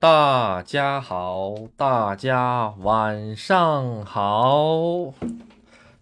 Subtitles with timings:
[0.00, 5.12] 大家好，大家晚上好。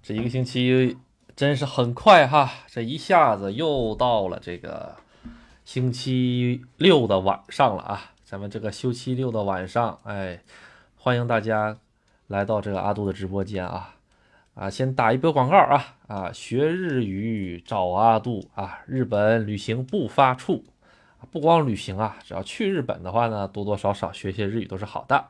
[0.01, 0.97] 这一个星期
[1.35, 4.95] 真是很快哈，这一下子又到了这个
[5.65, 8.13] 星期六的晚上了啊！
[8.23, 10.45] 咱们这个休期六的晚上，哎，
[10.95, 11.77] 欢迎大家
[12.29, 13.97] 来到这个阿杜的直播间啊！
[14.55, 15.97] 啊，先打一波广告啊！
[16.07, 18.79] 啊，学日语找阿杜啊！
[18.87, 20.63] 日本旅行不发怵。
[21.31, 25.27] 不光旅行啊，只要去日本的话呢，多多少少学些日语都是好的。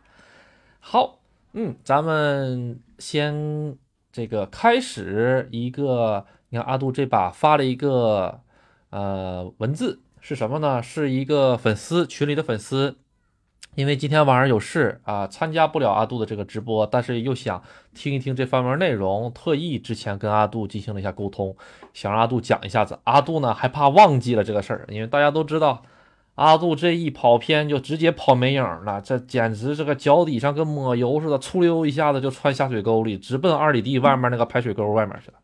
[0.80, 1.18] 好，
[1.52, 3.76] 嗯，咱们先
[4.12, 8.40] 这个开始一个，你看阿杜这把发了一个
[8.90, 10.82] 呃文字是什么呢？
[10.82, 12.96] 是一个粉丝群里的粉丝。
[13.74, 17.62] 因为今天晚上有事啊，参加不了阿杜的这个直播，但是又想
[17.94, 21.56] 听一听这方面内容，特意之前跟阿杜进行了一下沟通，
[21.94, 22.98] 想让阿杜讲一下子。
[23.04, 25.82] 阿杜呢还怕忘记了这个事儿，因为大家都知道，
[26.34, 35.38] 阿杜这一跑偏就直接跑没影了，这简直这个脚底上跟抹油似的，出溜一下子就窜下水沟里，直奔二里地外面那个排水沟外面去了。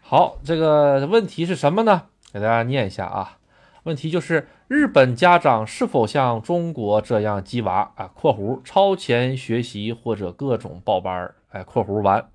[0.00, 2.04] 好，这个问题是什么呢？
[2.32, 3.36] 给大家念一下啊。
[3.84, 12.30] 问题就是日本家长是否像中国这样鸡娃啊？（括弧超前学习或者各种报班儿）哎，（括弧完）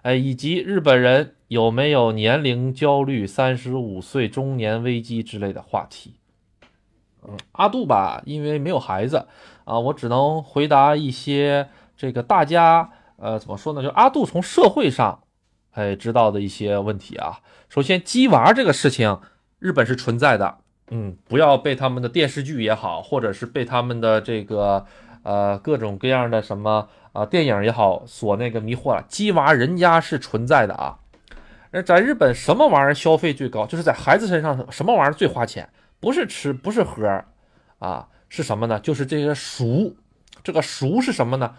[0.00, 6.14] 哎，以及日本人有没有年龄焦虑、三十五岁中年危机之类的话题？
[7.22, 9.28] 嗯，阿杜吧，因为没有孩子
[9.64, 13.82] 啊，我只能回答一些这个大家呃怎么说呢？
[13.82, 15.20] 就阿杜从社会上
[15.72, 17.40] 哎知道的一些问题啊。
[17.68, 19.20] 首先，鸡娃这个事情，
[19.58, 20.58] 日本是存在的。
[20.90, 24.84] 嗯，不要被他们的电视剧也好，或者是被他们的这个
[25.22, 29.04] 呃各种各样的什么啊电影也好所那个迷惑了。
[29.08, 30.98] 鸡娃人家是存在的啊。
[31.70, 33.66] 那在日本什么玩意儿消费最高？
[33.66, 35.68] 就是在孩子身上什么玩意儿最花钱？
[35.98, 37.24] 不是吃，不是喝，
[37.78, 38.78] 啊，是什么呢？
[38.78, 39.96] 就是这些熟。
[40.42, 41.54] 这个熟是什么呢？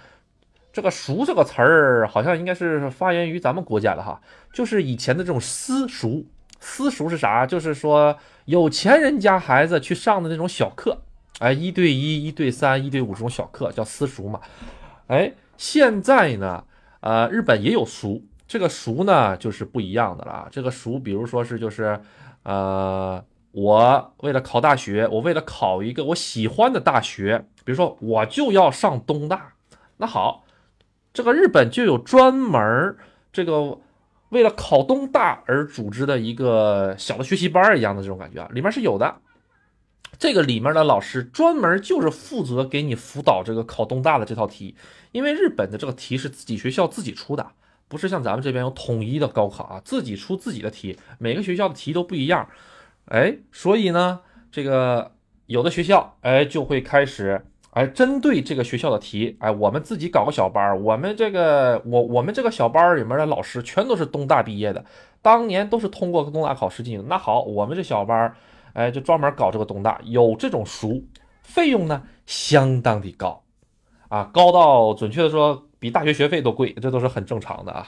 [0.71, 4.21] 这个熟这个词儿好像应该是发源于咱们国家的哈，
[4.53, 6.27] 就是以前的这种私塾。
[6.67, 7.45] 私塾是啥？
[7.45, 10.97] 就是说有钱人家孩子去上的那种小课，
[11.37, 14.41] 哎，一对一、一对三、一对五这种小课叫私塾嘛。
[15.05, 16.63] 哎，现在呢，
[17.01, 20.47] 呃，日本也有塾，这个塾呢就是不一样的了。
[20.49, 22.01] 这个塾，比如说是就是，
[22.41, 29.53] 呃，我为了考大学，我为了考一个我喜欢的大学，比如说我就要上东大，
[29.97, 30.43] 那好，
[31.13, 32.97] 这个日本就有专门
[33.31, 33.77] 这个。
[34.29, 39.15] 为了考东大而组织的一个小的学习班一样的这种感觉啊，里面是有的。
[40.17, 44.75] 这个里面的老师专门就是负责给你辅导这个考东大的这套题，
[45.11, 47.51] 因为日本的这个题是自己学校自己出的，
[47.87, 52.49] 不是像咱们这边有统一的高考啊，自己出自己的题，每个学校的题都不一样。
[53.05, 54.21] 哎，所以呢，
[54.51, 55.11] 这个
[55.47, 57.45] 有的学校哎就会开始。
[57.75, 60.79] 哎，针对这个学校的题，哎，我们自己搞个小班儿。
[60.79, 64.85] 我们这个，我我们这个小班儿里面的老师全都是东大毕业的，
[65.21, 67.03] 当年都是通过东大考试进的。
[67.09, 68.35] 那好，我们这小班儿，
[68.71, 71.03] 哎，就专门搞这个东大，有这种熟，
[71.43, 73.43] 费用呢相当的高，
[74.07, 77.87] 啊，高到准确的说比大学学费都贵，这都是很正常的啊。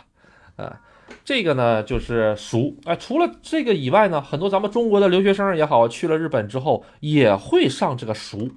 [0.57, 0.81] 啊，
[1.23, 2.75] 这个呢就是熟。
[2.83, 8.49] 哎，除了这个以外呢，很多咱们中国的留学生也好，去了日本之后也会上这个熟。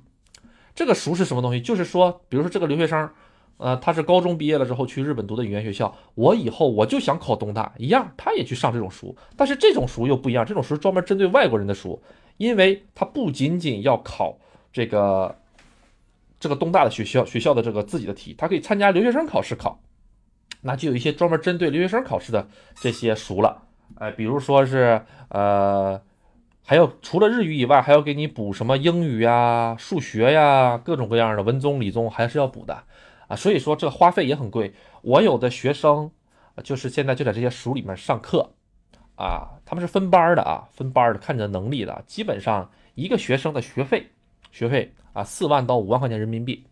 [0.75, 1.61] 这个熟是什么东西？
[1.61, 3.11] 就是说，比如说这个留学生，
[3.59, 9.15] 呃，他是高中毕业了之后去日本读的语言学校，我以后我就想考东大一样，他也去上这种书。
[9.37, 12.01] 但是这种书又不一样，这种书专门针对外国人的书，
[12.39, 14.39] 因为他不仅仅要考
[14.73, 15.37] 这个
[16.39, 19.81] 这个东大的学校学校的这个自己的题，他可以参加留学生考试考，
[20.63, 22.49] 那就有一些专门针对留学生考试的
[22.81, 23.65] 这些书了，
[23.97, 26.01] 哎，比如说是呃。
[26.71, 32.85] 还要除了日语以外，还要给你补什么英语呀、数学呀，各种各样的文综、理综还是要补的
[33.27, 33.35] 啊。
[33.35, 34.73] 所以说这花费也很贵。
[35.03, 36.13] 我有的学生
[36.63, 38.53] 就是现在就在这些书里面上课
[39.17, 42.05] 啊，他们是分班的啊，分班的看你的能力的。
[42.07, 44.09] 基本上一个学生的学费，
[44.53, 46.65] 学费啊四万到五万块钱人民币，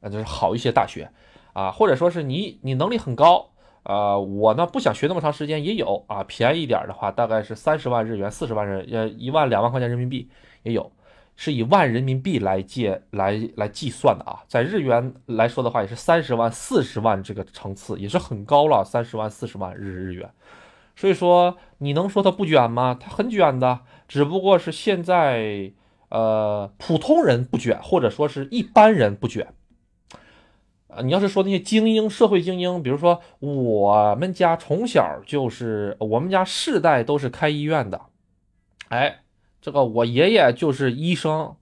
[0.00, 1.10] 那就是好一些大学
[1.52, 3.50] 啊，或者说是你你能力很高。
[3.84, 10.28] 啊，我呢不想学那么长时间，也有啊，便宜一点的话，大概是三十万日元，四十万人，呃，一万两万块钱人民币
[10.62, 10.92] 也有，
[11.34, 20.30] 是以万人民币来借来来计算的啊，在日元来说的话，也是三十万、四十万这个层次，也是很高了，三十万、四十万日日元，
[20.94, 22.96] 所以说你能说它不卷吗？
[23.00, 25.72] 它很卷的，只不过是现在
[26.10, 29.48] 呃普通人不卷，或者说是一般人不卷。
[30.94, 37.98] 啊，你要是说那些精英、社会精英，比如说我们家从小就是我们家世代都是开医院的，
[38.88, 39.20] 哎，
[39.62, 41.54] 这个我爷爷就是医生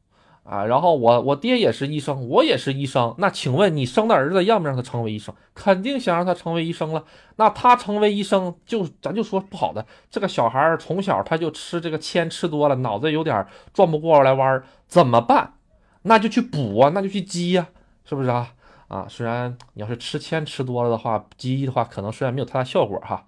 [0.42, 3.14] 啊，然后我我爹也是医生，我也是医生。
[3.18, 5.32] 那请问你生的儿子让不让他成为医生？
[5.54, 7.04] 肯定想让他成为医生了。
[7.36, 15.54] 那他成为医生，就咱就说不好的，这个小孩从小他就吃这个铅吃多了，脑子有点转不过来弯儿，怎么办？
[16.02, 17.68] 那就去补啊，那就去积呀，
[18.04, 18.54] 是不是啊？
[18.90, 23.24] 啊，虽然你要是吃铅吃多了的话，积的话可能虽然没有太大效果哈，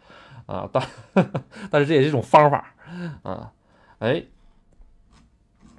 [0.47, 0.87] 啊，但
[1.71, 2.75] 但是这也是一种方法
[3.23, 3.53] 啊。
[4.01, 4.25] 哎，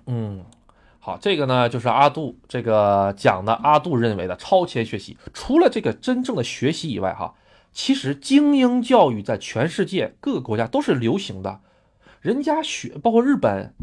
[0.08, 0.44] 嗯。
[1.06, 3.52] 好，这个呢就是阿杜这个讲的。
[3.56, 7.36] 阿杜认为的超前学习，除了这个真正的学习以外，哈，
[7.74, 11.60] 其实精英教育在全世界各个国家都是流行的。
[12.22, 13.74] 人家学，包括日本，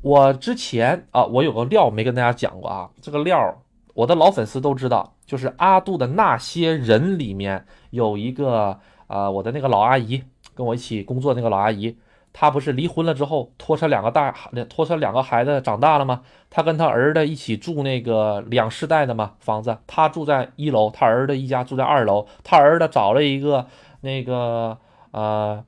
[0.00, 2.88] 我之前啊，我有个料没跟大家讲过啊。
[3.02, 3.62] 这个料，
[3.92, 8.78] 我的老粉丝都知道，就是阿杜的那些人里面有一个
[9.08, 10.22] 啊，我的那个老阿姨，
[10.54, 11.98] 跟我一起工作那个老阿姨。
[12.32, 14.32] 她不是离婚了之后拖着两个大
[14.68, 16.22] 拖着两个孩子长大了吗？
[16.48, 22.28] 她跟她儿子一起住那个两世代的嘛房子，她住在一楼，她儿子一家住在二楼。
[22.44, 23.66] 她儿子找了一个
[24.02, 24.78] 那个
[25.10, 25.64] 呃，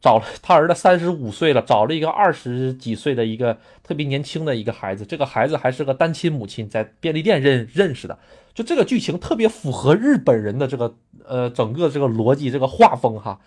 [0.00, 5.06] 找他儿子三十五岁了，找了一个二十几岁的一个特别年轻的一个孩子。
[5.06, 8.18] 这个孩子还是个单亲母亲，在便利店认认识的。
[8.54, 10.94] 就这个剧情特别符合日本人的这个
[11.26, 13.40] 呃整个这个逻辑这个画风哈，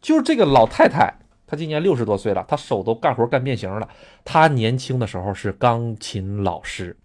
[0.00, 1.14] 就是这个老太太。
[1.46, 3.88] 她今年六十多岁了，她手都干活干变形了。
[4.24, 6.96] 她年轻的时候是钢琴老师，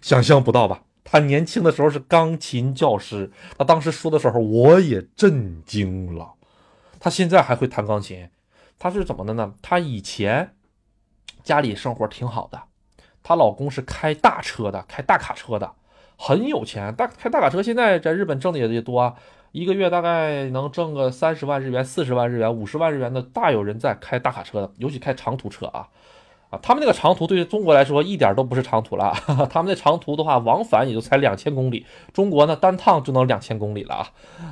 [0.00, 0.84] 想象不到吧？
[1.04, 3.30] 她年轻的时候是钢琴教师。
[3.58, 6.32] 她当时说的时候，我也震惊了。
[6.98, 8.30] 她现在还会弹钢琴，
[8.78, 9.52] 她是怎么的呢？
[9.60, 10.54] 她以前
[11.42, 12.62] 家里生活挺好的，
[13.22, 15.70] 她老公是开大车的，开大卡车的，
[16.16, 16.94] 很有钱。
[16.94, 19.14] 大开大卡车，现在在日本挣的也也多啊。
[19.52, 25.88] 一个月大概能挣个三十万日元、四十万日元、五十万日元的，大有人在开大卡车的，尤其开长途车啊，
[26.48, 29.12] 啊，他们那个长途对于中国来说一点都不是长途了，
[29.50, 34.08] 他们那长途的话，往返也就才两千公里，中国呢单趟就能两千公里了啊，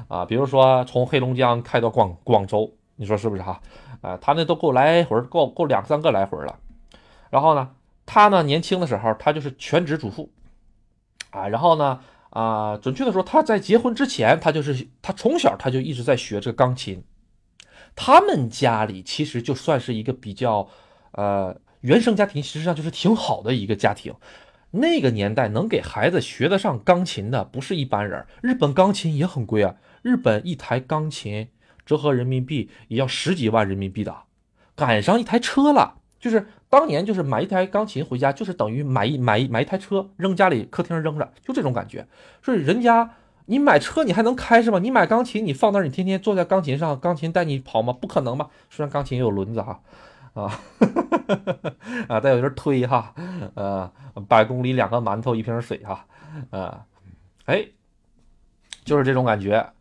[0.09, 3.59] 啊，比如说从黑龙江开到广广州，你说是不是哈？
[4.03, 6.59] 啊，他那都够来回，够够两三个来回了。
[7.31, 7.71] 然后呢，
[8.05, 10.29] 他呢年轻的时候，他就是全职主妇，
[11.31, 12.01] 啊，然后呢。
[12.31, 17.03] 啊，准确的说，他在结婚之前，他就是他从小他就一直在学这个钢琴。
[17.97, 20.69] 他们家里其实就算是一个比较，
[21.11, 24.15] 呃，原生家庭，实际上就是挺好的一个家庭。
[24.71, 28.25] 那个年代能给孩子学得上钢琴的不是一般人。
[28.41, 31.49] 日本钢琴也很贵啊，日本一台钢琴
[31.85, 34.15] 折合人民币也要十几万人民币的，
[34.77, 35.97] 赶上一台车了。
[36.21, 42.07] 就是当年就是买一台钢琴回家，就是等于买一买一买一台车扔家里客厅扔着，就这种感觉。
[42.43, 43.11] 所以人家
[43.47, 44.79] 你买车你还能开是吧？
[44.79, 47.93] 你买钢琴你放那儿，你天天坐在钢琴上，钢琴带你跑吗？
[47.93, 48.49] 不可能吧？
[48.69, 49.81] 虽然钢琴也有轮子哈，
[50.35, 50.61] 啊
[52.07, 53.15] 啊，再有就是推哈，
[53.55, 53.91] 呃，
[54.29, 56.05] 百公里两个馒头一瓶水哈，
[56.51, 56.85] 啊，
[57.47, 57.67] 哎，
[58.85, 59.73] 就是这种感觉，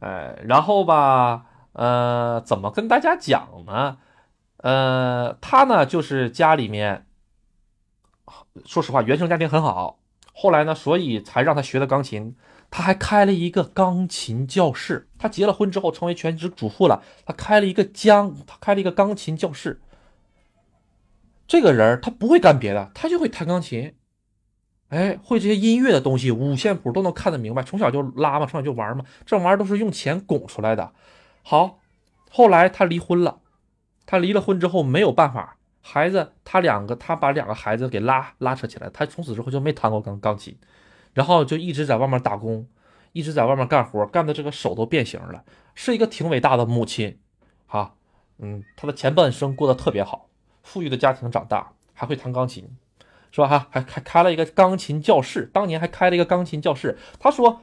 [0.00, 3.96] 哎，然后吧，呃，怎么跟大家讲呢？
[4.58, 7.06] 呃，他呢，就是家里面，
[8.64, 10.00] 说实话，原生家庭很好。
[10.32, 12.36] 后来呢，所以才让他学的钢琴。
[12.68, 15.08] 他还开了一个钢琴教室。
[15.18, 17.02] 他结了婚之后，成为全职主妇了。
[17.24, 19.80] 他开了一个将，他开了一个钢琴教室。
[21.46, 23.94] 这个人他不会干别的，他就会弹钢琴。
[24.88, 27.62] 哎，会这些音乐的东西，五线谱都能看得明白。
[27.62, 30.92] 从小就拉嘛，从小就玩嘛，这玩意儿都是用钱拱出来的。
[31.42, 31.78] 好，
[32.30, 33.38] 后来他离婚了。
[34.06, 40.56] 他离了婚之后没有办法，孩子他两个，他把两个孩子给拉拉扯起来，他从此之后就没弹过钢钢琴，
[41.12, 42.66] 然后就一直在外面打工，
[43.12, 45.44] 一直在外面干活，干的这个手都变形了，
[45.74, 47.18] 是一个挺伟大的母亲，
[47.66, 47.94] 哈，
[48.38, 50.28] 嗯，他的前半生过得特别好，
[50.62, 52.68] 富裕的家庭长大，还会弹钢琴，
[53.32, 53.48] 是吧？
[53.48, 56.96] 哈，还还开了一个钢琴教室，当年还开了一个钢琴教室。
[57.18, 57.60] 他说，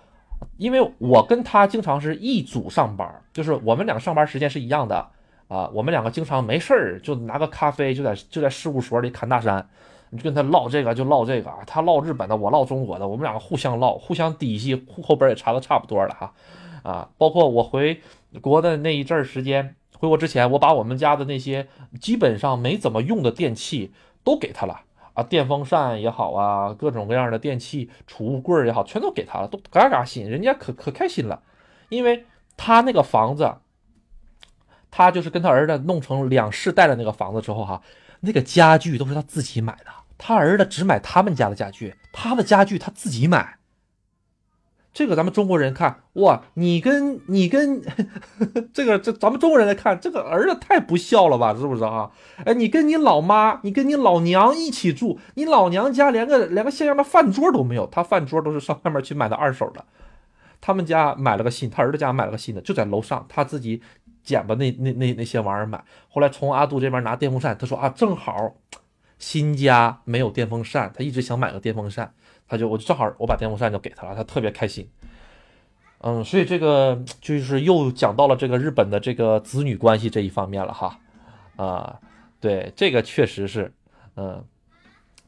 [0.58, 5.12] 因为我跟他经常是一组上班，就是我们两个上班时间是一样的。
[5.48, 9.68] 啊，我们两个经常没事儿就拿个咖啡，就在就在事务所里侃大山，
[10.10, 16.34] 你就跟他唠这个就唠这个啊，他唠日本的，我唠中国的，我们两个互相唠，互相底细户口本也查的差不多了哈，
[16.82, 18.02] 啊，包括我回
[18.42, 21.68] 国的那一阵儿时间，回国之前，我把我们家的那些
[22.00, 24.82] 基本上没怎么用的电器都给他了
[25.14, 31.44] 啊，电风扇也好啊，各种各样的电器储物柜也好，全都给他了，都嘎嘎新，人家可可开心了，
[31.90, 32.26] 因为
[32.58, 33.54] 他那个房子。
[34.96, 37.82] 他就是跟他儿子弄成两世代的那个房子之后，哈，
[38.20, 39.86] 那个家具都是他自己买的。
[40.20, 43.58] 他儿子只买他们家的家具，他的家具他自己买。
[44.94, 47.82] 这个咱们中国人看哇，你跟 你跟
[48.72, 52.12] 这个这咱们中国人来看，这个儿子太不孝了吧，是不是啊？
[52.46, 59.84] 哎，你跟你老妈，你跟你老娘一起住，你老娘家连个连个像样的饭桌都没有，他饭桌都是上外面去买的二手的。
[60.62, 63.82] 他们家买了个新，他儿子家买了个新的，就在楼上，他自己
[64.24, 65.84] 捡吧那那那那些玩意儿买。
[66.10, 68.56] 后来从阿杜这边拿电风扇，他说啊，正好
[69.20, 72.14] 新家没有电风扇，他一直想买个电风扇。
[72.48, 74.88] 他就我就正好我把电风扇就给他了，他特别开心。
[76.00, 81.00] 嗯，所以这个就是又讲到了这个日本的这个子女关系这一方面了哈。
[81.56, 82.00] 啊，
[82.42, 83.72] 对，这个确实是，
[84.18, 84.44] 嗯，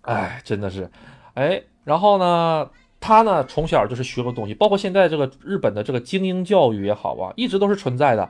[0.01, 0.89] 哎，真的是，
[1.35, 8.29] 哎，然后呢，他呢从小就是学过东西，包括现在这个日本的这个精英教育也好啊，一直都是存在的。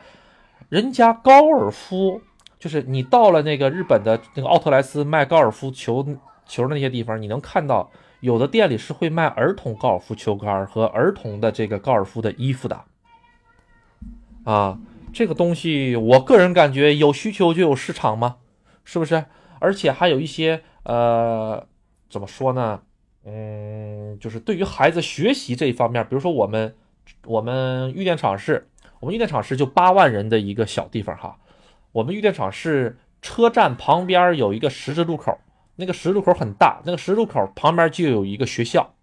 [0.70, 2.22] 人家高尔夫
[2.60, 6.06] 就是你到了那个日本的那个奥特莱斯卖高尔夫球
[6.46, 7.92] 球的那些地方，你能看到。
[8.22, 12.82] 有的店里是会卖儿童高尔夫球杆和儿童的这个高尔夫的衣服的，
[14.46, 14.80] 啊，
[15.14, 18.38] 这个东西我个人感觉有需求就有市场嘛，
[18.84, 19.26] 是不是？
[19.60, 21.68] 而且还有一些呃，
[22.10, 22.82] 怎么说呢？
[23.26, 26.76] 嗯，就是对于孩子学习这一方面，比如说我们
[27.28, 28.70] 我们玉电厂市，
[29.06, 31.38] 我们玉电厂是就八万人的一个小地方哈，
[31.92, 35.38] 我们玉电厂是车站旁边有一个十字路口。
[35.76, 38.96] 那个十字路口很大，那个十字路口旁边就有一个学校，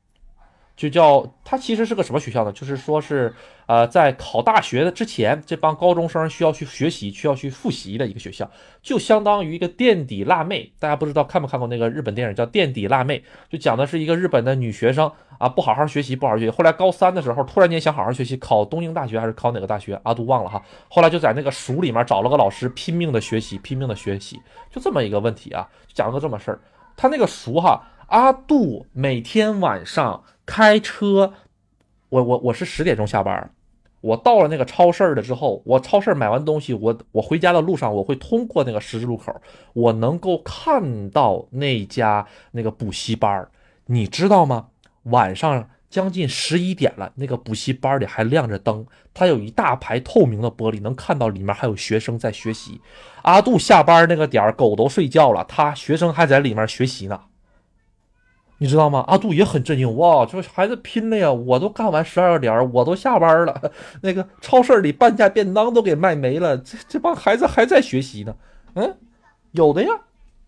[0.74, 2.50] 就叫它其实是个什么学校呢？
[2.50, 3.32] 就是说是
[3.66, 8.50] 呃，在考大学的之前，这帮高中生需要去学习、需要去复习的一个学校，
[8.82, 10.72] 就相当于一个垫底辣妹。
[10.80, 13.18] 大家不知道看没看过那个日本电影叫《垫底辣妹》，
[13.48, 15.12] 就讲的是一个日本的女学生。
[15.42, 16.50] 啊，不好好学习，不好好学习。
[16.50, 20.00] 后来高三的时候，突然间想好好学习，考东京大学还是考哪个大学？
[20.04, 20.62] 阿杜忘了哈。
[20.88, 26.60] 后来就在那个塾里面找了个老师，拼命的学习，拼命的学习，就这么一个问题啊，就讲了个这么事儿。
[26.96, 31.32] 他那个塾哈，阿杜每天晚上开车，
[32.10, 33.50] 我我我是十点钟下班，
[34.00, 39.34] 我到了那个超市了之后，我超市买完东西，我我回家的路上，我会通过那个十字路口，
[39.72, 43.48] 我能够看到那家那个补习班
[43.86, 44.68] 你知道吗？
[45.04, 52.80] 晚上将近十一点了，那个补习班里还亮着灯，它有一大排透明的玻璃，能看到里面还有学生在学习。
[53.22, 57.20] 阿杜下班那个点儿，狗都睡觉了，他学生还在里面学习呢，
[58.58, 59.04] 你知道吗？
[59.08, 61.30] 阿杜也很震惊，哇，这孩子拼了呀！
[61.30, 68.34] 我都干完十二点我都下班了， 那个超市里半价便当都给卖没了，这这帮孩子还在学习呢。
[68.74, 68.96] 嗯，
[69.50, 69.90] 有的呀，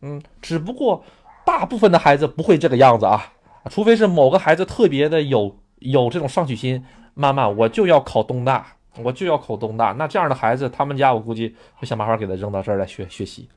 [0.00, 1.04] 嗯，只不过
[1.44, 3.33] 大部分的孩子不会这个样子啊。
[3.70, 8.66] 除非是某个孩子特别的有有这种上取心，妈妈我就要考东大，
[9.02, 9.92] 我就要考东大。
[9.92, 13.48] 那这样的孩子，他们家我估计会想办法给他扔到这儿来学学习，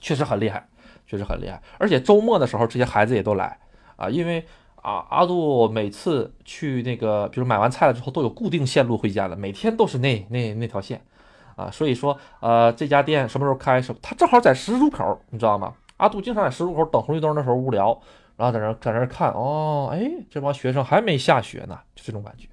[0.00, 0.66] 确实很厉害，
[1.06, 1.60] 确实很厉害。
[1.78, 3.58] 而且周末的时候，这些孩子也都来
[3.96, 4.44] 啊，因为
[4.76, 11.02] 啊，阿杜每次去那个，比如买完菜了之后，都有固定线路回家的，每天都是那那那条线
[11.56, 11.70] 啊。
[11.70, 13.82] 所以说，呃，这家店什么时候开？
[13.82, 15.74] 什他正好在十字路口，你知道吗？
[15.98, 18.00] 阿杜经常在十字路口等红绿灯的时候无聊。
[18.38, 22.46] 然后在那在那看哦，哎，这帮学生还没下学呢，就这种感觉。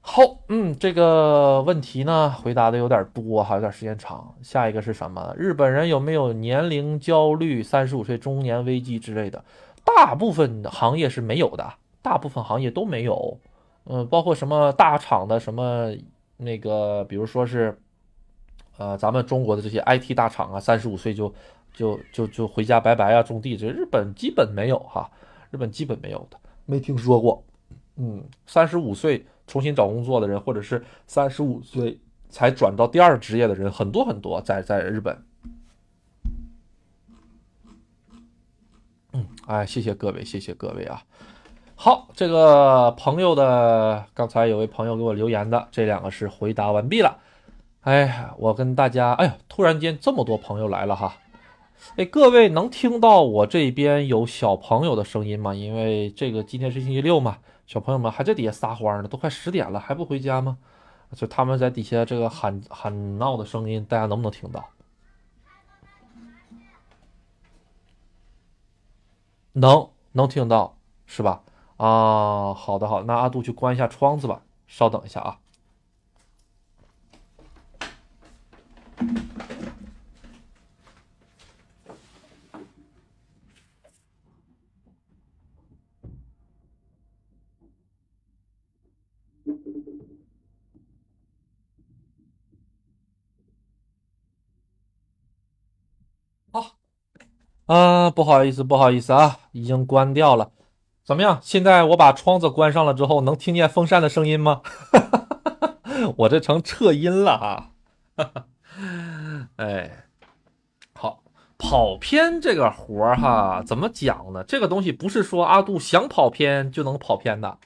[0.00, 4.34] 好，嗯，这个问题呢回答的有点多哈，有点时间长。
[4.42, 5.32] 下一个是什么？
[5.38, 9.44] 日本人有没有年龄焦虑、三十五岁中年危机之类的？
[9.84, 13.38] 大部分行业是没有的，大部分行业都没有。
[13.84, 15.94] 嗯，包括什么大厂的什么
[16.36, 17.78] 那个，比如说是，
[18.76, 21.32] 呃，咱们中国的这些 IT 大厂啊，三十五岁就。
[21.78, 25.08] 就就就回家拜拜啊，种地这日本基本没有哈，
[25.52, 27.44] 日本基本没有的，没听说过。
[27.94, 35.22] 嗯，三十五岁重新找工作的人，或者是三十五岁才转到第二职业的人，很多很多，在在日本。
[39.12, 41.04] 嗯，哎，谢谢各位，谢谢各位啊。
[41.76, 47.18] 好，这个朋友的刚才有位朋友给我留言的，这两个是回答完毕了。
[47.82, 51.14] 哎呀，我跟大家，哎呀，突然间这么多朋友来了哈。
[51.96, 55.54] 哎，各位能听到我这边有小朋友的声音吗？
[55.54, 60.58] 因为这个今天是星期六嘛，小朋友们还在底下撒欢呢，都快十点了还不回家吗？
[61.14, 64.68] 就他们在底下这个喊喊闹的声音，大家能不能听到？
[69.52, 71.42] 能，能听到是吧？
[71.78, 75.38] 啊，好的好，那阿杜去关一下窗子吧，稍等一下啊。
[97.68, 100.50] 啊，不好意思，不好意思啊，已经关掉了。
[101.04, 101.38] 怎么样？
[101.42, 104.62] 现在我把窗子关上了之后，能听见风扇的声音吗？
[106.16, 107.70] 我这成撤音了哈。
[109.56, 110.06] 哎，
[110.94, 111.22] 好，
[111.58, 114.42] 跑偏这个活儿哈，怎么讲呢？
[114.44, 117.58] 这个东西不是说阿杜想跑偏就能跑偏的，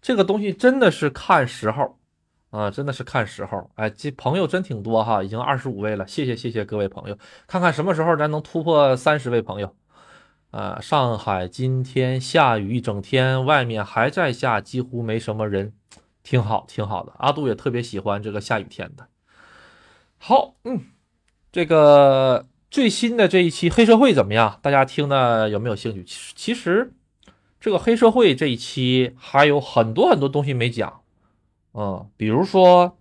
[0.00, 1.96] 这个东西真的是看时候
[2.50, 3.70] 啊，真的是看时候。
[3.76, 7.16] 哎，这朋友真挺多哈，已经二十五位了，谢谢谢谢各位朋友，
[7.46, 9.74] 看看什么时候咱能突破三十位朋友。
[10.50, 15.72] 呃，上海今天下雨一整天，外面还在下，几乎没什么人，
[16.24, 17.12] 挺好，挺好的。
[17.18, 19.06] 阿杜也特别喜欢这个下雨天的。
[20.18, 20.86] 好，嗯，
[21.52, 24.58] 这个最新的这一期黑社会怎么样？
[24.60, 26.02] 大家听的有没有兴趣？
[26.02, 26.92] 其实，其实
[27.60, 30.99] 这个黑社会这一期还有很多很多东西没讲，
[31.74, 32.98] 嗯，比如说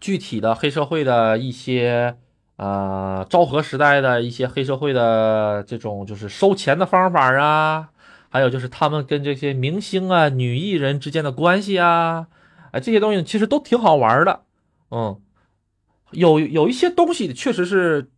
[0.00, 2.16] 具体的黑社会的一些。
[2.56, 7.88] 呃，昭和时代的一些黑社会的这种就是收钱的方法啊，
[8.28, 12.28] 还有就是他们跟这些明星啊、女艺人之间的关系啊，
[12.70, 14.42] 哎，这些东西其实都挺好玩的。
[14.92, 15.20] 嗯，
[16.12, 18.08] 有有一些东西确实是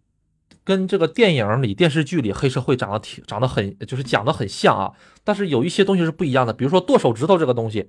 [0.64, 4.92] 跟这个电影里、电视剧里黑社会长得挺长得很，就是讲的很像啊。
[5.24, 7.88] 但是有一些东西是不一样的，比如说剁手指头这个东西。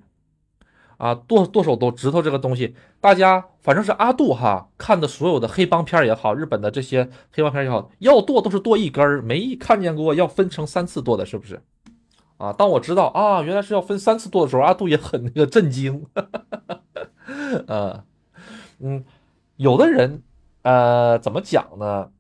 [0.98, 11.62] 啊，剁剁手剁指头这个东西，大家反正是阿杜哈看的所有的黑帮片也好，日本的这些黑帮片也好，要剁都是剁一根儿，没看见过要分成三次剁的，是不是？
[12.38, 16.06] 啊，当我知道啊，原来是要分三次剁的时候，阿杜也很那个震惊。
[17.68, 18.04] 呃，
[18.80, 19.04] 嗯，
[19.56, 20.24] 有的人
[20.63, 22.12] 呃怎么讲呢？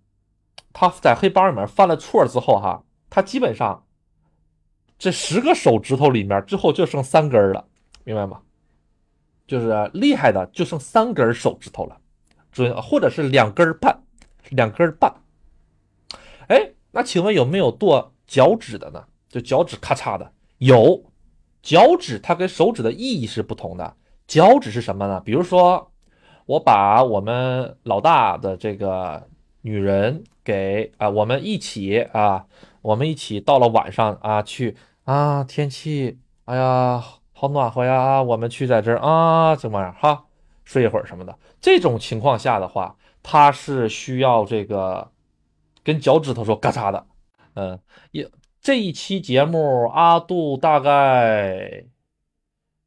[0.73, 3.85] 他在黑帮里面犯了错之后哈，他基本上
[4.99, 7.65] 这十个手指头里面之后就剩三根了，
[8.03, 8.41] 明白吗？
[9.47, 11.97] 就是厉害的就剩三根手指头了，
[12.51, 13.97] 准或者是两根半，
[14.49, 15.13] 两根半。
[16.47, 19.05] 哎，那请问有没有剁脚趾的呢？
[19.29, 21.05] 就脚趾咔嚓的有，
[21.61, 23.95] 脚趾它跟手指的意义是不同的。
[24.27, 25.21] 脚趾是什么呢？
[25.21, 25.91] 比如说，
[26.45, 29.29] 我把我们老大的这个
[29.61, 32.45] 女人给啊，我们一起啊，
[32.81, 34.75] 我们一起到了晚上啊去
[35.05, 37.01] 啊，天气哎呀。
[37.39, 38.19] 好暖和呀！
[38.23, 40.23] 我们去在这儿啊，怎么样哈？
[40.63, 41.37] 睡一会儿什么的。
[41.61, 45.11] 这种情况下的话，它是需要这个
[45.83, 47.05] 跟脚趾头说嘎嚓的。
[47.53, 48.27] 嗯，也
[48.59, 51.83] 这一期节目阿杜大概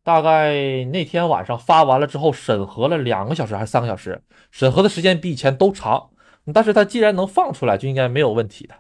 [0.02, 6.10] 大概那天晚上发完了之后，审核了两个小时还是三个小时，审核的时间比以前都长。
[6.52, 8.74] 但是他既然能放出来，就应该没有问题的。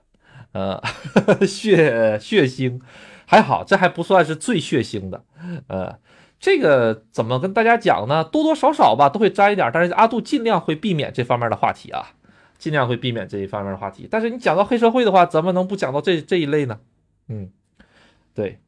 [0.54, 0.82] 嗯，
[1.46, 2.80] 血血腥。
[3.24, 5.22] 还好，这还不算是最血腥的，
[5.68, 5.98] 呃，
[6.38, 8.22] 这个怎么跟大家讲呢？
[8.24, 12.14] 多多少少吧，都会沾一点，但是阿杜尽量会避免这方面的话题啊，
[12.58, 14.06] 尽量会避免这一方面的话题。
[14.10, 16.80] 但是你讲到黑社会的话，怎么能不讲到这这一类呢？
[17.28, 17.50] 嗯，
[18.34, 18.58] 对，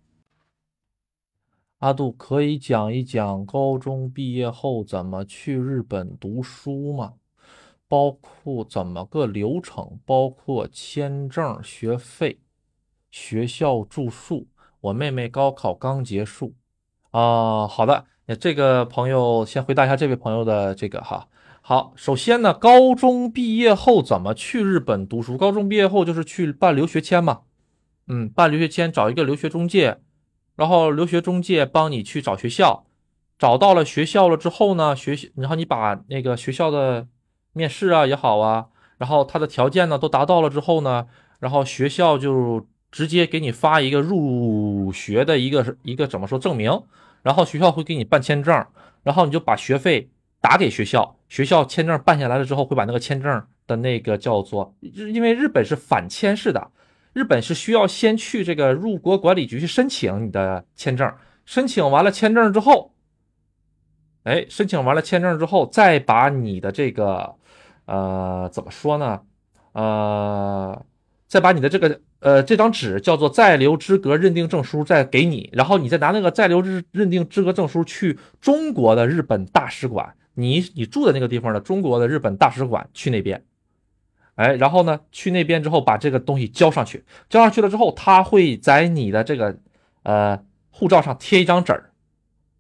[1.79, 7.15] 阿杜可以讲一讲高中毕业后怎么去日本读书吗？
[7.89, 12.41] 包括怎么个流程，包括签证、学费、
[13.11, 14.49] 学校住宿。
[14.81, 16.55] 我妹妹高考刚结束，
[17.13, 21.29] 啊，好的，那这个朋友先回答一下这位朋友的这个哈。
[21.61, 25.37] 好，首先呢，高中毕业后怎么去日本读书？
[25.37, 27.41] 高中毕业后就是去办留学签嘛，
[28.09, 29.99] 嗯，办留学签，找一个留学中介，
[30.57, 32.87] 然后留学中介帮你去找学校，
[33.39, 37.07] 找到了学校了之后呢，学习，然后你把那个学校的
[37.53, 41.07] 面试啊也好啊，然后他的条件呢都达到了之后呢，
[41.41, 42.67] 然后学校就。
[42.93, 46.71] 直接给你发一个入学的一个一个怎么说证明，
[47.23, 48.67] 然后学校会给你办签证，
[49.03, 56.71] 然后你就把学费打给学校，学校签证办下来了之后会把那个签证的那个叫做，因为日本是反签式的，
[57.13, 61.13] 日本是需要先去这个入国管理局去申请你的签证，
[61.45, 62.93] 申请完了签证之后，
[64.25, 67.35] 哎，申请完了签证之后，再把你的这个
[67.87, 69.21] 呃怎么说呢，
[69.73, 70.85] 呃。
[71.33, 83.43] 再把你的这个呃这张纸叫做在留资格认定证书再给你，然后你再拿那个在留认认定资格证书去中国的日本大使馆，你你住的那个地方的中国的日本大使馆去那边，
[84.35, 89.57] 哎，然后呢去那边之后把这个东西交上去，交上去了之后，他会在你的这个
[90.03, 91.93] 呃护照上贴一张纸儿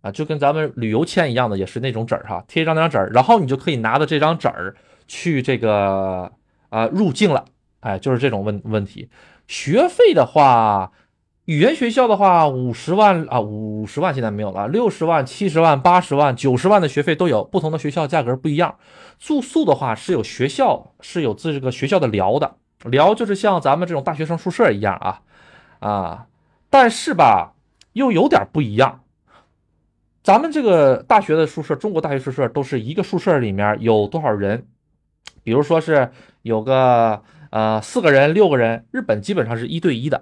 [0.00, 4.74] 啊，就跟咱们旅游签一样的，也是那种纸儿哈，贴一张那张纸儿，然后你就可以拿着这张纸儿
[5.06, 6.32] 去这个
[6.70, 7.44] 啊入境了。
[7.82, 9.10] 哎，就是这种问问题。
[9.46, 10.92] 学费的话，
[11.44, 18.76] 语言学校的话，五十万啊，五十万现在没有了，六十万、七十万、八十万、九十万的学费都有，不同的学校价格不一样。
[19.18, 25.20] 住宿的话是有学校是有这个学校的寮的，寮就是像咱们这种大学生宿舍一样啊
[25.80, 26.26] 啊。
[26.70, 27.54] 但是吧，
[27.92, 29.00] 又有点不一样。
[30.22, 34.68] 咱们这个大学的宿舍，中国大学宿舍都是一个宿舍里面有多少人？
[35.42, 37.20] 比如说是有个
[37.52, 40.20] 呃四个人、六个人，日本基本上是一对一的，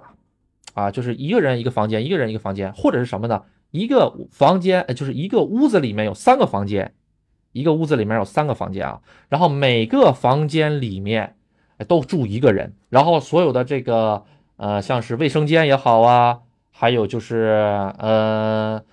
[0.75, 3.41] 啊，就是一个人一个房间，一个人一个房间，或者是什么呢？
[3.71, 6.93] 一个房间，就是一个屋子里面有三个房间，
[7.53, 11.37] 一个屋子里面有三个房间啊，然后每个房间里面
[11.87, 14.25] 都住一个人，然后所有的这个
[14.57, 16.41] 呃像是卫生间也好啊，
[16.71, 17.35] 还有就是
[17.97, 18.83] 呃。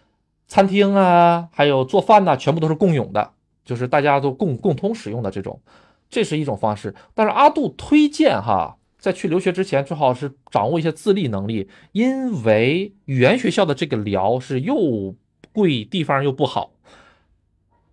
[0.50, 3.32] 餐厅啊，还有做饭呐，全部都是共用的，
[3.66, 5.60] 就是大家都共共同使用的这种，
[6.08, 6.94] 这是一种方式。
[7.14, 15.14] 但是阿杜推荐哈，在去留学之前，最好是掌握一些自立能力，因为语言学校的这个聊是又
[15.52, 16.72] 贵，地方又不好，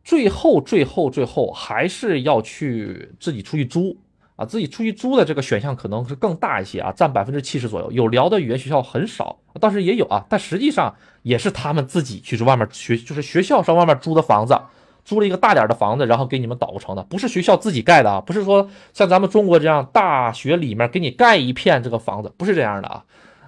[0.04, 3.97] 最后最后最后还是要去自己出去租。
[4.38, 7.89] 啊，自己出去租的这个选项可能是更大一些啊，占百分之七十左右。
[7.93, 14.60] 有聊的语言学校很少，倒是也有啊，但实际上也是他们自己去外面学，就是学校上外面租的房子，
[15.06, 23.04] 租了一个大点的房子，然后给你们导成的，不是学校自己盖的啊，不是说像咱们中国这样大学里面给你盖一片这个房子，不是这样的啊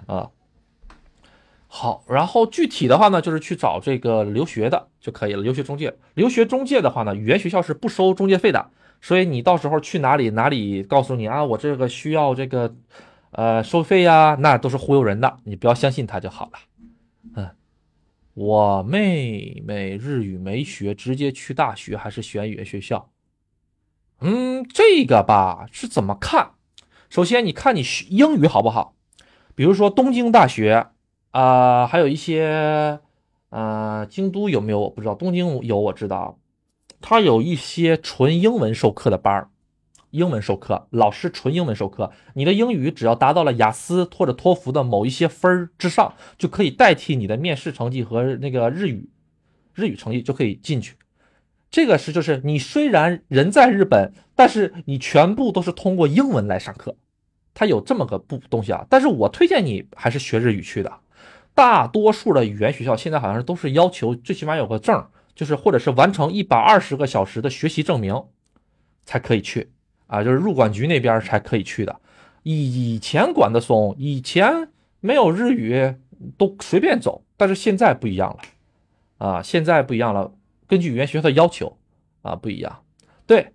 [0.06, 0.30] 啊。
[1.66, 5.94] 好，然后具体的话呢，就是去找这个留学的就可以了，留学中介。
[6.14, 8.70] 留学中介的话呢，语言学校是不收中介费的。
[9.00, 12.74] 所以你到时候去哪里哪里告诉你啊，我这个需要这个，
[13.32, 16.52] 呃，收费呀，那都是忽悠人的，你不要相信他就好了。
[18.38, 23.10] 我妹妹日语没学，直接去大学还是选语言学校？
[24.20, 26.52] 嗯，这个吧是怎么看？
[27.10, 28.94] 首先你看你学英语好不好？
[29.56, 30.86] 比如说东京大学
[31.32, 33.00] 啊，还有一些，
[33.48, 36.38] 呃，京都有没有我不知道，东京有我知道。
[37.00, 39.50] 他有一些纯英文授课的班儿，
[40.10, 49.10] 英文授课老师纯英文授课，你的英语只要达到了雅思或者托福的某一些分儿之上，就可以代替你的面试成绩和那个日语
[49.74, 50.96] 日语成绩就可以进去。
[51.70, 56.96] 这个是就是你虽然人在日本，但是你全部都是通过英文来上课，
[57.54, 58.86] 它有这么个不东西啊。
[58.88, 61.00] 但是我推荐你还是学日语去的。
[61.54, 65.06] 大多数的语言学校现在好像是都是要求最起码有个证。
[65.34, 68.24] 就是或者是完成一百二十个小时的学习证明，
[69.04, 69.70] 才可以去
[70.08, 72.00] 啊，就是入管局那边才可以去的。
[72.42, 74.68] 以前管得松，以前
[75.00, 75.94] 没有日语
[76.36, 78.38] 都随便走，但是现在不一样了
[79.18, 80.32] 啊，现在不一样了，
[80.66, 81.76] 根据语言学校的要求
[82.22, 82.82] 啊不一样。
[83.26, 83.52] 对，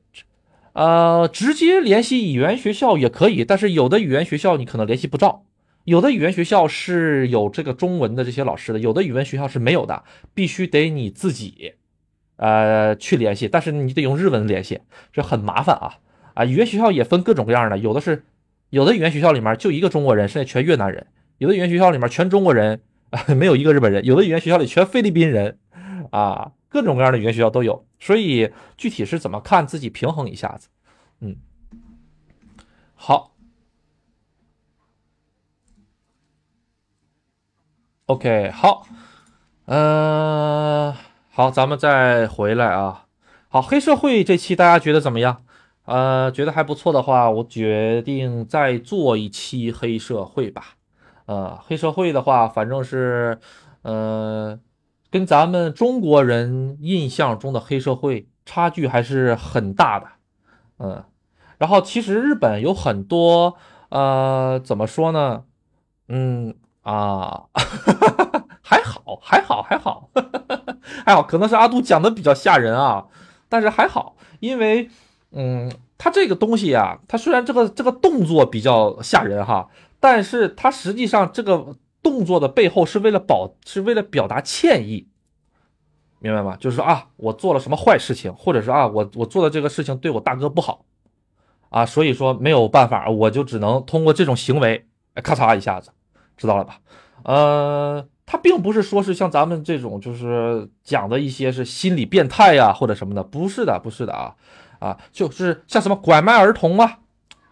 [0.74, 5.44] 呃，直接联系语言学校也可以，但是有的语言学校你可能联系不着。
[5.86, 11.74] 有的语言学校是有这个中文的这些老师的，有的语言学校是没有的，必须得你自己，
[12.38, 13.48] 呃，去联系。
[13.48, 14.80] 但是你得用日文联系，
[15.12, 15.98] 这很麻烦啊
[16.34, 16.46] 啊！
[16.46, 18.26] 语言学校也分各种各样的，有的是
[18.69, 21.06] 有的语言学校里面就一个中国人，剩下全越南人；
[21.38, 22.82] 有的语言学校里面全中国人，
[23.38, 25.60] 没有一个日本人；有的语言学校里全菲律宾人，
[26.12, 27.86] 啊，各种各样的语言学校都有。
[28.00, 30.69] 所以具体是怎么看，自己平衡一下子。
[31.22, 31.38] 嗯，
[32.96, 33.32] 好。
[38.08, 38.86] OK，好，
[39.65, 40.93] 嗯，
[41.30, 43.06] 好，咱们再回来啊。
[43.48, 45.46] 好，黑社会这期大家觉得怎么样？
[45.86, 50.76] 呃，觉得还不错的话，我决定再做一期黑社会吧。
[51.26, 53.39] 呃，黑社会的话，反正是，
[53.82, 54.60] 呃，
[55.12, 60.08] 跟咱们中国人印象中的黑社会差距还是很大的。
[60.80, 61.04] 嗯，
[61.58, 63.56] 然后其实日本有很多，
[63.89, 65.43] 呃，怎么说呢？
[66.08, 66.56] 嗯。
[66.84, 67.43] 啊，
[68.62, 70.10] 还好，还好，还好，
[71.06, 73.06] 还好，可能是阿杜讲的比较吓人啊，
[73.48, 74.89] 但是还好，因为，
[75.34, 79.67] 嗯，他这个东西啊，他虽然这个这个动作比较吓人哈，
[80.00, 85.08] 但是他实际上这个动作的背后是为了保，是为了表达歉意，
[86.19, 86.56] 明白吗？
[86.60, 90.86] 就是啊，我做了什么坏事情，或者是啊，我我做的这个事情对我大哥不好，
[91.69, 95.91] 啊，所以说没有办法，我就只能通过这种行为，咔嚓一下子。
[96.36, 96.80] 知道了吧？
[97.26, 104.36] 呃，他并不是说是像咱们这种，就是讲的一些是心理变态呀或者什么的，不是的，不是的啊
[104.84, 107.00] 啊，就是像什么拐卖儿童啊、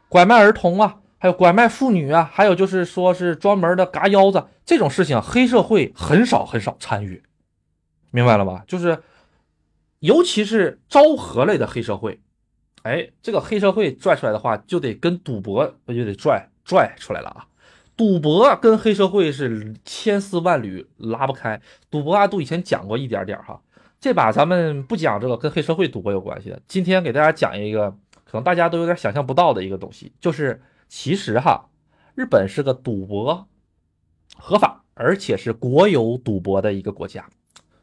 [0.10, 7.24] 拐卖儿童啊，还有拐卖妇女啊，还有就是说是专门的嘎腰子这种事情，黑社会很少很少参与，
[8.12, 8.63] 明白了吧？
[8.67, 9.02] 就是
[10.00, 12.20] 尤其是昭和类的黑社会，
[12.84, 17.48] 哎，这个黑社会拽出来的话，就得跟赌博那就得拽拽出来了啊。
[17.96, 21.62] 赌博跟黑社会是千丝万缕拉不开。
[21.91, 23.62] 赌博阿杜以前讲过一点点哈，
[24.02, 26.60] 这把咱们不讲这个跟黑社会赌博有关系的。
[26.68, 27.92] 今天给大家讲一个
[28.26, 30.60] 可能大家都有点想象不到的一个东西，就是
[30.90, 31.70] 其实哈，
[32.16, 33.48] 日本是个赌博
[34.36, 37.30] 合法，而且是国有赌博的一个国家。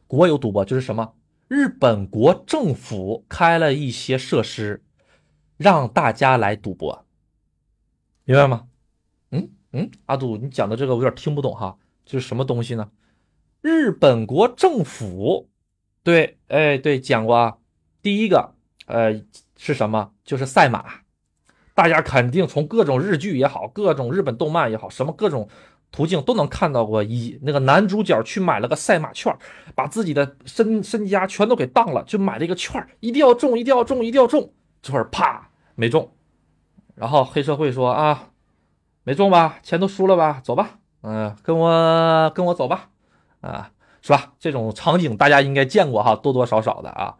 [0.08, 1.14] 国有赌博就是什么？
[1.46, 4.82] 日本国政府开了一些设施，
[5.56, 7.06] 让大家来赌博，
[8.24, 8.66] 明白吗？
[9.30, 12.90] 嗯嗯，阿杜，你讲的这个我有点听不懂哈，这是什么东西呢？
[13.60, 15.48] 日本国政府，
[16.08, 17.58] 对，哎对，讲过啊。
[18.00, 18.54] 第一个，
[18.86, 19.12] 呃，
[19.58, 20.12] 是什么？
[20.24, 20.82] 就是赛马。
[21.74, 25.46] 大家肯定从各种日剧也好，各种日本动漫也好，什么各种
[25.90, 27.02] 途径都能看到过。
[27.02, 29.36] 一那个男主角去买了个赛马券，
[29.74, 34.50] 把自己的身身家全都给当了，就买了一个券，一定要中，一定要中，一定要中。
[34.80, 36.10] 这会儿啪没中，
[36.94, 38.30] 然后黑社会说啊，
[39.04, 42.88] 没中吧，钱都输了吧，走吧，嗯，跟我跟我走吧，
[43.42, 43.70] 啊，
[44.08, 44.32] 是吧？
[44.40, 47.14] 这种场景大家应该见过哈，多多少少的啊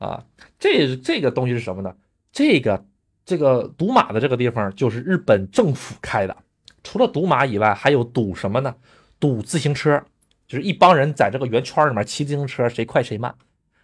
[0.00, 0.24] 啊，
[0.58, 1.94] 这这个东西是什么呢？
[2.32, 2.84] 这个。
[3.24, 6.36] 这个赌马的这个地方就是日本政府开的，
[6.82, 8.74] 除了赌马以外，还有赌什么呢？
[9.20, 10.02] 赌自行车，
[10.48, 13.32] 就是一帮人在这个圆圈里面骑自行车，谁快谁慢。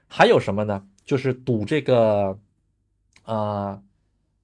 [0.08, 0.82] 还有什么呢？
[1.04, 2.36] 就是赌这个，
[3.26, 3.80] 呃，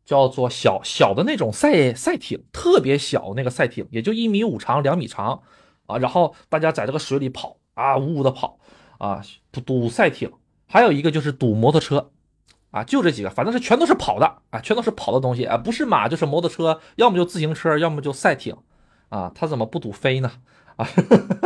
[0.04, 5.42] 叫做小小的那种赛赛艇，特别小那个赛艇，也就一米五长、两米长
[5.86, 5.98] 啊。
[5.98, 8.58] 然后大家在这个水里跑啊，呜呜的跑
[8.98, 9.20] 啊，
[9.64, 10.32] 赌赛艇。
[10.66, 12.10] 还有一个就是赌摩托车。
[12.70, 18.56] 啊，就这几个，反正是全都是跑的啊，全都是跑的东西啊，不是马就是摩托车，要么就自行车，要么就赛艇，
[19.10, 20.32] 啊，他怎么不赌飞呢？
[20.74, 20.84] 啊，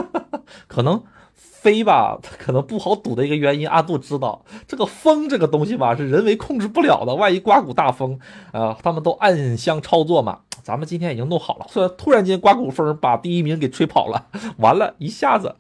[0.67, 8.19] 可能飞吧，可能不好赌的一个原因，阿杜知道这个风这个东西吧，是人为控制不了的，万一刮股大风，
[8.53, 10.41] 啊，他们都暗箱操作嘛。
[10.63, 15.55] 咱们今天已经弄好了，虽然突然间刮股风把第一名给吹跑了，完了一下子，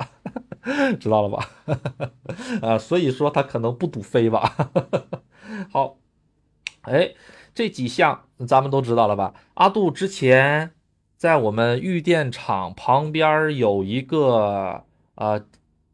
[0.98, 1.50] 知道了吧？
[2.62, 4.68] 啊，所以说他可能不赌飞吧。
[5.72, 5.96] 好，
[6.82, 7.14] 哎，
[7.54, 9.34] 这几项咱们都知道了吧？
[9.54, 10.72] 阿杜之前
[11.16, 14.84] 在我们玉电厂旁边有一个
[15.16, 15.44] 呃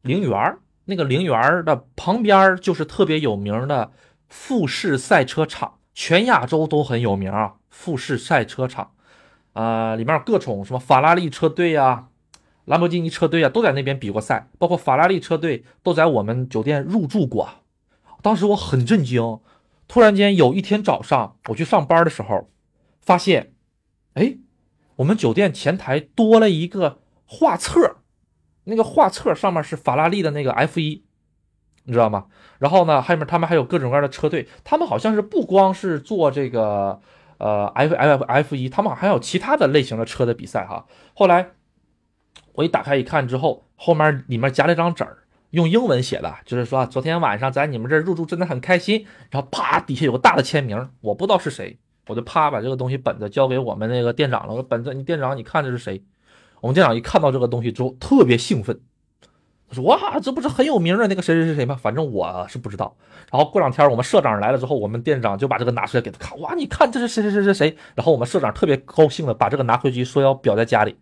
[0.03, 3.93] 陵园，那个陵园的旁边就是特别有名的
[4.29, 7.55] 富士赛车场，全亚洲都很有名啊。
[7.71, 8.93] 富士赛车场，
[9.55, 12.09] 啊，里面各种什么法拉利车队呀、
[12.65, 17.49] 兰博基尼车队啊，都在那边比过赛，包括法拉利车队都在我们酒店入住过。
[18.23, 19.41] 当时我很震惊，
[19.87, 22.49] 突然间有一天早上我去上班的时候，
[23.03, 23.53] 发现，
[24.15, 24.39] 哎，
[24.97, 27.97] 我们酒店前台多了一个画册，
[28.65, 31.05] 那个画册上面是法拉利的那个 F 一，
[31.85, 32.27] 你知道吗？
[32.59, 36.99] 然后呢，后面他们还有各种各样的车队，他们好像是不光是做这个
[37.37, 40.87] 呃 F F F 一，他们还有其他的类型的车的比赛哈。
[41.13, 41.51] 后来
[42.55, 45.19] 我一打开一看之后，后面里面夹了一张纸儿。
[45.51, 49.07] 用英文写的，就是说昨天晚上在你们这儿入住真的很开心。
[49.31, 54.53] 然后啪，底下有个大的签名，我不知道是谁，我就啪把这个东西本子交给我们那个店长了。
[54.53, 56.03] 我说本子，你店长你看这是谁？
[56.61, 58.81] 我们店长一看到这个东西之后特别兴奋，
[59.69, 61.79] 他说哇，这不是很有名的那个谁谁谁谁吗？
[61.81, 62.97] 反正我是不知道。
[63.31, 67.77] 然后过两天我们社长来了之后，我们店长就把这个拿出来给他看，哇，你看这是谁谁谁谁谁。
[67.95, 70.97] 然后我们社长特别高兴的把这个拿回去，说要裱在家里。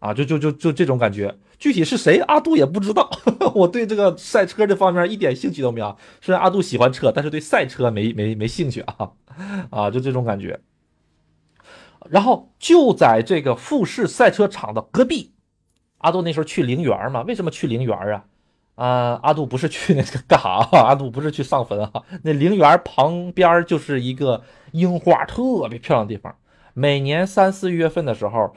[0.00, 3.10] 啊，就就就就这种感觉，具体是谁，阿杜也不知道。
[3.54, 5.94] 我对这个赛车这方面一点兴趣都没有。
[6.22, 9.10] 虽然阿杜喜欢车，但是对赛车没没没兴趣啊
[9.68, 10.58] 啊，就这种感觉。
[12.08, 15.34] 然后就在这个富士赛车场的隔壁，
[15.98, 17.20] 阿杜那时候去陵园嘛？
[17.24, 18.24] 为什么去陵园啊？
[18.76, 20.66] 啊，阿杜不是去那个干啥？
[20.78, 21.92] 阿杜不是去上坟啊？
[22.22, 26.34] 那陵园旁边就是一个樱花特别漂亮的地方，
[26.72, 28.56] 每年三四月份的时候。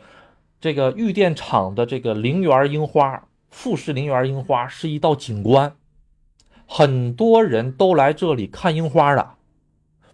[0.64, 5.76] 这个玉电厂的这个陵园樱花，富士陵园樱花是一道景观，
[6.66, 9.32] 很多人都来这里看樱花的，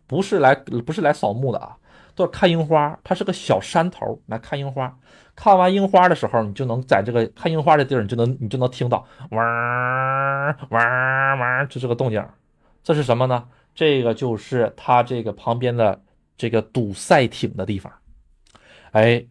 [0.08, 1.78] 不是来不是来扫墓的啊，
[2.16, 3.00] 都是看樱花。
[3.04, 4.98] 它是个小山头来看樱花，
[5.36, 9.40] 看完樱花的时候，你就能在这个看樱花的地儿，你就能你就能听到嗡
[10.72, 10.80] 嗡
[11.40, 12.26] 嗡，就这个动静。
[12.84, 13.48] 这是什么呢？
[13.76, 16.02] 这个就是它这个旁边的
[16.36, 17.94] 这个堵赛艇的地方，
[18.94, 19.24] 哎。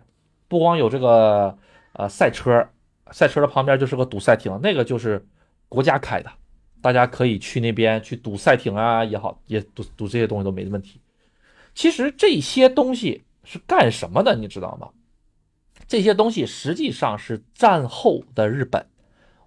[0.49, 1.57] 不光有这个
[1.93, 2.67] 呃赛车，
[3.11, 5.25] 赛车的旁边就是个赌赛艇，那个就是
[5.69, 6.31] 国家开的，
[6.81, 11.01] 大家可以去那边去赌赛艇啊也好，也赌赌这些东西都没问题。
[11.75, 14.89] 其实这些东西是干什么的，你知道吗？
[15.87, 18.85] 这些东西实际上是战后的日本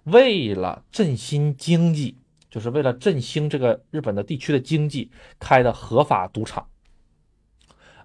[0.04, 2.16] 为了振兴经济，
[2.50, 6.66] 就是为了振兴这个日本的地区的经济开的合法赌场。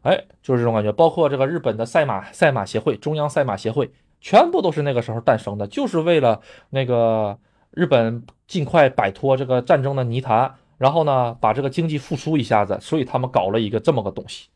[0.07, 3.91] 哎，就是这种感觉，包括这个日本的赛马赛马协会、中央赛马协会，
[4.21, 6.39] 全部都是那个时候诞生的，就是为了
[6.69, 7.37] 那个
[7.71, 14.47] 日本尽快摆脱这个战争的泥潭，然后呢，把这个经济复苏一下子，所以他们搞了一个这么个东西，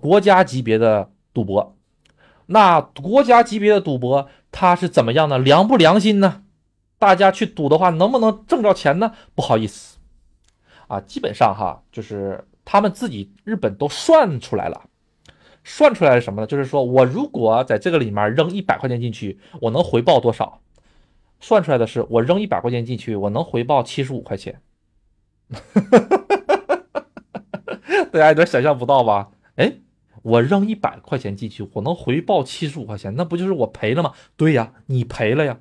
[0.00, 1.74] 国家级别的赌博。
[2.46, 5.38] 那国家级别的赌博，它是怎么样呢？
[5.38, 6.44] 良不良心呢？
[6.98, 9.12] 大家去赌的话，能不能挣着钱呢？
[9.34, 9.98] 不好意思，
[10.86, 14.90] 啊，基本上哈，就是他们自己日本都算出来了，
[15.64, 16.46] 算出来是什么呢？
[16.46, 20.60] 就是说我如果在这个里面扔一百块钱进去，我能回报多少？
[21.40, 24.60] 算出来的是，我扔一百块钱进去，我能回报七十五块钱。
[28.12, 29.30] 大家有点想象不到吧？
[29.56, 29.72] 哎，
[30.20, 34.12] 我扔一百块钱进去，我能回报七十五块钱，那不就是我赔了吗？
[34.36, 35.58] 对呀，你赔了呀。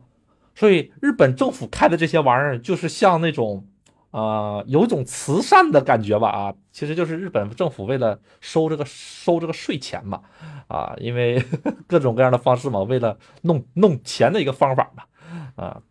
[0.54, 3.66] 所以日本政府开的这些玩意儿，就是像那种，
[4.12, 6.30] 呃，有一种慈善的感觉吧？
[6.30, 10.22] 啊，其实就是日本政府为了收这个收这个税钱嘛，
[10.68, 11.44] 啊，因为
[11.88, 15.04] 各种各样的方式嘛，为了弄弄钱的一个方法嘛，
[15.56, 15.82] 啊，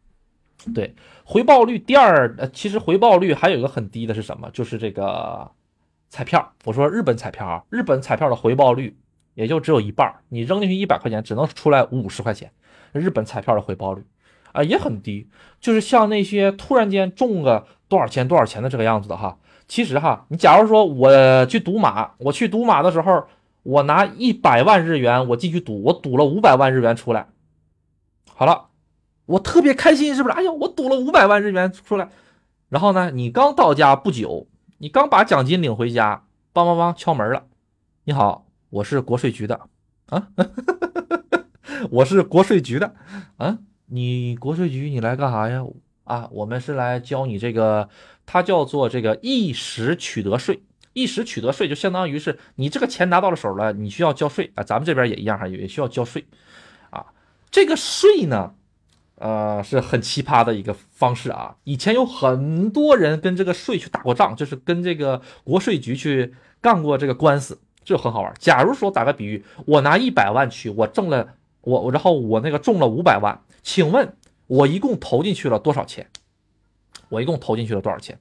[0.75, 4.51] 对，回报率第二，呃，其实回报率还有一个很低的是什么？
[4.51, 5.51] 就是这个
[6.09, 6.55] 彩票。
[6.65, 8.97] 我说日本彩票啊，日本彩票的回报率
[9.35, 12.51] 也就只有一半，你扔进去一百块钱，只能出来五十块钱，
[12.93, 14.03] 日本彩票的回报率。
[14.53, 15.29] 啊，也很低，
[15.61, 19.39] 就是像那些突然间中个多少钱多少钱的这个样子的哈。
[19.69, 23.27] 其实哈，你假如说我去赌马，我去赌马的时候，
[23.65, 27.27] 我拿一百万日元我进去赌，我赌了五百万日元出来，
[28.33, 28.67] 好了，
[29.27, 30.35] 我特别开心，是不是？
[30.37, 32.09] 哎呀，我赌了五百万日元出来，
[32.69, 34.47] 然后呢，你刚到家不久，
[34.79, 37.45] 你刚把奖金领回家，梆梆梆敲门了，
[38.05, 39.61] 你好，我是国税局的
[40.11, 40.29] 啊，
[41.91, 42.95] 我是国税局的
[43.39, 43.59] 啊。
[43.89, 45.65] 你国税局，你来干啥呀？
[46.07, 47.89] 啊，我们是来教你这个，
[48.25, 50.63] 它叫做这个一时取得税。
[50.95, 54.65] 一时取得税就相当于是你这个钱拿到了手了，你需要交税啊。
[54.65, 56.25] 咱们这边也一样哈，也需要交税
[56.89, 57.05] 啊。
[57.51, 58.55] 这个税呢，
[59.17, 61.57] 呃，是很奇葩的一个方式啊。
[61.65, 68.33] 以前有很多人跟这个税去打过仗，就是跟这个国税局去干过这个官司，这很好玩。
[68.39, 73.39] 假如说打个比喻，我拿一百万去，我挣了我我，然后我那个中了五百万。
[73.63, 76.09] 请问，我一共投进去了多少钱？
[77.09, 78.19] 我一共投进去了多少钱？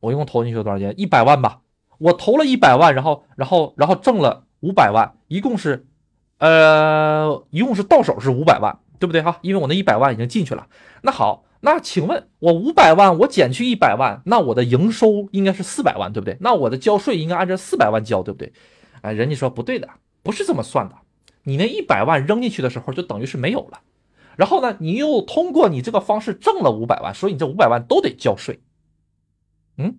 [0.00, 0.94] 我一共投进去了多少钱？
[0.96, 1.60] 一百万吧。
[1.98, 5.86] 我投了一百万，然后，然后，然后挣了五百万，一共是，
[6.38, 9.38] 呃，一共是到手是五百万，对不对哈？
[9.42, 10.66] 因为我那一百万已经进去了。
[11.02, 16.38] 那好，那请问，我五百万我减去一百万，那我的营收应该是四百万，对不对？
[16.40, 18.50] 那我的交税应该按照四百万交，对不对？
[19.02, 19.86] 哎，人家说不对的，
[20.22, 20.94] 不是这么算的。
[21.44, 23.80] 你那一百万扔进去的时候，就等于是没有了。
[24.36, 28.60] 然后呢，你又通过你这个方式挣了五百万，所以你这五百万都得交税。
[29.76, 29.98] 嗯，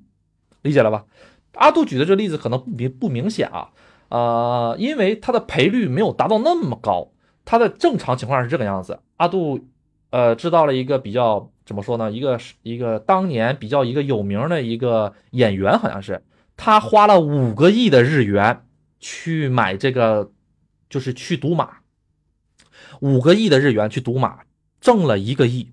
[0.62, 1.06] 理解了吧？
[1.54, 3.70] 阿杜举的这个例子可能不明不明显啊，
[4.10, 7.12] 呃，因为它的赔率没有达到那么高。
[7.46, 9.00] 它的正常情况是这个样子。
[9.18, 9.68] 阿杜，
[10.10, 12.12] 呃，知道了一个比较怎么说呢？
[12.12, 16.24] 一个一个当年比较一个有名的一个演员，好像是
[16.56, 18.66] 他花了五个亿的日元
[19.00, 20.32] 去买这个。
[20.92, 21.78] 就是去赌马，
[23.00, 24.42] 五个亿的日元去赌马，
[24.80, 25.70] 挣了一个亿，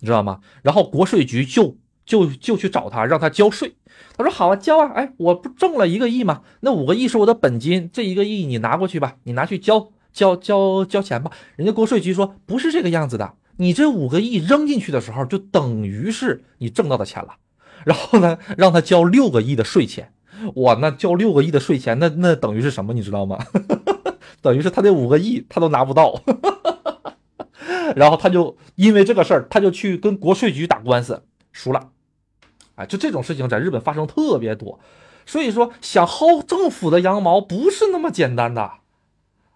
[0.00, 0.40] 你知道吗？
[0.62, 3.76] 然后国税局就就就去找他，让他交税。
[4.16, 6.42] 他说好啊，交啊，哎，我不挣了一个亿吗？
[6.60, 11.30] 那五个亿是我的本金，这一个亿你拿过去吧，你拿去交交交交钱吧。
[11.56, 17.36] 人家国税局说不是这个样子的，你这五个亿扔进去的时候，就等于是你挣到的钱了。
[17.84, 20.12] 然后呢，让他交六个亿的税钱。
[20.56, 22.92] 哇，那交六个亿的税钱，那那等于是什么？
[22.92, 23.38] 你知道吗？
[24.42, 26.20] 等于是他那五个亿他都拿不到，
[27.96, 31.88] 然后他就因为这个事儿，他就去跟国税局打官司，输了。
[32.74, 34.80] 哎，就这种事情在日本发生特别多，
[35.24, 38.81] 所以说想薅政府的羊毛不是那么简单的。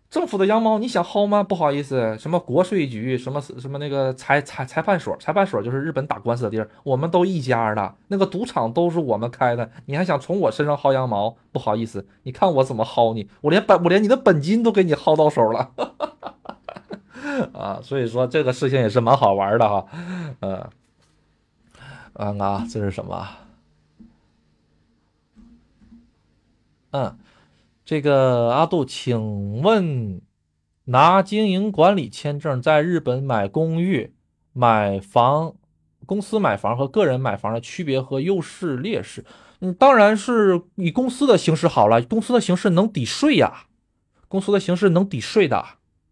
[0.09, 1.43] 政府的羊毛你想薅吗？
[1.43, 11.37] 不好意思，什么国税局，什么什么那个裁裁裁判所，裁判所就是日本打官司的地儿，我们都一家的，那个赌场都是我们开的，你还想从我身上薅羊毛？
[11.51, 15.73] 不好意思，你看我怎么薅你，我连本我连你的本金都给你薅到手了，
[17.53, 19.87] 啊，所以说这个事情也是蛮好玩的哈，
[22.15, 23.29] 嗯，啊，这是什么？
[26.93, 27.19] 嗯。
[27.87, 30.21] 这个阿杜，请问
[30.87, 34.13] 拿经营管理签证在日本买公寓、
[34.53, 35.55] 买房、
[36.05, 39.25] 公司买房和个人买房的区别和优势劣势？
[39.61, 43.67] 嗯，当然是以公司的形式好了，公司的形式能抵税呀，
[44.27, 45.65] 公司的形式能抵税的。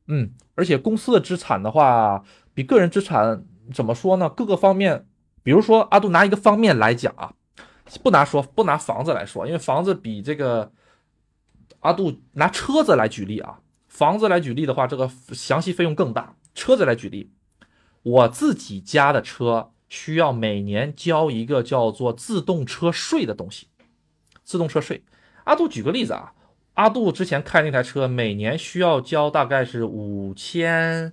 [0.07, 2.22] 嗯，而且公司的资产的话，
[2.55, 3.44] 比个人资产
[3.74, 4.30] 怎么说呢？
[4.30, 5.05] 各个方面，
[5.42, 7.32] 比如说阿杜拿一个方面来讲啊，
[8.05, 10.70] 不拿说不拿房子来说，因为房子比这个。
[11.85, 16.35] 阿杜拿车子来举例啊，房子来举例的话，这个详细费用更大。
[16.55, 17.30] 车子来举例，
[18.03, 23.68] 我自己家的车需要每年交一个叫做自动车税的东西。
[24.43, 25.05] 自动车税，
[25.45, 26.32] 阿杜举个例子啊，
[26.72, 31.12] 阿杜之前开那台车，每年需要交大概是五千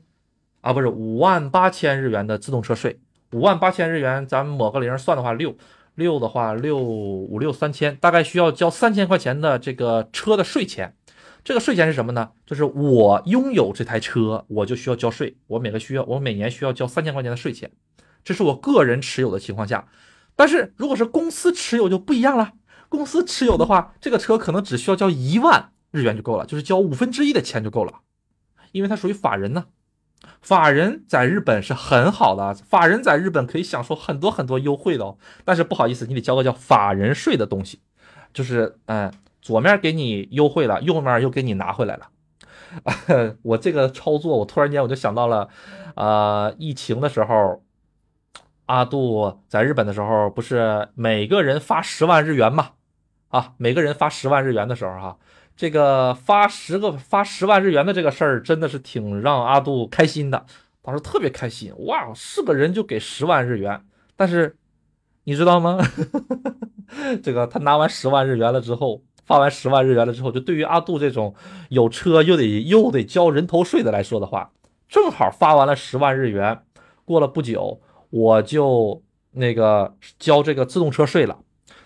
[0.62, 3.02] 啊，不是五万八千日元的自动车税。
[3.34, 5.54] 五万八千日元，咱们抹个零算的话，六
[5.96, 10.96] 六的话六五六三千，大概需要交三千块钱的这个车的税钱。
[11.44, 12.30] 这个税钱是什么呢？
[12.46, 15.36] 就是我拥有这台车，我就需要交税。
[15.48, 17.72] 我每个需要，我每年需要交三千块钱的税钱。
[18.24, 19.88] 这是我个人持有的情况下，
[20.36, 22.54] 但是如果是公司持有就不一样了。
[22.90, 28.02] 公司持有的话，这个车可能只需要交一万日元就够了，就是交五分之一的钱就够了，
[28.72, 29.66] 因为它属于法人呢。
[30.42, 35.18] 法人在日本是很好的，法人在日本可以享受很多很多优惠的哦。
[35.46, 37.80] 但是不好意思，你得交个叫法人税的东西，
[38.34, 42.10] 就是嗯，左面给你优惠了，右面又给你拿回来了。
[43.44, 45.50] 我这个操作，我突然间我就想到了，
[45.96, 47.64] 呃，疫情的时候。
[48.68, 52.70] 阿杜在日本的时候，不是每个人发十万日元嘛？
[53.28, 55.18] 啊，每个人发十万日元的时候，哈，
[55.62, 60.44] 这个发十个发十万日元的这个事儿，真的是挺让阿杜开心的。
[60.82, 63.80] 当时特别开心，哇，是个人就给十万日元。
[64.16, 64.58] 但是
[65.26, 65.78] 你知道吗？
[67.22, 71.36] 这个他拿完十万日元了之后，发完十万日元了之后，就对于阿杜这种
[71.70, 74.52] 有车又得又得交人头税的来说的话，
[74.90, 76.64] 正好发完了十万日元，
[77.06, 77.80] 过了不久。
[78.10, 79.04] 我就
[79.34, 81.38] 那个交这个自动车税了，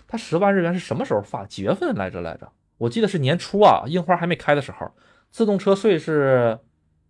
[0.08, 1.44] 他十万日元是什么时候发？
[1.44, 2.50] 几月份来着来着？
[2.78, 4.90] 我记得是年初啊，樱花还没开的时候，
[5.30, 6.58] 自动车税是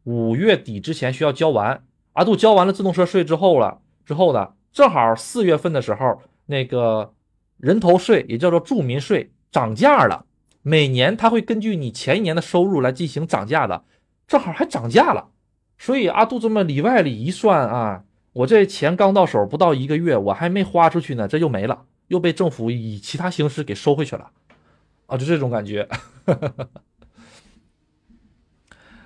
[0.04, 1.82] 五月底之前需要交完。
[2.12, 7.12] 阿杜交完了自动车税之后了，之后呢，正好四月份的时候，那个
[7.58, 10.24] 人头税也叫做住民税涨价了，
[10.62, 13.84] 每年它会根据你前一年的收入来进行涨价的，
[14.26, 15.28] 正好还涨价了，
[15.76, 18.04] 所以阿杜这么里外里一算啊。
[18.32, 24.30] 我这钱刚到手不到一个月，我还没花出去呢，这又没了，又被政府以其他形式给收回去了，
[25.06, 25.88] 啊，就这种感觉，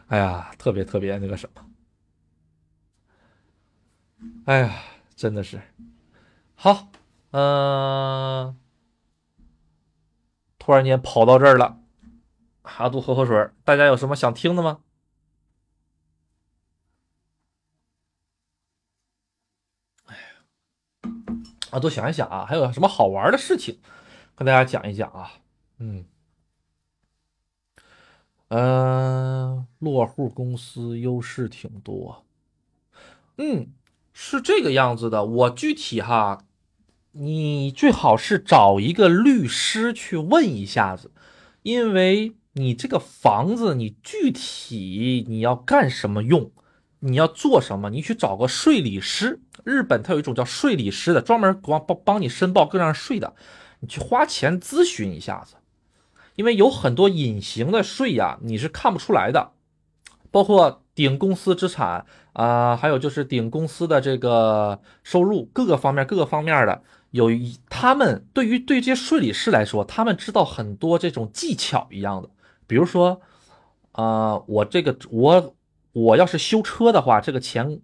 [0.08, 1.66] 哎呀，特别特别那个什么，
[4.46, 4.82] 哎呀，
[5.14, 5.60] 真的是，
[6.54, 6.90] 好，
[7.32, 8.56] 嗯，
[10.58, 11.78] 突然间跑到这儿了，
[12.62, 14.80] 阿杜喝口水，大家有什么想听的吗？
[21.70, 23.78] 啊，多想一想啊，还有什么好玩的事情，
[24.34, 25.39] 跟大家讲一讲啊。
[25.80, 26.04] 嗯，
[28.48, 32.24] 嗯，落户公司优势挺多。
[33.38, 33.68] 嗯，
[34.12, 35.24] 是这个样子的。
[35.24, 36.44] 我具体哈，
[37.12, 41.10] 你最好是找一个律师去问一下子，
[41.62, 46.52] 因为你这个房子，你具体你要干什么用？
[46.98, 47.88] 你要做什么？
[47.88, 49.40] 你去找个税理师。
[49.64, 53.34] 日本它有一种叫税理师的，专门帮帮帮你申报各样税的。
[53.80, 55.54] 你去花钱咨询一下子，
[56.40, 59.52] 因为有很多隐形的税呀，你是看不出来的。
[60.30, 72.30] 包括顶公司资产啊，还有就是顶公司的这个收入，各个方面各个方面的，有一他们对于对这些税理师来说，他们知道很多这种技巧一样的。
[72.66, 73.20] 比如说，
[73.92, 75.54] 啊，我这个我。
[75.92, 77.80] 我要是修车的话，这个钱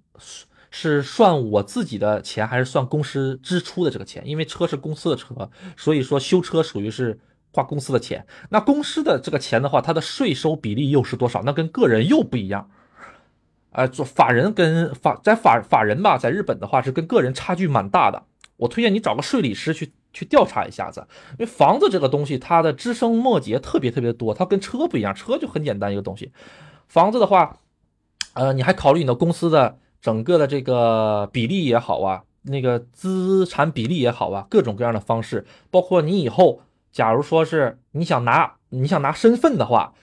[0.70, 4.22] 是算我自己的钱，还是算公司支出的这个钱？
[4.24, 7.18] 因为车是公司的车，所以说修车属于是
[7.56, 8.26] 花公司的钱。
[8.50, 11.42] 那公司的这个钱的话，它的税收比例又是多少？
[11.44, 12.68] 那跟个人又不一样。
[13.70, 18.22] 呃，做法人跟法在法法人吧，在日本的话是跟个人差距蛮大的。
[18.58, 26.30] 我推荐你找个税理师去去调查一下子，因为房子这个东西它的枝生末节特别特别多，它跟车不一样，车就很简单一个东西，
[26.86, 27.58] 房子的话。
[28.38, 36.60] 呃，你还考虑你的公司的整个的这个比例也好啊，那个资产比例也好啊，各种各样的方式，包括你以后
[36.92, 39.94] 假如说是你想拿你想拿身份的话，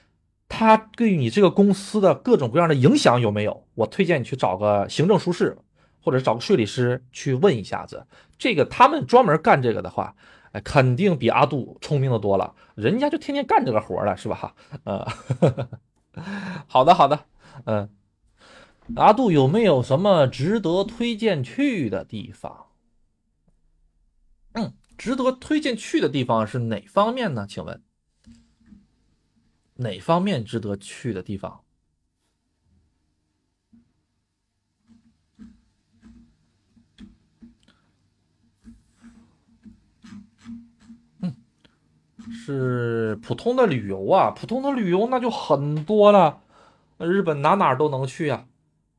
[0.48, 3.66] 他对于你这个公司的各种各样的影响有没有？
[3.76, 5.58] 我推荐你去找个行政书士，
[6.02, 8.06] 或者找个税理师去问一下子。
[8.38, 10.16] 这个他们专门干这个的话，
[10.52, 14.36] 哎，肯定比阿杜聪明的多了，人家就天天干这个活了，是吧？
[14.36, 15.08] 哈，呃，
[16.68, 17.20] 好的，好的，
[17.66, 17.90] 嗯。
[18.98, 22.66] 阿杜有没有什么值得推荐去的地方？
[24.52, 27.46] 嗯，值得推荐去的地方是哪方面呢？
[27.48, 27.82] 请问
[29.76, 31.62] 哪方面值得去的地方？
[41.22, 41.36] 嗯，
[42.32, 46.42] 是普通的旅游啊，普通的旅游那就很多了，
[47.00, 48.48] 日本哪哪都能去呀。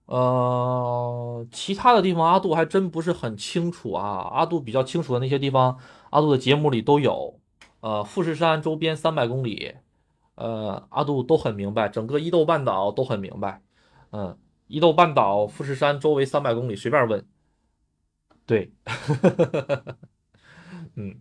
[0.07, 4.29] 呃，其他的地方阿杜还真不是很清楚啊。
[4.33, 5.79] 阿杜比较清楚的那些地方，
[6.11, 7.41] 阿杜的节目里都有。
[7.81, 9.75] 呃，富士山周边三百公里，
[10.37, 13.63] 呃，阿杜都很明白，整个伊豆半岛都很明白。
[14.11, 17.27] 嗯，伊豆半岛富士山周围三百公里，随便问。
[18.47, 18.73] 对，
[20.97, 21.21] 嗯，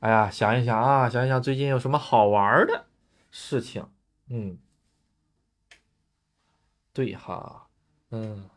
[0.00, 2.86] 哎呀，想一想啊，想一想最近有什么好玩的
[3.30, 3.86] 事情？
[4.28, 4.58] 嗯，
[6.92, 7.68] 对哈，
[8.10, 8.48] 嗯，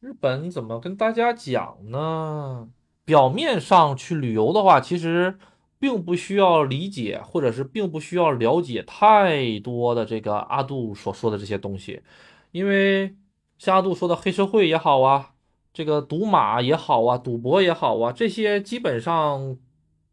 [0.00, 2.68] 日本怎么跟大家讲呢？
[3.04, 5.38] 表面上去旅游的话，其实。
[5.82, 12.02] 并不需要理解，或者是并不需要了解太多的这个阿杜所说的这些东西，
[12.50, 13.16] 因为
[13.56, 15.32] 像阿杜说的黑社会也好啊，
[15.72, 19.56] 这个赌马也好啊，赌博也好啊，这些基本上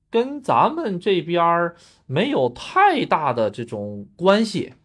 [0.10, 1.74] 跟咱们这边
[2.06, 4.76] 没有太大的这种关系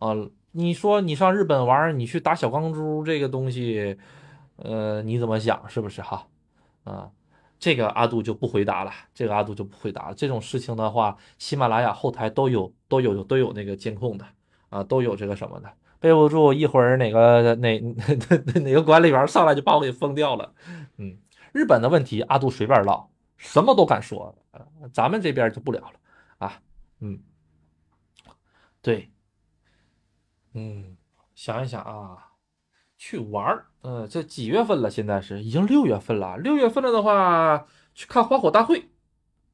[0.00, 0.14] 啊。
[0.56, 3.98] 你说你上日本玩，你去打小钢珠这个东西，
[4.56, 5.68] 呃，你怎么想？
[5.68, 6.26] 是不是哈？
[6.84, 7.10] 啊？
[7.58, 10.14] 这个阿杜就不回答了，这个阿杜就不回答了。
[10.14, 14.26] 这种事情的话，喜马拉雅后台都有都有都有那个监控的
[14.68, 17.80] 啊，都有这个什么的，背不住一会儿哪个哪
[18.62, 20.52] 哪个管理员上来就把我给封掉了。
[20.98, 21.16] 嗯，
[21.52, 24.34] 日本的问题阿杜随便唠，什么都敢说，
[24.92, 25.94] 咱们这边就不聊了
[26.38, 26.60] 啊。
[27.00, 27.18] 嗯，
[28.82, 29.10] 对，
[30.56, 30.96] 嗯，
[31.34, 32.32] 想一想啊。
[32.98, 34.90] 去玩儿，嗯，这几月份了？
[34.90, 36.38] 现在是已经六月份了。
[36.38, 38.88] 六月份了的话，去看花火大会。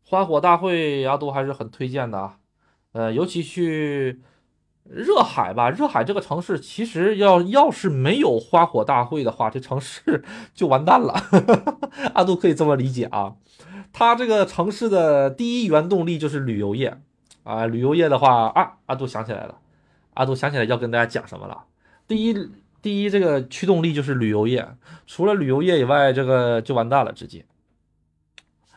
[0.04, 2.38] 花火大会，阿杜还是很推荐的啊。
[2.92, 4.22] 呃，尤其去
[4.84, 5.70] 热海吧。
[5.70, 10.22] 热海这个城市，其实要要是没有花火大会的话，这城市
[10.54, 11.12] 就完蛋了。
[12.14, 13.34] 阿杜可以这么理解啊。
[13.92, 16.96] 它这个城市的第一原动力就是旅游业
[17.42, 17.66] 啊。
[17.66, 19.58] 旅游业的话啊，阿杜想起来了，
[20.14, 21.64] 阿杜想起来要跟大家讲什么了。
[22.06, 22.50] 第一。
[22.82, 24.68] 第一，这个驱动力就是旅游业，
[25.06, 27.46] 除了旅游业以外，这个就完蛋了，直接。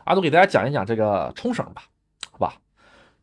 [0.04, 1.86] 阿杜给大家讲一讲这个冲绳吧，
[2.30, 2.54] 好吧？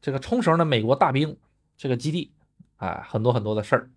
[0.00, 1.36] 这个冲绳的美国大兵
[1.76, 2.32] 这个基地，
[2.78, 3.90] 哎，很多很多的事儿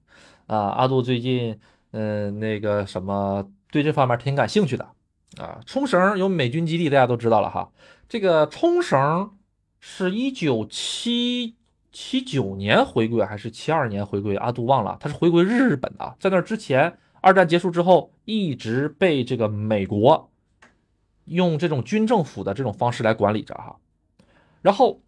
[0.46, 0.56] 啊。
[0.78, 1.60] 阿杜最近，
[1.90, 4.88] 嗯，那个什么，对这方面挺感兴趣的
[5.40, 5.60] 啊。
[5.66, 7.72] 冲绳有美军基地，大家都知道了哈。
[8.08, 9.32] 这个冲绳
[9.80, 11.56] 是一九七。
[11.98, 14.36] 七九年回归还是七二年回归？
[14.36, 16.18] 阿杜忘了，他是回归日本的。
[16.20, 20.30] 在那之前，二战结束之后，一直被这个美国
[21.24, 23.78] 用这种军政府的这种方式来管理着哈。
[24.62, 25.02] 然后，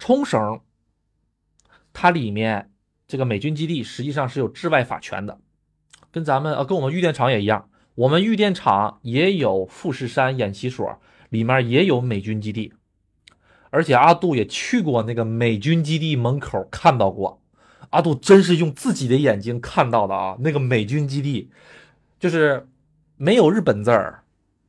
[0.00, 0.62] 冲绳
[1.92, 2.72] 它里面
[3.06, 5.38] 这个美军基地实际上是有治外法权的，
[6.10, 12.72] 跟咱们呃跟我们玉电厂也一样，我们玉电厂也有富士山演习所，里面也有美军基地。
[13.74, 17.42] 而且阿杜也去过那个美军基地门口看到过，
[17.90, 20.36] 阿杜真是用自己的眼睛看到的啊！
[20.38, 21.50] 那个美军基地
[22.20, 22.68] 就是
[23.16, 24.22] 没有日本字儿。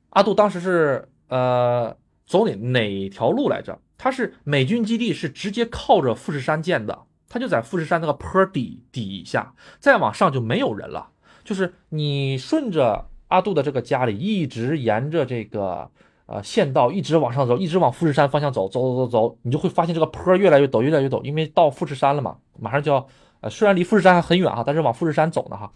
[0.09, 1.95] 阿杜当时是呃
[2.25, 3.79] 走哪哪条路来着？
[3.95, 11.11] 他是美军基地是直接靠着富士山建的，他就在富士山那个坡底底下，再往上就没有人了。
[11.43, 15.91] 就是你顺着阿杜的这个家里一直沿着这个。
[16.27, 23.07] 呃，县道一直往上走，一直往富士山方向走，走走走走，你就会发现这个坡越来越陡，越来越陡，因为到富士山了嘛，马上就要，
[23.41, 25.71] 呃，虽然离富士山还很远哈，但是往富士山走呢哈，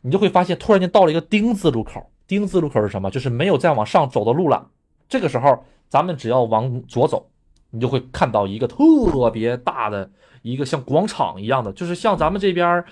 [0.00, 3.10] 你就会发现突然间到了一个丁字路口，丁字路口是什么？
[3.10, 4.66] 就是没有再往上走的路了。
[5.10, 7.28] 这个时候，咱们只要往左走，
[7.70, 12.82] 你就会看到一个特别大的一个像广场一样的，就是像咱们这边，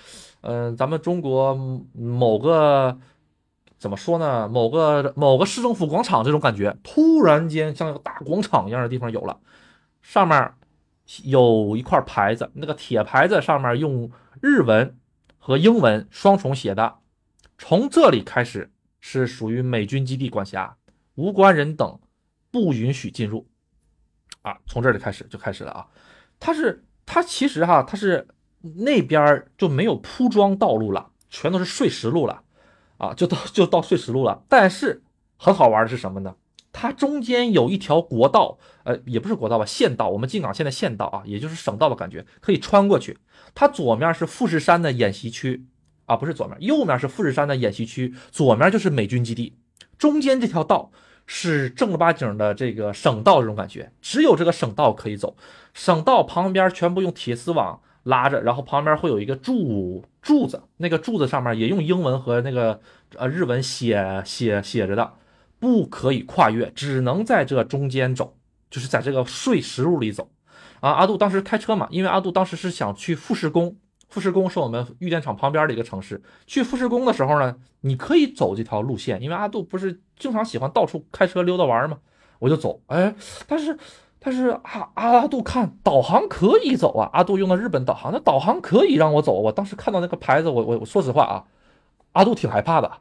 [0.41, 1.55] 嗯，咱们中国
[1.93, 2.95] 某个。
[3.81, 4.47] 怎么说呢？
[4.47, 9.39] 某个某个市政府广场这种感觉，突然间像一个大广场一样的地方有了，
[10.03, 10.53] 上面
[11.23, 14.95] 有一块牌子，那个铁牌子上面用日文
[15.39, 16.99] 和英文双重写的，
[17.57, 20.77] 从这里开始是属于美军基地管辖，
[21.15, 21.99] 无关人等
[22.51, 23.47] 不允许进入。
[24.43, 25.87] 啊，从这里开始就开始了啊，
[26.39, 28.27] 它是它其实哈，它是
[28.61, 32.40] 那边就没有铺装道路了，全都是碎石路了。
[33.01, 35.01] 啊，就到就到碎石路了，但是
[35.35, 36.35] 很好玩的是什么呢？
[36.71, 43.17] 它中间有一条国道，呃，也不是国道吧，县道，我们进港线的县道啊，也就是省道的感觉，可以穿过去。
[43.55, 45.65] 它左面是富士山的演习区
[46.05, 49.57] 啊，不是左面，右面是富士山的演习区，左面就是美军基地，
[49.97, 50.91] 中间这条道
[51.25, 55.35] 是正儿八经的这个省道这种感觉，只有这个省道可以走，
[55.73, 57.81] 省道旁边全部用铁丝网。
[58.05, 62.79] 拉着，然后旁边会有一个柱柱子，那个柱子上面也用英文和那个
[63.15, 65.13] 呃日文写写写着的，
[65.59, 68.37] 不可以跨越，只能在这中间走，
[68.69, 70.29] 就是在这个碎石路里走。
[70.79, 73.75] 啊，阿杜当时开车嘛，因为阿杜当时是想去富士宫，
[74.09, 76.21] 富士宫是我们玉电厂旁边的一个城市。
[76.47, 81.99] 去富士宫的时候呢，你可以走这条路线，因为阿杜不是经常喜欢到处开车溜达玩吗？
[82.39, 83.13] 我就走，哎，
[83.47, 83.77] 但是
[84.23, 89.33] 但是阿阿杜看导航可以走啊，阿杜用的日本导航，那导航可以让我走。
[89.33, 91.43] 我当时看到那个牌子，我我我说实话啊，
[92.11, 92.91] 阿杜挺害怕的，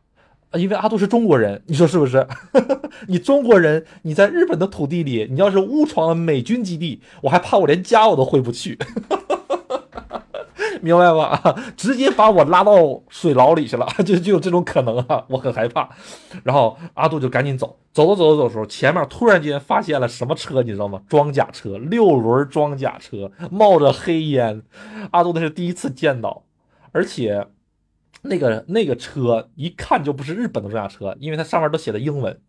[0.54, 2.26] 因为阿杜是中国人，你说是不是？
[3.06, 8.78] 你中国人，你在日本的土地里，你要是误闯了美军基地，我还怕我连家我都回不去。
[10.82, 11.56] 明白吧？
[11.76, 12.72] 直接把我拉到
[13.08, 15.24] 水牢里去了，就就有这种可能啊！
[15.28, 15.88] 我很害怕。
[16.42, 21.02] 然后阿杜就赶紧走，走着走着走的时候，前面突然间发现了什么车，你知道吗？
[21.08, 24.62] 装甲车，六轮装甲车，冒着黑烟。
[25.12, 26.44] 阿杜那是第一次见到，
[26.92, 27.46] 而且
[28.22, 32.40] 那个那个车一看就不是日本的装甲车，因为它上面都写的英文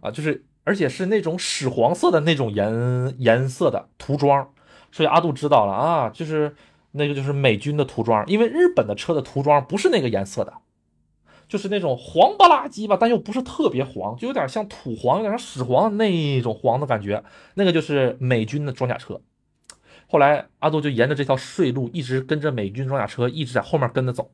[0.00, 4.48] 啊，就是而且是那种屎黄色的那种颜颜色的涂装，
[4.90, 6.54] 所以阿杜知道了啊，就是。
[6.92, 10.52] 那个就是美军的涂装，因为日本的车的涂装不是那个颜色的，
[11.48, 17.22] 就是那种黄不拉几吧，但又不是特别黄，就有点像土黄，有点像屎黄那种黄的感觉。
[17.54, 19.20] 那个就是美军的装甲车。
[20.06, 24.30] 后来阿杜就沿着这条税路一直跟着美军装甲车，一直在后面跟着走。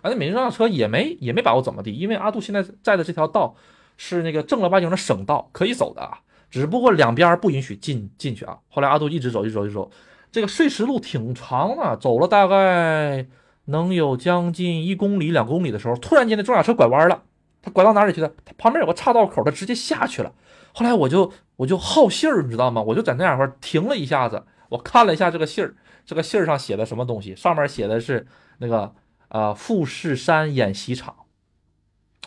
[0.00, 3.56] 而那美军装甲车也没也没把我怎么地，因为阿杜现在在的这条道
[3.96, 6.20] 是那个正儿八经的省道，可以走的啊，
[6.50, 8.58] 只不过两边不允许进进去啊。
[8.68, 9.90] 后来阿杜一直走，一直走，一直走。
[10.34, 13.24] 这个碎石路挺长的，走了大概
[13.66, 17.22] 能有将近一公里、两公里的时候，突然间那装甲车拐弯了。
[17.62, 18.28] 他拐到哪里去了？
[18.44, 20.32] 他旁边有个岔道口，他直接下去了。
[20.72, 22.82] 后来我就我就好信儿，你知道吗？
[22.82, 27.36] 我就在那块停了一下子，我看了一下这个信儿，这个信儿上写的什么东西？
[27.36, 28.26] 上面写的是
[28.58, 28.92] 那个
[29.28, 31.14] 呃富士山演习场。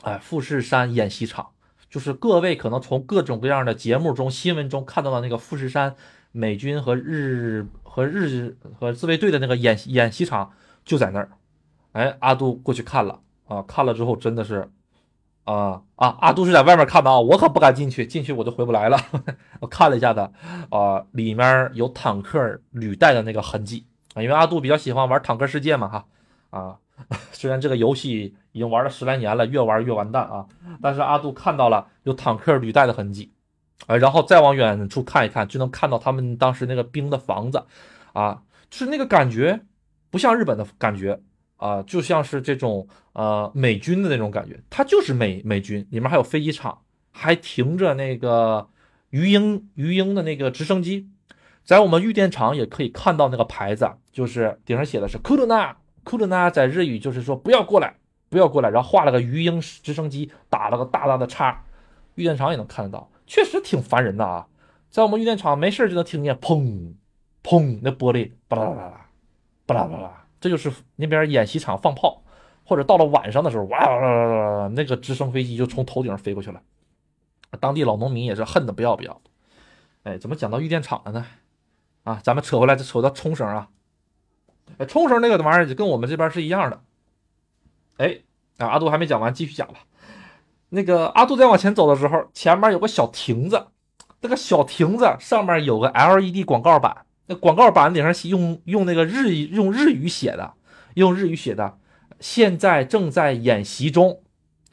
[0.03, 1.47] 哎，富士山演习场
[1.89, 5.93] 就是各位可能从各种各样的节目中、新闻中看到的那个富士山
[6.32, 7.68] 美军和日。
[7.98, 10.52] 和日和自卫队的那个演演习场
[10.86, 11.30] 就在那儿，
[11.93, 14.70] 哎，阿杜过去看了啊，看了之后真的是，
[15.45, 19.00] 啊啊，阿杜是在外面看的啊，我可不敢进去，进去我就回不来了。
[19.62, 20.20] 我看了一下子，
[20.70, 26.06] 啊，里面有坦克履带的那个痕迹啊，因为阿杜比较喜欢玩坦克世界嘛哈，
[26.52, 26.78] 啊，
[27.34, 30.45] 虽然这个游戏已经玩了十来年了，越玩越完蛋啊，
[30.84, 33.32] 但是阿杜看到了有坦克履带的痕迹。
[33.86, 37.63] 啊，然后再往远处看一看，就能看到他们当时那个兵的房子，
[38.13, 39.61] 啊，就是那个感觉，
[40.09, 41.21] 不像日本的感觉
[41.57, 48.67] 啊，就像是这种呃美军的那种感觉，它就是美美军，里面还有飞机场，还停着那个
[49.11, 51.09] 鱼鹰鱼鹰的那个直升机，
[51.63, 57.95] 在我们玉电厂也可以看到那个牌子，就是顶上写的是库鲁纳，库鲁纳在日语就是说不要过来，
[58.30, 61.63] 不要过来，然后画了个鱼鹰直升机，打了个大大的叉，
[62.15, 63.09] 玉电厂也能看得到。
[63.28, 64.47] 确实挺烦人的啊，
[64.89, 66.93] 在我们玉电厂没事就能听见砰
[67.43, 69.05] 砰那玻璃巴拉巴拉
[69.65, 72.23] 巴拉巴拉，这就是那边演习场放炮，
[72.65, 76.61] 或者到了晚上的时候哇哇哇哇，那个直升飞机就从头顶上飞过去了，
[77.59, 79.21] 当地老农民也是恨得不要不要。
[80.03, 81.25] 哎，怎么讲到玉电厂了呢？
[82.03, 83.67] 啊，咱们扯回来，就扯到冲绳啊。
[84.78, 86.82] 哎，冲绳那个玩意儿就跟我们这边是一样的。
[87.97, 88.19] 哎，
[88.57, 89.80] 啊，阿杜还没讲完，继续讲吧。
[90.70, 93.68] 那个阿杜在往前走的时候，前面有个小亭子，
[94.22, 100.53] 那个小亭子上面有个 LED 广告板，那广告板顶上用用那个日用日语写的，
[100.95, 101.78] 用日语写的，
[102.20, 104.22] 现在正在演习中，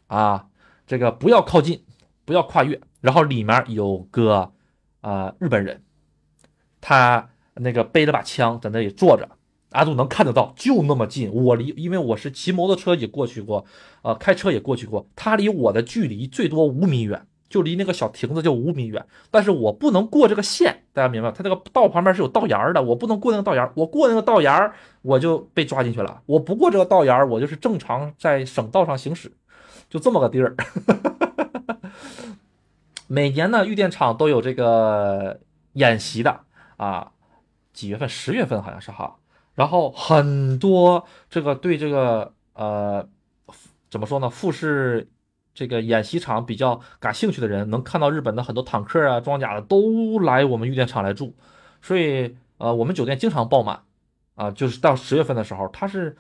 [0.09, 0.47] 啊，
[0.87, 1.85] 这个不要靠近，
[2.25, 2.81] 不要跨越。
[3.01, 4.53] 然后里面有个
[5.01, 5.83] 啊日本人，
[6.81, 9.29] 他那个背了把枪在那里坐着。
[9.75, 11.29] 阿杜能看得到，就那么近。
[11.33, 13.65] 我离，因为我是骑摩托车也过去过，
[14.03, 15.05] 呃，开车也过去过。
[15.17, 19.05] 他离我的距离最多五米远，就离那个小亭子就五米远。
[19.33, 24.73] 但是我不能过这个线，大家明白他这个道旁边是有道沿的，我不能过那个道沿我过那个道沿
[25.03, 26.23] 我就被抓进去了。
[26.27, 29.33] 我不过这个道沿我就是正常在省道上行驶，
[29.91, 30.55] 就这么个地儿。
[33.09, 35.41] 每年呢，玉电厂都有这个
[35.73, 36.43] 演习的
[36.77, 37.11] 啊，
[37.73, 38.09] 几月份？
[38.09, 39.17] 十月份好像是哈。
[39.55, 43.09] 然后很多这个对这个呃
[43.91, 44.29] 怎么说呢？
[44.29, 45.09] 富士
[45.55, 51.35] 这个演习场比较感兴趣的人，能看到日本的很多坦克啊、装甲的都来我们玉电厂来住，
[51.81, 53.85] 所以呃我们酒店经常爆满
[54.35, 54.51] 啊。
[54.51, 56.17] 就是到十月份的时候，它是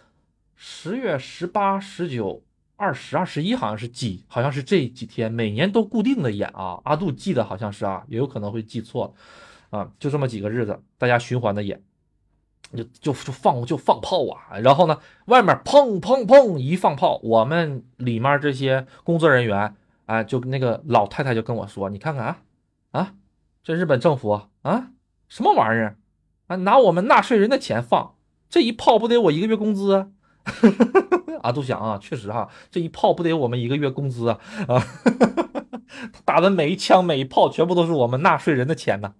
[0.54, 2.44] 十月十八、十九、
[2.76, 6.80] 二十、二十一，好像是几，好像是这几天每年都固定的演啊。
[6.84, 9.12] 阿杜记得好像是啊，也有可能会记错
[9.70, 11.82] 啊，就这么几个日子，大家循环的演。
[12.76, 19.74] 就就就放就放炮啊，然后呢，外面砰砰砰一放炮，我们里面这些工作人员
[20.06, 22.38] 啊，就那个老太太就跟我说：“你看看啊
[22.92, 23.12] 啊，
[23.62, 24.88] 这日本政府啊，
[25.28, 25.96] 什么玩意儿
[26.48, 28.14] 啊，拿我们纳税人的钱放，
[28.50, 30.08] 这一炮不得我一个月工资啊？”
[31.40, 34.82] 啊，都想啊，确实哈，这一炮不得我们一个月工资啊啊，
[36.24, 39.12] 打的每一枪每一炮全部都是我们纳税人的钱呐，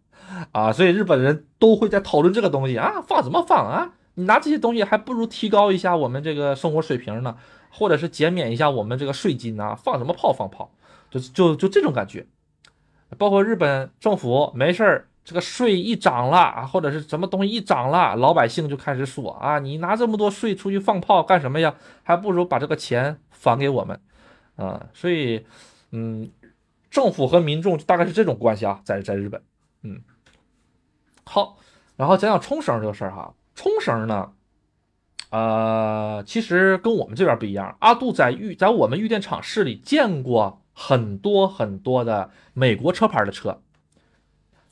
[0.52, 3.92] 啊所以日本人都会在讨论这个东西啊，放什么放啊？
[4.16, 7.36] 你拿这些东西还不如提高一下我们这个生活水平呢，
[7.68, 10.70] 或者是减免一下我们这个税金啊，放什么炮放炮，
[11.10, 12.24] 就就就这种感觉。
[13.18, 21.74] 包括日本政府没事儿，这个税一涨了啊，或者是什么东西一涨了，老百姓就开始说啊，你拿这么多税出去放炮干什么呀？
[22.04, 24.00] 还不如把这个钱返给我们
[24.54, 24.86] 啊。
[24.94, 25.44] 所以，
[25.90, 26.30] 嗯，
[26.88, 29.42] 政府和民众大概是这种关系啊，在在日本，
[29.82, 30.00] 嗯。
[31.24, 31.56] 好，
[31.96, 33.34] 然后讲讲冲绳这个事儿哈。
[33.54, 34.32] 冲绳呢，
[35.30, 37.76] 呃，其实跟我们这边不一样。
[37.80, 43.60] 阿杜在玉在我们玉电厂市里见过很多很多的美国车牌的车，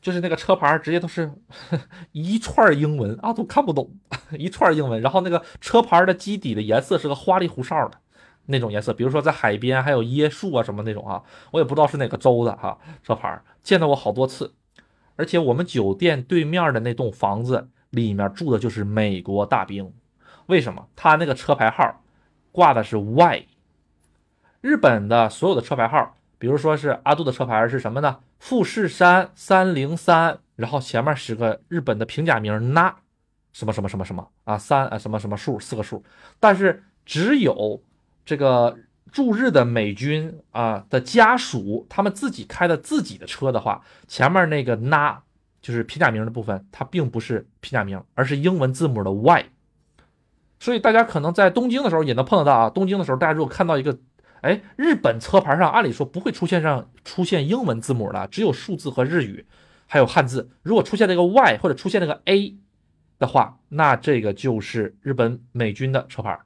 [0.01, 1.33] 就是那个车牌直接都是
[2.11, 3.93] 一串英文，阿杜看不懂
[4.33, 5.01] 一串英文。
[5.01, 7.99] 然后那个车牌的基底的颜色是个花里胡哨的
[8.47, 11.23] 那种颜色，比如说在海边还有椰树啊什么那种啊，
[11.53, 14.53] 我也不知道是哪个州的哈车牌，见到过好多次。
[15.17, 17.69] 而且我们酒店对面的那栋房子。
[17.93, 19.93] 里面住的就是美国大兵，
[20.47, 20.89] 为什么？
[20.97, 22.03] 他那个车牌号
[22.51, 23.47] 挂的是 Y。
[24.63, 28.21] 日本的所有的车牌号，比如说是阿杜的车牌是什么呢？
[28.39, 32.97] 富士山三零三，然后前面是个日本的平假名那
[33.53, 36.03] 什么什么什么什么啊三啊什么什么数四个数，
[36.41, 37.79] 但是只有
[38.25, 38.75] 这个
[39.13, 45.23] 驻日的美军啊的家属，他们自己开的自己的车的话，前面那个那。
[45.61, 49.45] 就是平假名的部分，它并不是平假名，而是英文字母的 Y。
[50.59, 52.69] 所以大家可能在东京的时候也能碰得到啊。
[52.69, 53.97] 东京的时候，大家如果看到一个，
[54.41, 59.47] 哎，日本车牌上按理说不会出现上出现英文字母的，只有数字和日语，
[59.87, 60.51] 还有汉字。
[60.65, 62.57] 如果出现那个 Y 或者出现那个 A
[63.21, 66.41] 的话，那这个就是日本美军的车牌。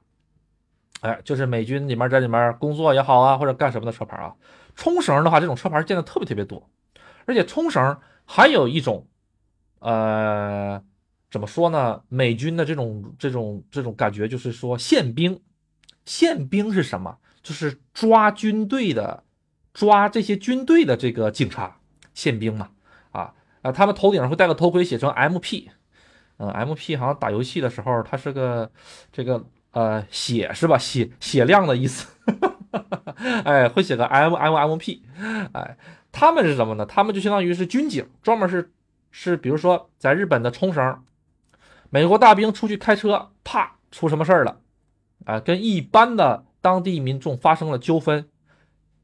[1.07, 4.35] 哎，就是美军里面在里面工作也好啊，或者干什么的车牌啊。
[4.75, 6.69] 冲绳的话，这种车牌见的特别特别多，
[7.25, 7.97] 而且冲绳。
[8.29, 9.07] 还有一种，
[9.79, 10.83] 呃，
[11.31, 12.01] 怎么说呢？
[12.09, 15.39] 美军的这种这种这种感觉，就是说宪兵，
[16.03, 17.19] 宪兵是什么？
[17.41, 19.23] 就是抓军队的，
[19.73, 21.77] 抓这些军队的这个警察，
[22.13, 22.71] 宪兵嘛，
[23.11, 25.69] 啊啊，他们头顶上会戴个头盔，写成 MP，
[26.39, 28.69] 嗯，MP 好像打游戏的时候，它是个
[29.13, 29.45] 这个
[29.77, 30.75] 呃血是吧？
[30.75, 32.07] 血血量的意思，
[33.45, 35.03] 哎，会写个 M M M P，
[35.53, 35.77] 哎。
[36.09, 36.85] 他们是什么呢？
[36.87, 38.71] 他们就相当于是军警，专门是
[39.11, 41.03] 是，比如说在日本的冲绳，
[41.91, 44.59] 美国大兵出去开车，啪出什么事儿了，
[45.25, 48.27] 啊，跟一般的当地民众发生了纠纷，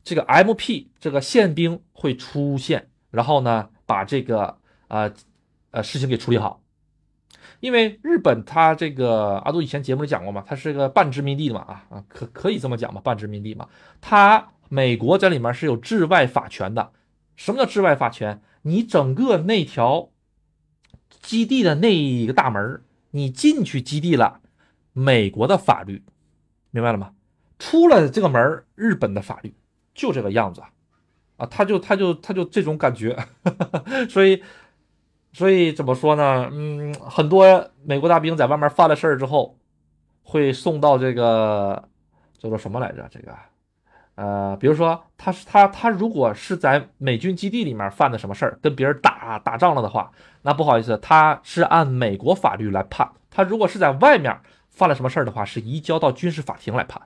[0.04, 4.58] 这个 MP 这个宪兵会出现，然后呢把这个
[4.88, 5.12] 啊
[5.70, 6.63] 呃事情给处理好，
[7.60, 13.68] 因为日本它这个阿杜以前节目里讲过嘛，它是个半殖民地嘛啊啊可可以这么讲嘛，半殖民地嘛，
[14.02, 16.92] 它美国在里面是有治外法权的。
[17.36, 18.42] 什么叫治外法权？
[18.62, 20.10] 你整个那条
[21.22, 22.82] 基地的那一个大门，
[23.12, 24.40] 你进去基地了，
[24.94, 26.04] 美国的法律，
[26.72, 27.14] 明白了吗？
[27.60, 29.56] 出了这个门，日本的法律
[29.96, 30.70] 就这个样子啊，
[31.38, 33.18] 啊，他就他就他就这种感觉，
[34.10, 34.44] 所以
[35.34, 36.48] 所以怎么说呢？
[36.52, 39.58] 嗯，很多美国大兵在外面犯了事儿之后，
[40.24, 41.90] 会送到这个
[42.38, 43.08] 叫做什么来着？
[43.12, 43.36] 这个。
[44.16, 50.12] 呃，比如说他是他他如果是在美军基地里面犯的什么事儿，跟别人打打仗了的话，
[50.44, 53.10] 那不好意思，他是按美国法律来判。
[53.32, 57.02] 他如果是在外面犯了什么事儿的话，是移交到军事法庭来判。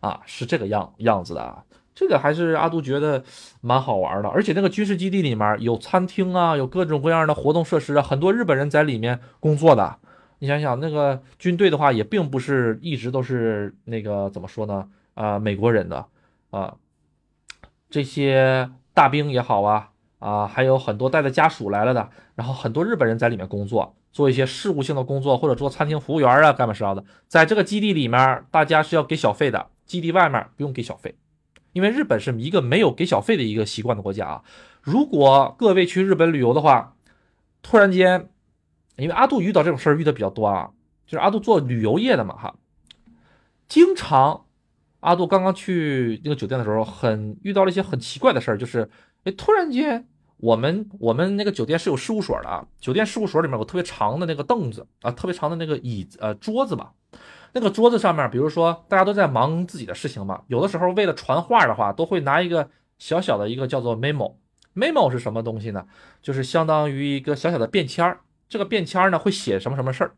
[0.00, 1.62] 啊，是这个样样子的啊。
[1.98, 3.24] 这个还是阿杜觉得
[3.60, 9.96] 蛮好玩的，而且那个军事基地里面有餐厅啊，有各种各样的活动设施啊，很多日本人在里面工作的。
[10.38, 14.88] 你想想，那个军队的话，也并不是一直都是那个怎么说呢？
[15.14, 16.06] 啊，美国人的。
[16.50, 16.76] 啊，
[17.90, 19.90] 这些大兵也好啊，
[20.20, 27.02] 啊，还有很多带着家属来了的，然后很多日本人在里面工作，做一些事务性的工作，或者做餐厅服务员啊，干嘛啥的。
[27.26, 31.16] 在这个基地里面，大家是要给小费的，基地外面不用给小费，
[31.78, 34.42] 因为日本是一个没有给小费的一个习惯的国家啊。
[34.82, 36.96] 如果各位去日本旅游的话，
[37.62, 38.28] 突然间，
[38.96, 40.70] 因为阿杜遇到这种事儿遇的比较多啊，
[41.06, 42.56] 就是阿杜做旅游业的嘛哈，
[43.68, 44.46] 经常。
[44.98, 48.90] 阿杜刚刚去那个酒店的时候，很遇到了一些很奇怪的事儿，就是，
[49.22, 50.08] 哎，突然间，
[50.38, 56.92] 我们我们那个酒店是有事务所的啊，酒店事务所里面有特别长的那个凳子啊，特别长的那个椅子呃桌子吧，
[57.52, 62.68] 那个桌子上面，比如说大家都在忙自己的事情嘛，有的时候为了传话的话，都会拿一个
[62.98, 65.86] 小小的一个叫做 memo，memo 是什么东西呢？
[66.20, 70.12] 就是相当于一个小小的便签儿，这个便签儿呢会写什么什么事儿，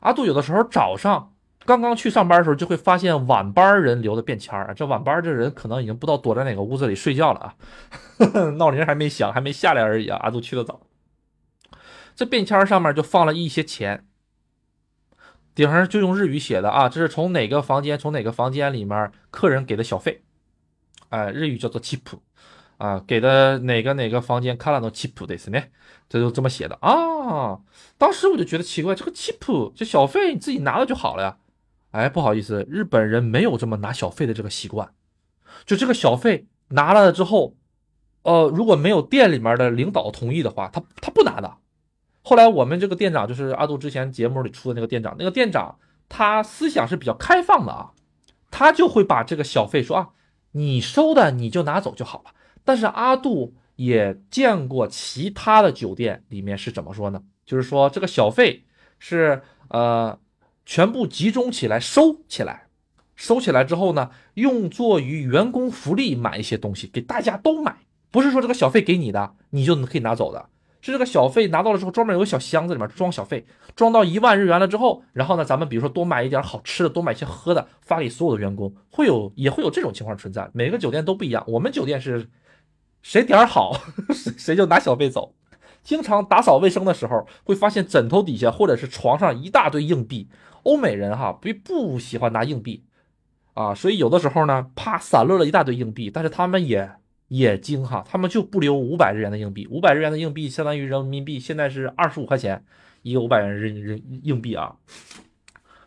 [0.00, 1.30] 阿杜有的时候早上。
[1.66, 4.74] 刚刚去上班的时候，就会发现晚班人留的便签儿。
[4.74, 7.54] 这晚班这人可能已经不知道躲在哪个屋子里睡觉了啊，
[8.58, 10.18] 闹铃还没响，还没下来而已啊。
[10.22, 10.82] 阿杜去的早，
[12.14, 14.04] 这便签上面就放了一些钱，
[15.54, 20.22] 顶上就用日语写的啊，这是从哪个房间从哪个房间里面客人给的小费，
[21.10, 22.00] 哎，日语叫做 chip，
[22.78, 25.62] 啊，给的哪个哪个房间看了都 chip 的是呢，
[26.08, 27.60] 这就这么写的啊。
[27.96, 31.36] 当时我就觉得奇怪，这个 chip 这小费你自己拿了就好了呀。
[31.92, 34.92] 哎，不好意思，日本人没有这么拿小费的这个习惯。
[35.64, 37.54] 就这个小费拿了之后，
[38.22, 41.58] 呃，如果没有店里面的领导同意的话，他他不拿的。
[42.24, 47.92] 后来我们这个店长就是阿杜之前节目里出的那个店长，那个店长他思想是比较开放的啊，
[48.50, 50.08] 他就会把这个小费说啊，
[50.52, 52.32] 你收的你就拿走就好了。
[52.64, 57.22] 但是阿杜也见过其他的酒店里面是怎么说呢？
[57.44, 58.64] 就是说这个小费
[58.98, 60.18] 是呃。
[60.66, 62.68] 全部集中起来收起来，
[63.14, 67.76] 收起来之后呢，用作于员工福利买一些东西给大家都买，
[68.10, 70.48] 不是说这个小费给你的你就可以拿走的，
[70.84, 82.28] 是这个小费拿到了之后，专门有个小箱子里面装小费，装到一万日元了之后，然后呢，咱们比如说多买一点好吃的，多买一些喝的，发给所有的员工，会有也会有这种情况存在，每个酒店都不一样，我们酒店是
[83.00, 83.80] 谁点好
[84.36, 85.34] 谁就拿小费走。
[85.82, 90.28] 经常打扫卫生的时候，会发现枕头底下或者是床上一大堆硬币。
[90.64, 92.84] 欧美人哈不不喜欢拿硬币
[93.52, 96.90] 啊，所以有的时候呢，啪散落了一大堆硬币，但是他们也
[97.28, 99.66] 也精哈，他们就不留五百日元的硬币。
[99.70, 102.64] 五百日元的硬币相当于人民币现在是二十五块钱
[103.02, 104.76] 一个五百元人人硬币啊，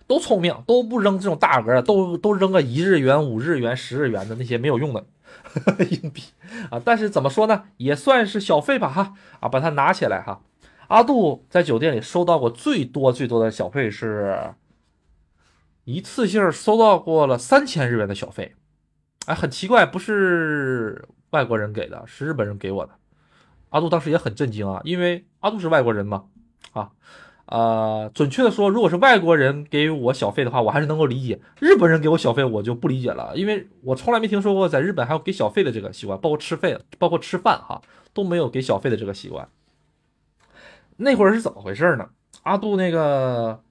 [0.08, 5.06] 都聪明，都不扔这种大额的，都都扔个一日元、五日元、十日元的那些没有用的。
[5.90, 6.24] 硬币
[6.70, 10.42] 啊，但是怎么说呢，也算是小费吧哈啊，把它拿起来哈。
[10.88, 14.54] 阿杜在酒店里收到过最多最多的小费是
[15.84, 18.56] 一次性收到过了三千日元的小费，
[19.26, 22.94] 哎，很奇怪，不是外国人给的，是日本人给我的。
[23.70, 26.26] 阿杜当时也很震惊啊，因为阿杜是外国人嘛
[26.72, 26.92] 啊。
[27.48, 37.82] 呃，准确的说，如果是外国人给我小费的话，我还是能够理解；日本人给我小费，我就不理解了，因为我从来没听说过在日本还有给小费的这个习惯，包括吃费，包括吃饭哈，
[38.14, 39.48] 都没有给小费的这个习惯。
[40.98, 42.10] 那会儿是怎么回事呢？
[42.44, 43.64] 阿杜那个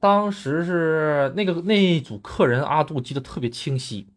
[0.00, 4.08] 当时是那个那一组客人，阿杜记得特别清晰。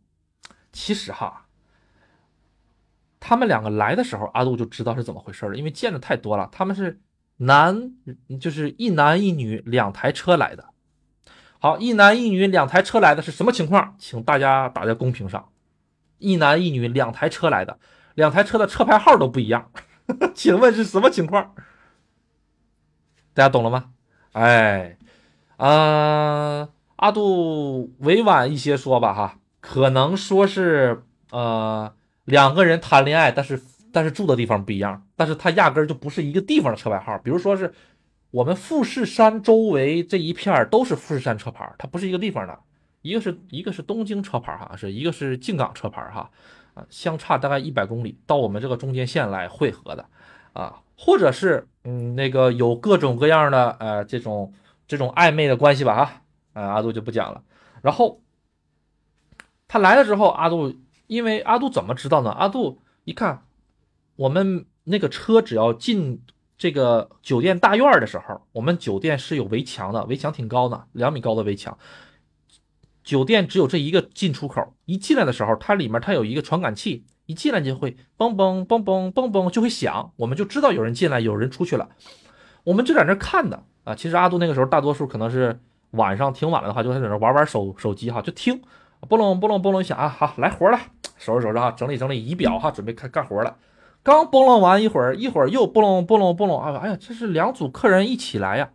[0.71, 1.44] 其实哈，
[3.25, 7.01] 他们两个来的时候，阿杜就知道是怎么回事了，因为见的太多了，他们是。
[7.37, 7.91] 男
[8.39, 10.69] 就是一男一女两台车来的，
[11.59, 13.93] 好，一男一女两台车来的是什么情况？
[13.99, 15.49] 请大家打在公屏上。
[16.17, 17.77] 一男一女两台车来的，
[18.13, 19.69] 两台车的车牌号都不一样，
[20.33, 21.53] 请问是什么情况？
[23.33, 23.91] 大家懂了吗？
[24.31, 24.97] 哎，
[25.57, 31.93] 啊，阿杜委婉一些说吧，哈，可能说是呃
[32.25, 33.61] 两个人谈恋爱，但是。
[33.95, 37.17] 但是住的地方不一样，但是他压根儿就不是一个地方的车牌号。
[37.19, 37.73] 比如说是
[38.29, 42.59] 我们富士山周围这一片都是富士山车牌，它不是一个地方的。
[43.03, 46.29] 一个是一个是东京车牌哈，是一个是静冈车牌哈，
[46.73, 50.05] 啊，相差大概一百公里到我们这个中间线来汇合的
[50.51, 54.51] 啊，或者是嗯那个有各种各样的呃这种
[54.89, 56.21] 这种暧昧的关系吧哈，
[56.51, 57.41] 啊阿杜就不讲了。
[57.81, 58.19] 然后
[59.69, 60.75] 他来了之后，阿杜
[61.07, 62.31] 因为阿杜怎么知道呢？
[62.31, 63.43] 阿杜一看。
[64.17, 66.21] 我们那个车只要进
[66.57, 71.77] 这个酒店大院的时候，我们酒店是有围墙的，围墙挺高的，两米高的围墙。
[73.03, 81.89] 酒店只有这一个进出口，一进来的时候，它里面它有一个传感器，一进来就会嘣嘣嘣嘣嘣嘣就会响，我们就知道有人进来，有人出去了。
[82.63, 83.93] 我们就在那看的啊。
[83.93, 85.59] 其实阿杜那个时候大多数可能是
[85.91, 88.61] 晚上挺晚了的话，就在那玩玩手手机哈，就听
[89.09, 90.79] 嘣隆嘣隆嘣隆响啊，好来活了，
[91.17, 93.55] 收拾收拾哈，整理整理仪表哈，准备开干活了。
[94.03, 96.79] 刚拨弄完一会儿，一会儿又拨弄拨弄拨弄啊！
[96.83, 98.69] 哎呀，这是两组客人一起来呀！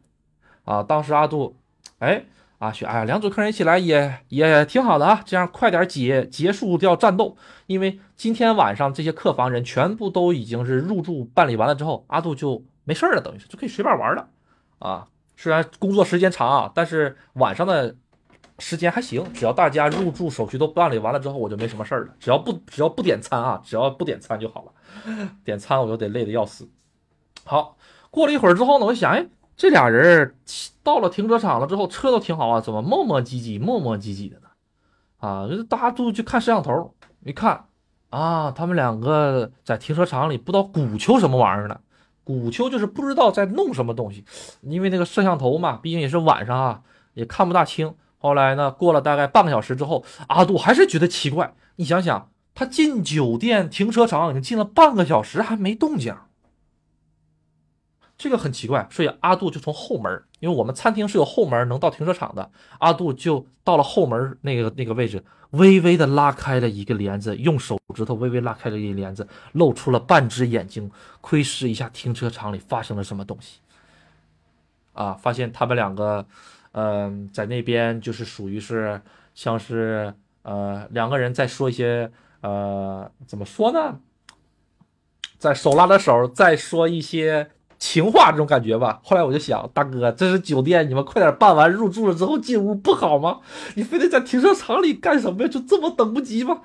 [0.64, 1.54] 啊，当时阿杜，
[2.00, 2.24] 哎，
[2.58, 7.36] 阿雪，哎呀，两组客人一起来也也挺好的啊，这样快点结结束掉战斗，
[7.66, 14.28] 因为今天晚上这些客房人全部都已经是入住办理完了之后，阿杜就没事了，等于是就可以随便玩了
[14.80, 15.06] 啊。
[15.36, 17.94] 虽然工作时间长啊，但是晚上的。
[18.60, 22.14] 时间还行，只要大家入住手续都办理完了之后，我就没什么事儿了。
[22.20, 24.72] 只要不只要不点餐啊，只要不点餐就好了。
[25.44, 26.68] 点餐我就得累得要死。
[27.44, 27.76] 好，
[28.10, 30.36] 过了一会儿之后呢，我想，哎，这俩人
[30.82, 34.48] 到了停车场了之后，车都停好啊，怎么磨磨唧唧、磨磨唧唧的呢？
[35.18, 36.94] 啊，大家都去看摄像头，
[37.24, 37.64] 一看
[38.10, 41.80] 啊，他们两个在停车场里不知道鼓秋什么玩意儿呢？
[42.22, 44.24] 鼓秋就是不知道在弄什么东西，
[44.60, 46.82] 因为那个摄像头嘛，毕竟也是晚上啊，
[47.14, 47.94] 也看不大清。
[48.22, 48.70] 后来呢？
[48.70, 51.54] 过了大概半个小时之后，阿杜还是觉得奇怪。
[51.76, 56.14] 你想想，他进酒店停车场已经进了半个小时，还没动静。
[58.18, 70.90] 这个很奇怪，所以阿杜就从后门，因为我们餐厅是有后门能到停车场的，阿杜就到了后门那个那个位置，微微的拉开了一个帘子，用手指头微微拉开了一个帘子，露出了半只眼睛，
[71.22, 73.60] 窥视一下停车场里发生了什么东西。
[74.92, 76.26] 啊，发现他们两个，
[76.72, 79.00] 嗯，在那边就是属于是
[79.34, 82.10] 像是呃两个人在说一些
[82.40, 83.98] 呃怎么说呢，
[85.38, 87.50] 在手拉着手在说一些。
[87.80, 93.40] 情话这种感觉吧，后来我就想，大哥，这是酒店，你们快点办完入住了之后进屋不好吗？
[93.74, 95.48] 你非得在停车场里干什么呀？
[95.48, 96.60] 就这么等不及吗？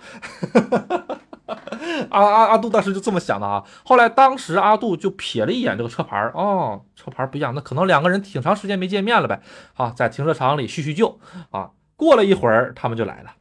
[0.52, 1.22] 哈哈哈哈
[2.10, 3.64] 阿阿阿杜当时就这么想的啊。
[3.84, 9.42] 后来当时阿杜就瞥了一眼这个车牌哦，车牌不一样，那可能两个人挺长时间没见面了呗。
[9.76, 11.20] 啊，在停车场里叙叙旧
[11.52, 11.72] 啊。
[11.96, 13.32] 过了一会儿，他们就来了。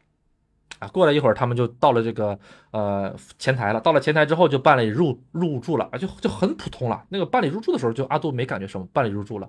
[0.81, 2.39] 啊过了一会儿，他们就到了这个
[2.73, 3.81] 呃前台了。
[3.81, 7.05] 到了前台之后，就办理入入住了啊，就就很普通了。
[7.09, 9.49] 那个办理入住的时候，就阿杜没感觉什么，办理入住了。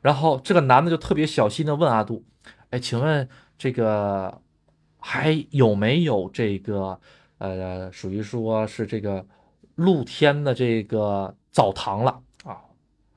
[0.00, 2.24] 然后这个男的就特别小心的问阿杜
[2.70, 3.28] ：“哎，请问
[3.58, 4.40] 这个
[5.00, 7.00] 还有没有这个
[7.38, 9.24] 呃，属于说是这个
[9.74, 12.58] 露天的这个澡堂了啊？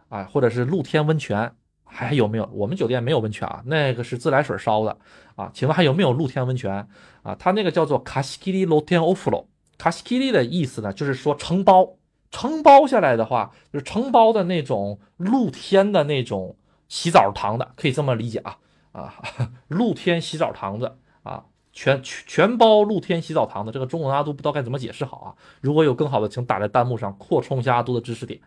[0.09, 1.53] 啊，或者是露天温泉？”
[1.93, 2.49] 还有没有？
[2.53, 4.97] 我们酒店没有温泉啊，那个是自来水烧的
[5.36, 5.51] 啊。
[5.53, 6.88] 请问还有没有露天温泉
[7.22, 7.36] 啊？
[7.36, 9.45] 它那个叫做卡西基里露天欧弗罗，
[9.78, 11.97] 卡西基里的意思呢，就是说承包，
[12.30, 16.55] 承包下来的话，就是承包的那种露天的那种
[16.88, 18.57] 洗澡堂的，可以这么理解啊
[18.93, 19.13] 啊，
[19.67, 21.43] 露天洗澡堂子啊，
[21.74, 25.36] 全全包露天洗澡堂的，这个中文阿杜不知道该怎么解释好啊。
[25.61, 28.39] 如果有更好的，请打在弹幕上扩充一下阿杜的知识点。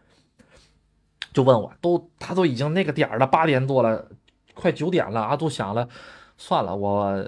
[1.33, 4.09] 就问我，都他都已经那个点了，八点多了，
[4.55, 5.21] 快九点了。
[5.21, 5.89] 阿杜想了，
[6.37, 7.25] 算了，我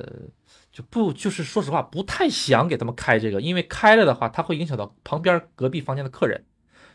[0.70, 6.44] 就不就是说实话，不太想给他们开这个，因为开了的话，它会影响到旁边隔壁房间的客人，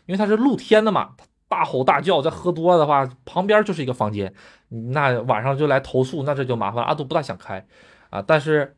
[0.06, 1.14] 因为它是露天的嘛，
[1.48, 4.32] 大吼大叫，再喝多了的话，旁边就是一个房间，
[4.68, 6.82] 那晚上就来投诉，那这就麻烦。
[6.82, 7.66] 阿杜不大想开
[8.08, 8.74] 啊，但是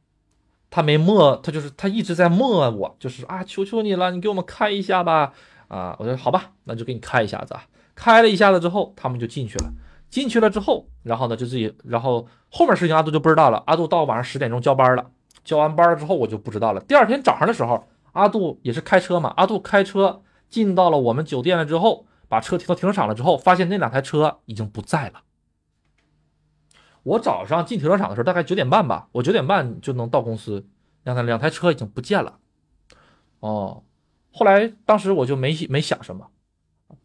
[0.74, 5.32] 他没磨，他就是他一直在磨我，就是啊，求求你了，你给我们开一下吧。
[5.68, 7.62] 啊，我说好吧，那就给你开一下子啊。
[7.94, 9.72] 开了一下子之后，他们就进去了。
[10.10, 13.62] 进去了之后，然后呢，就自己，然后后面事情阿杜就不知道了。
[13.68, 15.12] 阿杜到晚上十点钟交班了，
[15.44, 16.80] 交完班了之后，我就不知道了。
[16.80, 25.20] 第二天早上的时候，阿杜也是开车嘛，阿杜开车进到了我们酒店了之后，把车停到停车场了之后，发现那两台车已经不在了。
[27.04, 30.66] 我早上进停车场的时候大概九点半吧，我九点半就能到公司，
[31.04, 32.38] 两台两台车已经不见了。
[33.38, 33.84] 哦，
[34.32, 36.26] 后来当时我就没没想什么。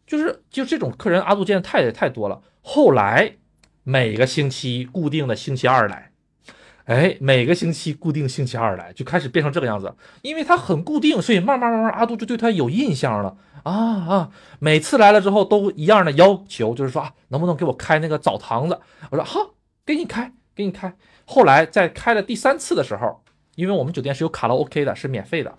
[0.06, 2.42] 就是就这种客人，阿杜见的太太多了。
[2.62, 3.36] 后来
[3.84, 6.10] 每个星期固定的星期二来，
[6.84, 9.94] 哎，每个星期固定星期二来，就开始变成这个样子。
[10.22, 14.30] 因为他很固定，所以慢慢慢慢，阿杜就对他有印象了啊啊！
[14.58, 18.80] 每次来了之后都一样的要求，就是说啊，能不能给我开那个澡堂子？
[19.10, 19.54] 我说好，
[19.90, 20.96] 给你开，给你开。
[21.24, 23.24] 后来在开了第三次的时候，
[23.56, 25.58] 因为我们酒店是有卡拉 OK 的，是免费的。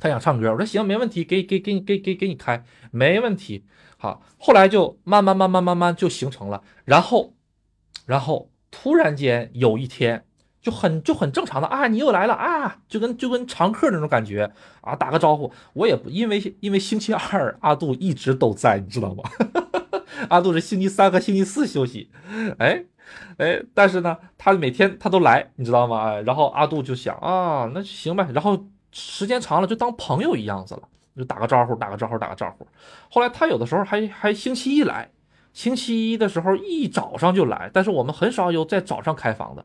[0.00, 3.64] 他想唱歌，我说行，没问题，给给给你给给给你开，没问题。
[3.96, 7.34] 好，后来就慢慢慢慢慢慢就形成了，然后，
[8.06, 10.26] 然后突然间有一天
[10.60, 15.52] 就很就很正常的啊，你又来了啊，就跟就跟常客那种感觉啊，打个招呼。
[15.74, 19.22] 我也不因为因为星期二阿杜一直都在，你知道吗？
[20.28, 22.10] 阿杜是星期三和星期四休息，
[22.58, 22.84] 哎
[23.38, 26.20] 哎，但是呢，他每天他都来，你知道吗？
[26.20, 28.64] 然后阿杜就想啊，那行呗，然后。
[28.96, 30.82] 时间长了就当朋友一样子了，
[31.16, 32.64] 就打个招呼，打个招呼，打个招呼。
[33.10, 35.10] 后来他有的时候还还星期一来，
[35.52, 39.64] 星期一的时候一早上就来，但是我们很少有在早上开房的，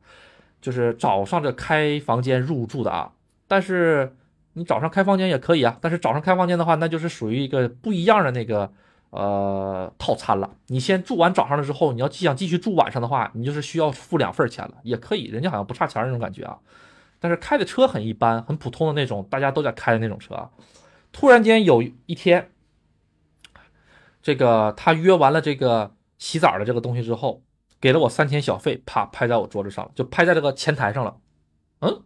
[0.59, 3.11] 就是早上这开房间入住的啊。
[3.47, 4.15] 但是
[4.53, 8.73] 你早上开房间也可以啊，但是早上开房间的话，那就是属于一个不一样的那个
[9.09, 10.55] 呃套餐了。
[10.67, 16.59] 你先住完早上了之后，你要想继续住晚上的话，你就是需要付两份钱了，也可以，人家好像不差钱那种感觉啊。
[17.19, 20.49] 但是开的车很一般，很普通的那种，大家都在开的那种车。
[21.11, 22.51] 突然间有一天，
[24.21, 27.43] 这个他约完了这个洗澡的这个东西之后，
[27.81, 31.17] 给了我三千小费，啪拍在我桌子上了，就拍在这个前台上了。
[31.81, 32.03] 嗯，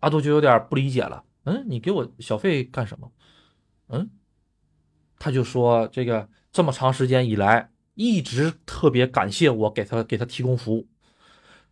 [0.00, 1.24] 阿杜就有点不理解了。
[1.44, 3.12] 嗯，你给我小费干什么？
[3.88, 4.10] 嗯，
[5.20, 10.88] 他就说这个这么长时间以来，一直特别感谢我给他给他提供服务。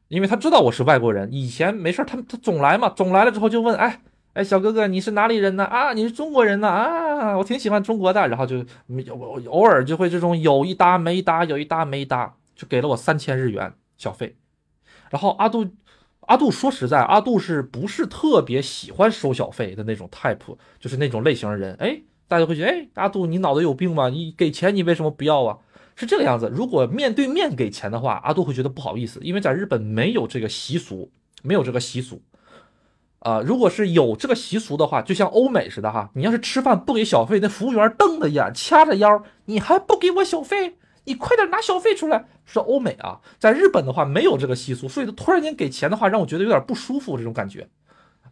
[0.07, 4.01] 因为他知道我是外国人，以前没事他他总来嘛，总来了之后就问，哎
[4.35, 5.65] 哎，小哥哥你是哪里人呢？
[5.65, 6.69] 啊，你是中国人呢？
[6.69, 8.65] 啊，我挺喜欢中国的，然后就
[9.11, 14.37] 偶偶尔就会这种有一搭没一搭，有一搭没一搭，就给了我三千日元小费。
[15.11, 15.67] 然后阿杜，
[16.21, 21.75] 阿杜说实在，阿杜是不是特别喜欢收小费的那种 type，就是那种类型的人？
[21.81, 24.11] 哎，大家会觉得，哎，阿杜你脑子有病吗？
[24.11, 25.59] 你给钱你为什么不要啊？
[25.97, 26.49] 是这个样子。
[26.55, 31.11] 如果面对面给钱的话，阿杜会觉得不好意思，因为在日本没有这个习俗，
[31.43, 32.23] 没有这个习俗。
[33.21, 40.77] 啊，如果是有这个习俗的话，就像欧美似的哈，你要是吃饭不给小费，那服务员瞪着眼，掐着腰，你还不给我小费？
[41.05, 42.27] 你快点拿小费出来！
[42.45, 47.67] 是欧美啊，在日本的话没有这个习俗，所以他突然间给钱的话，让我觉得有点不舒服，这种感觉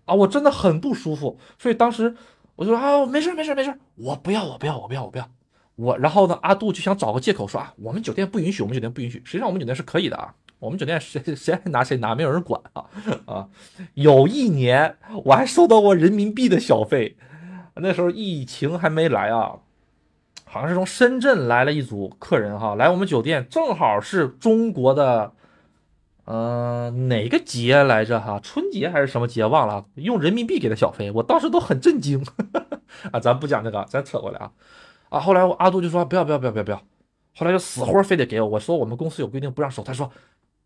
[0.04, 1.38] 啊，我真的很不舒服。
[1.58, 2.14] 所以当时
[2.56, 5.28] 我就说啊，没事没事没事，我不要我不要我不要我不要
[5.76, 5.96] 我。
[5.98, 9.22] 然后呢，阿杜就想找个借口说啊，我们酒店不允许，我们酒店不允许。
[9.24, 12.86] 实际上我们酒店是可以的啊，我们酒店谁谁爱拿谁拿，没有人管啊
[13.26, 13.48] 啊。
[13.94, 17.16] 有一年我还收到过人民币的小费，
[17.76, 19.56] 那时候疫情还没来啊。
[20.48, 25.32] 好像是从深圳来了一组客人哈，来我们酒店，正好是中国的，
[26.26, 28.38] 呃，哪个节来着哈？
[28.40, 29.86] 春节还是什么节忘了？
[29.94, 32.20] 用人民币给的小费，我当时都很震惊
[33.12, 33.20] 啊！
[33.20, 34.50] 咱不讲这个，咱扯过来啊
[35.08, 35.20] 啊！
[35.20, 36.76] 后来我阿杜就说不要不要不要不要不要，
[37.36, 38.48] 后来就死活非得给我。
[38.48, 40.10] 我说我们公司有规定不让收，他说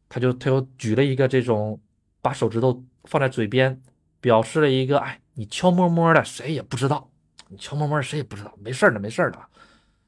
[0.09, 1.79] 他就他又举了一个这种，
[2.23, 3.83] 把手指头放在嘴边，
[4.23, 7.11] 表示了一个哎，你悄摸摸的，谁也不知道，
[7.49, 9.39] 你悄摸摸的谁也不知道，没事的没事的。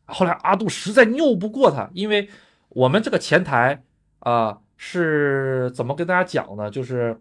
[0.06, 2.30] 后来阿杜实在拗不过他，因为
[2.70, 3.82] 我们这个前台
[4.20, 6.68] 啊是怎么跟大家讲呢？
[6.68, 7.16] 就是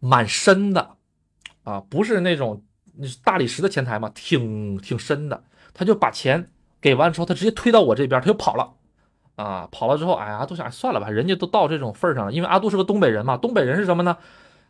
[0.00, 0.96] 蛮深的
[1.62, 2.60] 啊，不是那种
[3.22, 5.44] 大理石的前台嘛，挺挺深的。
[5.72, 6.50] 他就把钱
[6.80, 8.74] 给完之后，他直接推到我这边，他就跑了
[9.36, 9.68] 啊。
[9.70, 12.32] 跑了之后，哎呀，阿杜想算了吧，人家都到这种份上了。
[12.32, 14.16] 因为阿杜是个东北人嘛，东北人是什么呢？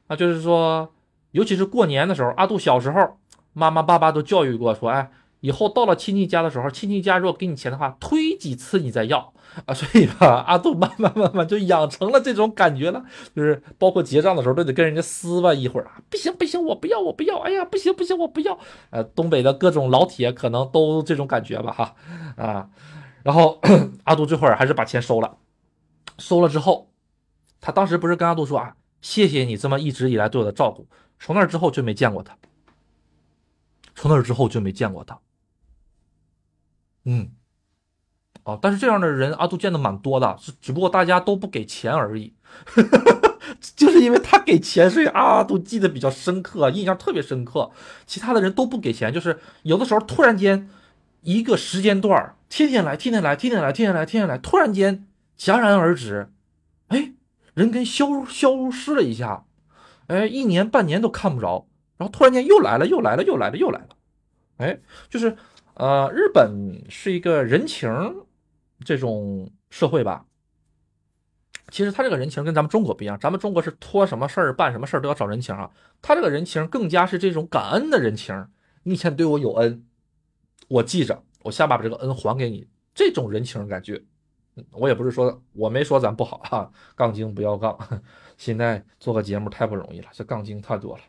[0.08, 0.92] 啊，就是说，
[1.30, 3.16] 尤其是过年的时候，阿杜小时候
[3.54, 5.10] 妈妈爸爸都教育过，说，哎。
[5.44, 9.34] 以后到了亲戚家的时候，亲戚家如果给你钱的话，推几次你再要。
[9.66, 13.04] 啊，所以吧， 阿杜慢慢慢慢就养成了这种感觉了，
[13.36, 15.86] 就是包括结账的时候都得跟人家撕吧一会儿。
[15.86, 21.94] 啊，不行不行，我不要我不要，哎呀不行不行我不要，呃，东北的各种老铁可能都这种感觉吧哈。
[22.36, 22.70] 啊，
[23.22, 23.60] 然后
[24.04, 25.36] 阿杜这会儿还是把钱收了，
[26.18, 26.88] 收了之后，
[27.60, 30.88] 他当时不是跟阿杜说啊，谢谢你这么一直以来对我的照顾，
[31.20, 32.36] 从那之后就没见过他，
[33.94, 35.20] 从那之后就没见过他。
[37.04, 37.30] 嗯，
[38.44, 42.34] 哦，但是这样的人阿杜见的蛮多的，只只不过大家都不给钱而已，
[43.76, 47.70] 就是因为他给钱，所以阿杜记得比较深刻，印象特别深刻。
[48.06, 50.70] 其他的人都不给钱，就是有的时候突然间
[51.20, 55.06] 一个时间段儿天天来，天天来，天天来，天天来，天天来，突然间
[55.38, 56.30] 戛然而止，
[56.88, 57.12] 哎，
[57.52, 59.44] 人跟消消失了一下，
[60.06, 61.66] 哎，一年半年都看不着，
[61.98, 63.88] 然后突然间又来了，又来了，又来了，又来了，
[64.56, 64.80] 哎，
[65.10, 65.36] 就是。
[65.74, 67.90] 呃，日本是一个人情
[68.84, 70.24] 这种社会吧。
[71.70, 75.68] 其实他这个人情跟咱们中国不一样，咱们中国是托什么事儿、办什么事儿都要找人情啊。
[76.00, 78.46] 他这个人情更加是这种感恩的人情。
[78.84, 79.84] 你以前对我有恩，
[80.68, 82.68] 我记着，我下把把这个恩还给你。
[82.94, 84.00] 这种人情感觉，
[84.70, 87.76] 我也不是说我没说咱不好哈，杠精不要杠。
[88.38, 91.02] 现在做个节目太不容易了，这杠精太多了。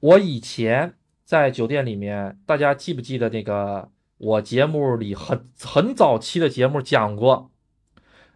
[0.00, 0.94] 我以前。
[1.26, 7.50] 在酒店里面，大家记不记得那个我节目里很很早期的节目讲过，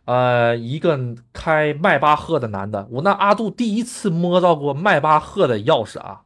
[0.07, 0.99] 呃，一个
[1.33, 6.23] 开迈巴赫的男的，我那阿杜第一次摸到过迈巴赫的钥匙啊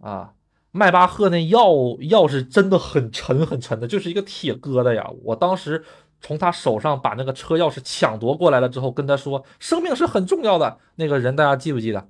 [0.00, 0.32] 啊，
[0.70, 5.10] 迈巴赫那钥钥匙真的很沉很沉的，就是一个铁疙瘩呀。
[5.24, 5.84] 我当时
[6.22, 10.78] 从他手上把那个车钥匙抢夺过来了之后，跟他说生命是很重要的。
[10.94, 12.08] 那个人大家记不记得？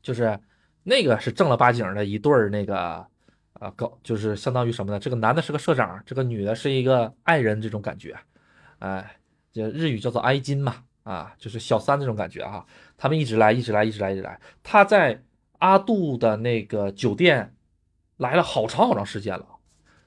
[0.00, 0.38] 就是。
[0.84, 3.06] 那个是正儿八经的一对儿，那个
[3.54, 5.00] 啊，搞就是相当于什么呢？
[5.00, 8.14] 这个男的是个社长，这个女的是一个爱人，这种感觉，
[8.80, 9.16] 哎，
[9.52, 12.66] 这日语叫做爱金嘛，啊，就是小三那种感觉啊。
[12.98, 14.38] 他们一直来，一直来，一直来，一直来。
[14.62, 15.22] 他在
[15.58, 17.54] 阿杜的那个酒店
[18.18, 19.46] 来了好长好长时间了。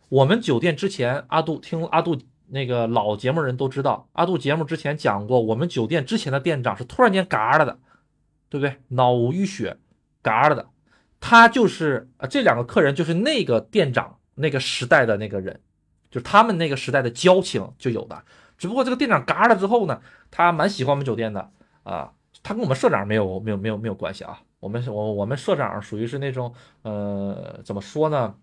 [0.10, 2.18] 我们酒店之前，阿杜听阿杜
[2.50, 7.80] 那个老节目人都知道，阿杜节目之前讲过，我们酒店之前的店长是突然间嘎了的，
[8.50, 8.78] 对不对？
[8.90, 9.78] 脑淤血。
[10.28, 10.68] 嘎了的，
[11.20, 15.62] 他就是啊，这两个客人就是那个店长那个时代的那个人，
[16.12, 18.24] 就是他们那个时代的交情就有的。
[18.58, 21.50] 只不过这个店长嘎了之后呢，他蛮喜欢我们酒店的
[21.84, 22.12] 啊，
[22.44, 24.42] 他跟我们社长没有没有没有没有关系啊。
[24.60, 28.36] 我们我我们社长属于是那种呃怎么说呢，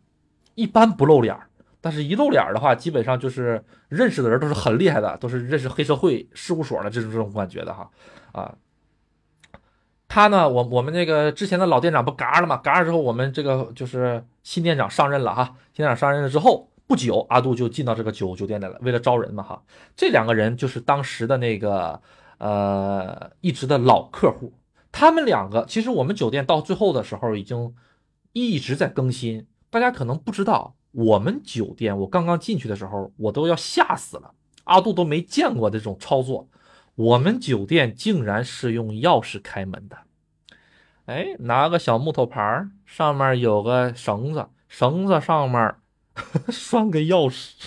[0.54, 1.36] 一般不露脸，
[1.80, 7.90] 但是一露脸的话，基本上就是认识的人都是很厉害的，都是认识黑社会事务所的这种这种感觉的哈
[8.32, 8.54] 啊。
[10.14, 12.56] 他呢，我我们那个之前的老店长不嘎了吗？
[12.58, 15.56] 嘎了之后，我们这个就是新店长上任了哈。
[15.72, 19.60] 新店长上任了之后不久，阿杜就进到这个酒酒店来了，为了招人嘛哈。
[19.96, 22.00] 这两个人就是当时的那个
[22.38, 24.52] 呃一直的老客户。
[24.92, 27.74] 他们两个其实我们酒店到最后的时候已经
[28.32, 34.30] 一直在更新，大家可能不知道，我们酒店，我刚刚进去的时候，我都要吓死了。
[34.62, 36.48] 阿杜都没见过这种操作，
[36.94, 39.96] 我们酒店竟然是用钥匙开门的。
[41.06, 45.74] 哎，拿个小木头牌上面有个绳子，绳子上面
[46.48, 47.66] 拴个钥匙，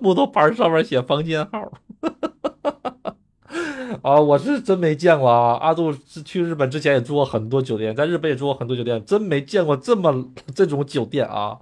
[0.00, 1.72] 木头牌上面写房间号。
[4.02, 5.58] 啊，我是真没见过啊！
[5.60, 11.58] 阿杜是去日本之前也住过很多酒店，在日本也住过很多酒店，真没见过这么这种酒店啊。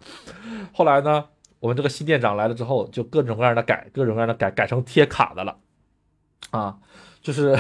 [0.75, 1.25] 后来呢，
[1.61, 5.57] 我们这个新店长来了之后，就各种各样的改，各种各样的改，改成贴卡的了。
[6.51, 6.77] 啊，
[7.27, 7.57] 就是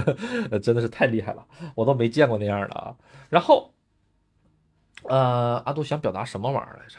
[0.60, 2.94] 真的是太厉害了，我都没见过那样的啊。
[3.30, 3.72] 然后，
[5.04, 6.98] 呃，阿杜想表达什么玩意儿来着？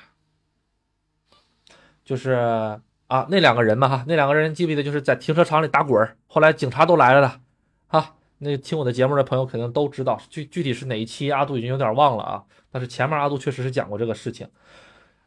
[2.03, 2.81] 就是。
[3.07, 7.39] 啊，那两个人嘛，哈，那两个人记不记得就是在停车场里打滚后来警察都来了的，
[7.88, 12.44] 哈，那听我的节目的朋友肯定都知道，具具体是哪一期，阿杜已经有点忘了啊。
[12.69, 14.45] 但是前面阿杜确实是讲过这个事情。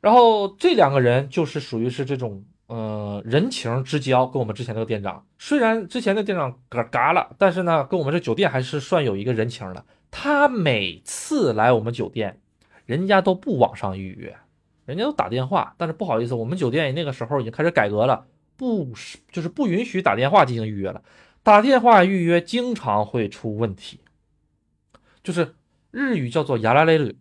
[0.02, 9.84] 然后这两个人就是属于是这种，呃，人情之交，跟我们之前那个店长，虽然之前的店长嘎嘎了，但是呢，跟我们这酒店还是算有一个人情的。
[10.12, 12.40] 他每次来我们酒店，
[12.86, 14.36] 人家都不网上预约。
[14.84, 18.24] 人家都打电话，但是不好意思，我们酒店那个时候已经开始改革了，
[18.56, 21.02] 不是就是不允许打电话进行预约了。
[21.42, 23.98] 打电话预约经常会出问题，
[25.24, 25.56] 就是
[25.90, 27.12] 日语叫做“亚拉雷鲁”，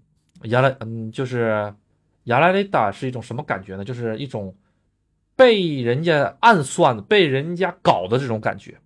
[0.45, 1.73] 亚拉嗯，就是
[2.25, 3.83] “亚拉雷达”是一种什么感觉呢？
[3.83, 4.55] 就是一种
[5.39, 8.77] 被人家暗算、被人家搞的这种感觉。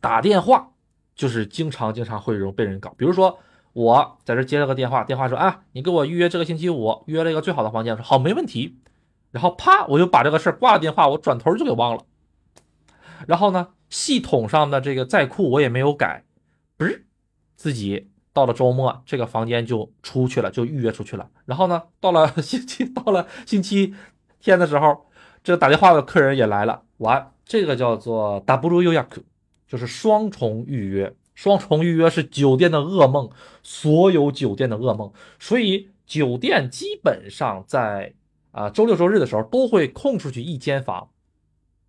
[0.00, 0.72] 打电话
[1.14, 3.38] 就是经常经常会容被人搞，比如说。
[3.72, 7.96] 我在这接了个电话，电话说啊，你给我预约这个星期五，约了一个最好的房间。
[7.96, 8.80] 说好，没问题。
[9.30, 12.02] 然后啪，我就把这个事儿挂了电话，我转头就给忘了。
[13.28, 16.24] 然后呢，系统上的这个在库我也没有改，
[16.76, 17.06] 不是
[17.54, 21.30] 自己到了周末，这个房间就出去了，就预约出去了。
[21.44, 23.94] 然后呢，到了星期到了星期
[24.40, 25.06] 天的时候，
[25.42, 29.22] 这个打电话的客人也来了，完，这个叫做 W U Y A K，
[29.66, 31.14] 就是双重预约。
[31.34, 33.30] 双重预约是酒店的噩梦，
[33.62, 35.10] 所有酒店的噩梦。
[35.38, 38.12] 所以酒店基本上在
[38.50, 41.08] 啊周六周日的时候都会空出去一间房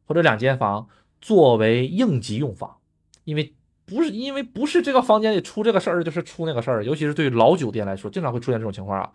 [0.05, 0.87] 或者两间房
[1.19, 2.77] 作为应急用房，
[3.25, 3.53] 因为
[3.85, 9.11] 不是因为不是这个房间里出这个事儿就是出那个事儿，尤其是对于老酒店来说，经常会出现这种情况啊。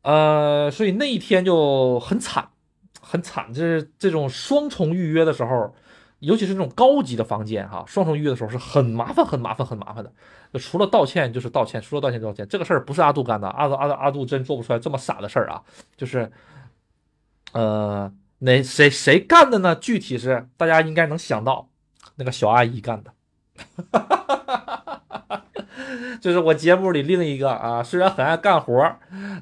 [0.00, 2.48] 呃，所以那一天就很惨，
[3.02, 5.74] 很惨，就是这种双重预约的时候。
[6.22, 10.12] 尤其是这种高级的房间，哈，双重预约的时候是很麻烦、很麻烦、很麻烦的。
[10.60, 12.46] 除了道歉就是道歉，除了道歉道歉。
[12.46, 15.60] 这个事儿不是阿杜干的，阿杜阿杜阿杜真做不出来这么傻的事儿啊。
[15.96, 16.30] 就是，
[17.54, 19.74] 呃，那谁谁干的呢？
[19.74, 21.68] 具体是大家应该能想到，
[22.14, 23.12] 那个小阿姨干的。
[26.22, 28.80] 就是我节目里另一个啊，虽然很爱干活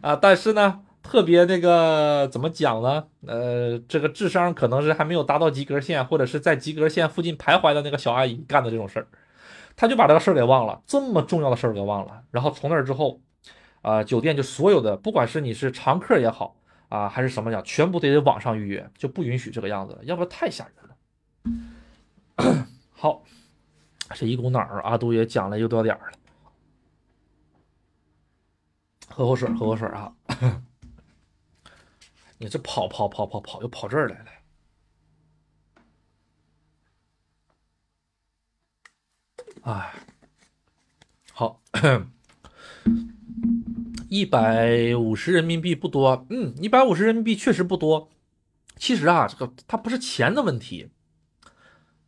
[0.01, 0.81] 啊，但是呢。
[1.03, 3.07] 特别那个怎么讲呢？
[3.27, 9.09] 呃，这个智商可能是还没有达到及格线，或者是在及格线附近徘徊的那个小阿姨干的这种事儿，
[9.75, 12.23] 他就把这个事儿给忘了，这么重要的事儿给忘了。
[12.31, 13.21] 然后从那儿之后，
[13.83, 16.55] 啊，酒店就所有的，不管是你是常客也好
[16.89, 20.75] 啊，还是什么讲，全部得在网上预约，就不允许这个样子，要不然太吓人
[22.47, 22.67] 了。
[22.93, 23.23] 好，
[24.15, 26.19] 这一股脑儿，阿杜也讲了有多点儿了，
[29.09, 30.13] 喝口水，喝口水啊。
[32.43, 34.31] 你这跑跑跑跑跑又跑这儿来了，
[39.61, 39.95] 哎，
[41.35, 41.61] 好，
[44.09, 48.11] 一百五十人民币不多，嗯，一百五十人民币确实不多。
[48.77, 50.91] 其实啊，这个它不是钱的问题，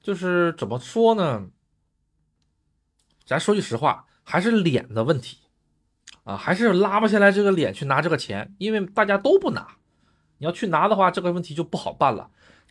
[0.00, 1.50] 就是怎么说呢？
[3.26, 5.40] 咱说句实话，还是脸的问题
[6.24, 9.76] 啊，还是拉不下来这个脸去拿这个钱，因为大家都不拿。
[10.42, 12.28] 你要去拿的话，这个问题就不好办了。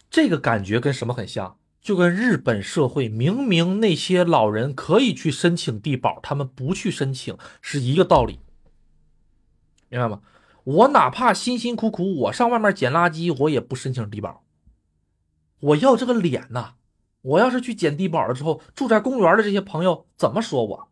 [0.10, 1.58] 这个感觉跟什么很像？
[1.82, 8.42] 就跟日本社会明明那些老人可以去申请低保，他们不去申请是一个道理，
[9.88, 10.20] 明白吗？
[10.66, 14.44] 我哪怕辛辛苦苦我上外面捡垃圾，我也不申请低保。
[15.62, 16.74] 我要这个脸呐！
[17.22, 20.90] 我要是去捡低保了之后，住在公园的这些朋友怎么说我？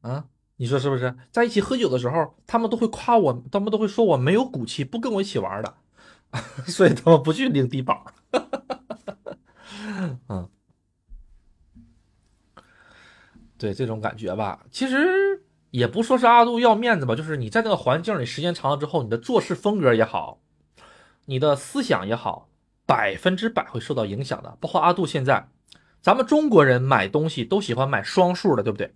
[0.00, 0.24] 啊，
[0.56, 1.14] 你说是不是？
[1.30, 5.74] 在一起喝酒的时候，他们都会夸我，他们都会说我没有骨气，不跟我一起玩的。
[6.68, 8.04] 所以他们不去领低保，
[10.28, 10.48] 嗯，
[13.56, 20.40] 对这种感觉吧，其实也不说是阿杜要面子吧，就是你在那个环境里时间长了之后，你的做事风格也好，
[21.24, 22.50] 你的思想也好，
[22.84, 24.58] 百分之百会受到影响的。
[24.60, 25.48] 包括阿杜现在，
[26.02, 28.94] 咱们中国人买东西都喜欢买双数的，对不对？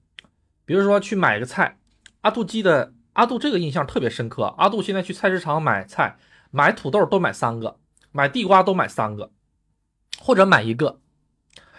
[0.66, 1.78] 比如说去买个菜，
[2.20, 6.18] 阿杜记得阿杜这个印象特别深刻，阿杜现在去菜市场买菜。
[6.52, 7.80] 买土豆都买三个，
[8.12, 9.32] 买地瓜都买三个，
[10.20, 11.00] 或者买一个，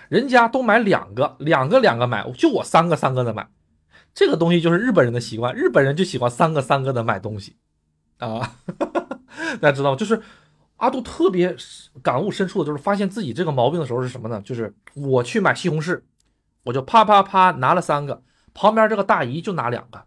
[0.10, 3.48] 人家都买两个，两个两个买，就我三个三个的买。
[4.14, 7.56] 这个东西就是日本人的习惯，日本人就喜欢三个三个的买东西
[8.18, 8.58] 啊，
[9.62, 9.96] 大家知道吗？
[9.96, 10.22] 就是
[10.78, 11.56] 阿杜特别
[12.02, 14.42] 感悟深处的，就是发现自己这个毛病的时候是什么呢？
[14.42, 16.02] 就是我去买西红柿，
[16.64, 18.24] 我就啪啪啪拿了三个，
[18.54, 20.06] 旁边这个大姨就拿两个。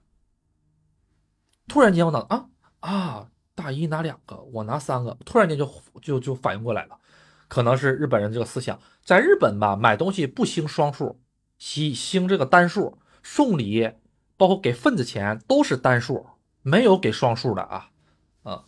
[1.67, 2.47] 突然间我脑啊
[2.81, 5.69] 啊，大一拿两个，我拿三个，突然间就
[6.01, 6.97] 就就反应过来了，
[7.49, 11.19] 可能是日本人这个思想，在日本吧，买东西不兴双数，
[11.59, 12.99] 兴兴这个单数。
[13.29, 13.91] 送礼，
[14.37, 16.29] 包括给份子钱都是单数，
[16.63, 17.91] 没有给双数的啊。
[18.45, 18.63] 嗯，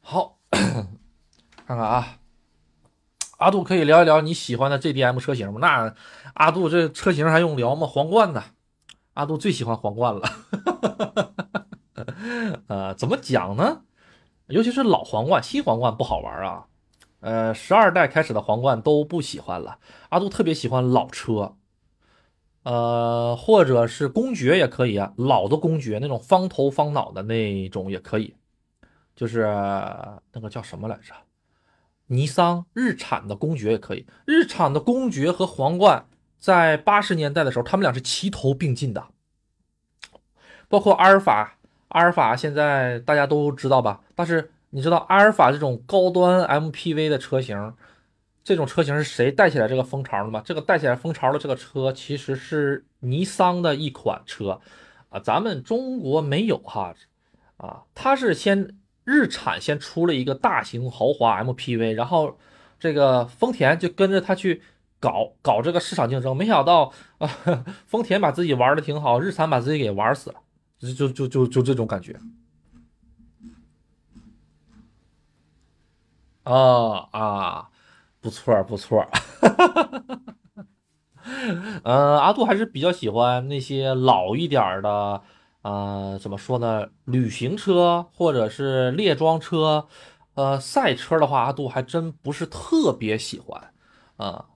[0.00, 2.18] 好， 看看啊，
[3.36, 5.60] 阿杜可以聊一聊你喜欢的 GDM 车型吗？
[5.60, 5.94] 那
[6.34, 7.86] 阿杜这车型还用聊吗？
[7.86, 8.42] 皇冠呢？
[9.14, 11.41] 阿杜最喜欢皇冠了。
[12.68, 13.82] 呃，怎么讲呢？
[14.46, 16.66] 尤其是老皇冠，新皇冠不好玩啊。
[17.20, 19.78] 呃，十二代开始的皇冠都不喜欢了。
[20.08, 21.56] 阿杜特别喜欢老车。
[22.64, 28.36] 呃，或者是公爵也可以啊，老的公爵那种方头方脑的那种也可以，
[29.16, 29.42] 就是
[30.32, 31.12] 那个叫什么来着？
[32.06, 34.06] 尼桑日产的公爵也可以。
[34.26, 36.06] 日产的公爵和皇冠
[36.38, 39.06] 在八十年代的时候，他们俩是齐头并进的。
[40.68, 41.58] 包括阿尔法，
[41.92, 44.00] 阿尔法现在大家都知道吧？
[44.14, 47.74] 但是你知道阿尔法这种高端 MPV 的车型？
[48.44, 50.42] 这种车型是谁带起来这个风潮的吗？
[50.44, 54.60] 这个带起来风潮的这个车其实是尼桑的一款车，
[55.10, 56.92] 啊，咱们中国没有哈，
[57.58, 62.36] 啊，它是先日产先出了一个大型豪华 MPV，然后
[62.80, 64.60] 这个丰田就跟着它去
[64.98, 67.30] 搞搞这个市场竞争，没想到啊，
[67.86, 70.40] 丰田把自己玩的挺好，日产把自己给玩死了，
[70.82, 72.18] 就就就就就这种感觉，
[76.44, 77.68] 啊啊。
[78.20, 79.04] 不错不错，
[81.82, 85.22] 呃，阿杜还是比较喜欢那些老一点的，
[85.62, 86.86] 呃，怎么说呢？
[87.04, 89.88] 旅行车或者是列装车，
[90.34, 93.74] 呃，赛车的话，阿杜还真不是特别喜欢，
[94.18, 94.50] 啊，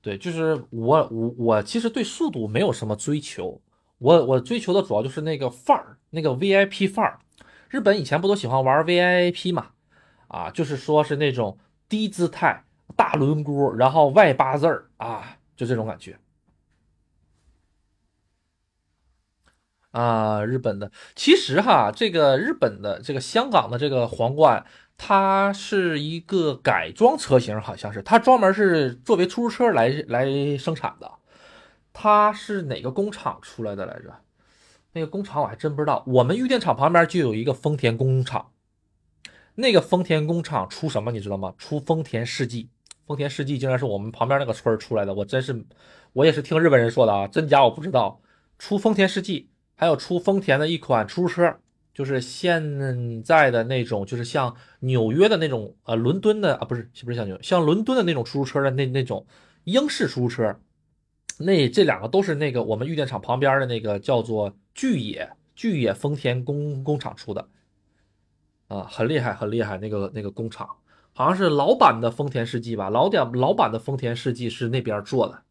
[0.00, 3.60] 对，就是我我我其实对速度没有什么追求，
[4.00, 7.20] 我我追求的主要就是那个范儿，那个 VIP 范儿。
[7.68, 9.68] 日本以前不都喜欢玩 VIP 嘛？
[10.26, 11.56] 啊，就是说是那种
[11.88, 12.64] 低姿态。
[12.96, 16.18] 大轮毂，然后外八字儿啊，就这种感觉
[19.92, 20.44] 啊。
[20.44, 24.66] 日本的其实哈，这个日本的这个香港的这个皇冠，
[24.98, 30.26] 它是一个改装车型，好像是它专门是作为出租车来来
[30.58, 31.19] 生产的。
[32.02, 34.20] 它是哪个工厂出来的来着？
[34.94, 36.02] 那个工厂我还真不知道。
[36.06, 38.52] 我们玉电厂旁边就有一个丰田工厂，
[39.56, 41.52] 那个丰田工厂出什么你知道吗？
[41.58, 42.70] 出丰田世纪。
[43.06, 45.62] 丰田世纪竟然是我们旁边那个村出来的，我真是，
[46.14, 48.18] 我也是听日本人说的啊，真假我不知道。
[48.58, 51.58] 出丰田世纪，还有出丰田的一款出租车，
[51.92, 59.26] 就是现在的那种，就是像纽约的那种，呃，伦敦的啊，不是，不是像纽，像伦敦的那种出租车的那那种
[59.64, 60.58] 英式出租车。
[61.38, 67.48] 那这两个都是那个我们玉电厂旁边的那个叫做巨野巨野丰田工工厂出的，
[68.68, 70.68] 啊，很厉害，很厉害，那个那个工厂。
[71.12, 75.42] 好像是老版的丰田世纪吧，老点老版的丰田世纪是那边做的。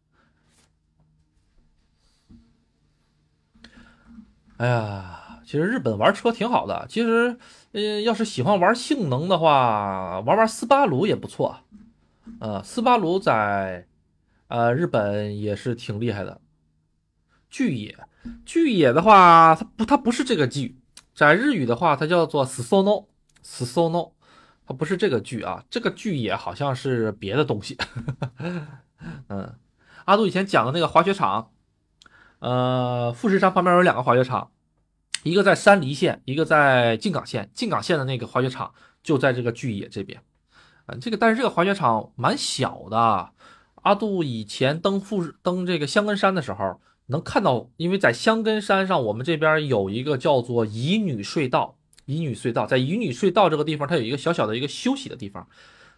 [4.56, 6.86] 哎呀，其实日本玩车挺好的。
[6.88, 7.38] 其实，
[7.72, 11.60] 呃，要是喜欢玩性能的话，玩玩斯巴鲁也不错。
[12.40, 13.86] 呃，斯巴鲁在
[14.50, 16.40] 呃日本也是挺厉害的。
[17.48, 17.96] 巨野，
[18.44, 20.76] 巨野的话，它不，它不是这个巨，
[21.14, 24.12] 在日语的话，它叫做 “sono”，sono。
[24.66, 27.76] 它不是这个剧啊，这个剧也好像是别的东西。
[29.28, 29.54] 嗯，
[30.04, 31.50] 阿杜以前讲的那个滑雪场，
[32.38, 34.50] 呃，富士山旁边有两个滑雪场，
[35.24, 37.50] 一个在山梨县，一个在静冈县。
[37.52, 38.72] 静冈县的那个滑雪场
[39.02, 40.22] 就在这个巨野这边。
[40.86, 43.32] 嗯，这个但是这个滑雪场蛮小的。
[43.82, 51.76] 阿杜以前登富登这个香根山的时候，能看到，因为在香根山上，我们这边有一个叫做乙女隧道。
[52.06, 55.46] 乙女隧道在乙女隧道这个地方，它有一个小小的一个休息的地方，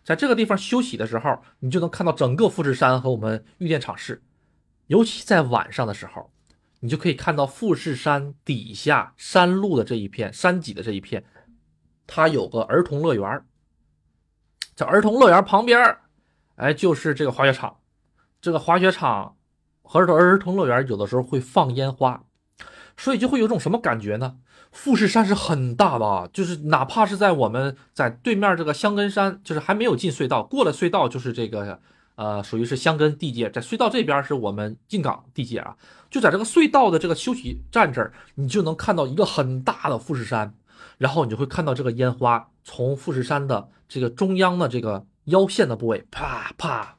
[0.05, 4.23] 在这个地方休息的时候，你就能看到整个富士山和我们玉电厂市，
[4.89, 6.31] 尤其在晚上的时候，
[6.81, 11.25] 你就可以看到富士山底下山路的这一片山脊的这一片，
[12.07, 13.43] 它有个儿童乐园，
[14.75, 15.97] 在儿童乐园旁边，
[16.63, 17.79] 哎，就是这个滑雪场，
[18.41, 19.35] 这个滑雪场
[19.83, 22.23] 和儿童乐园有的时候会放烟花，
[22.97, 24.37] 所以就会有种什么感觉呢？
[24.71, 31.81] 富士山是很大的，就是哪怕是在我们在对面这个香根山，就是还没有进隧道，过了隧道就是这个
[32.15, 35.77] 呃，属于是香根地界，在隧道这边是我们进港地界啊。
[36.11, 40.55] 就在这个隧道的这个休息站这儿，你就能看到一个很大的富士山，
[40.97, 46.97] 然后你就会看到这个烟花从富士山的这个中央的这个腰线的部位啪啪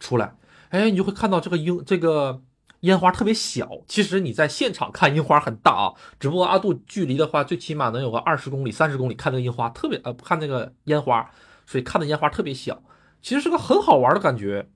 [0.00, 0.34] 出来，
[0.70, 2.42] 哎，你就会看到这个樱这个
[2.80, 3.82] 烟花特别小。
[3.86, 11.30] 其实你在现场看樱花很大啊，只不过阿杜距离的话，最起码能有个二十公里、三十公里看那个樱花特别呃，看那个烟花，
[11.66, 12.82] 所以看的烟花特别小。
[13.20, 14.68] 其实是个很好玩的感觉，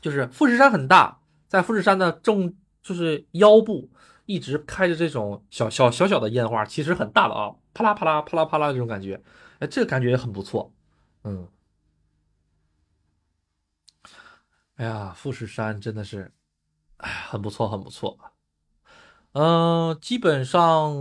[0.00, 2.54] 就是富士山很大，在富士山的正。
[2.82, 3.88] 就是腰部
[4.26, 9.22] 一直开着这种小小小小的烟花，其实很大的啊，啪啦啪啦啪啦啪啦这种感觉，
[9.60, 10.72] 哎，这个感觉也很不错，
[11.22, 11.46] 嗯，
[14.76, 16.32] 哎呀，富士山真的是，
[16.98, 18.18] 哎，很不错，很不错，
[19.32, 20.92] 嗯，基本上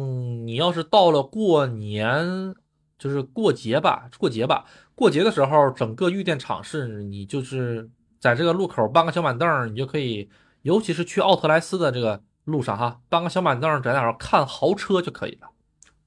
[0.46, 2.54] 你要是到了过年，
[2.98, 4.66] 就是过节吧，过节吧，
[4.96, 7.90] 过节的时候，整个玉电场是你就是
[8.20, 10.30] 在这个路口搬个小板凳，你就可以。
[10.64, 15.50] 尤其是去奥特莱斯的这个路上，哈，搬个小板凳在那看豪车就可以了。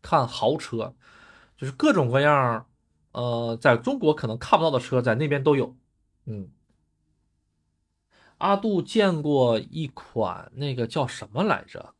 [0.01, 0.95] 看豪车，
[1.57, 2.65] 就是各种各样，
[3.11, 5.74] 呃，在中国可能看不到的车，在那边都有。
[6.27, 6.49] 嗯，
[8.45, 11.95] 阿杜见过一款那个叫什么来着？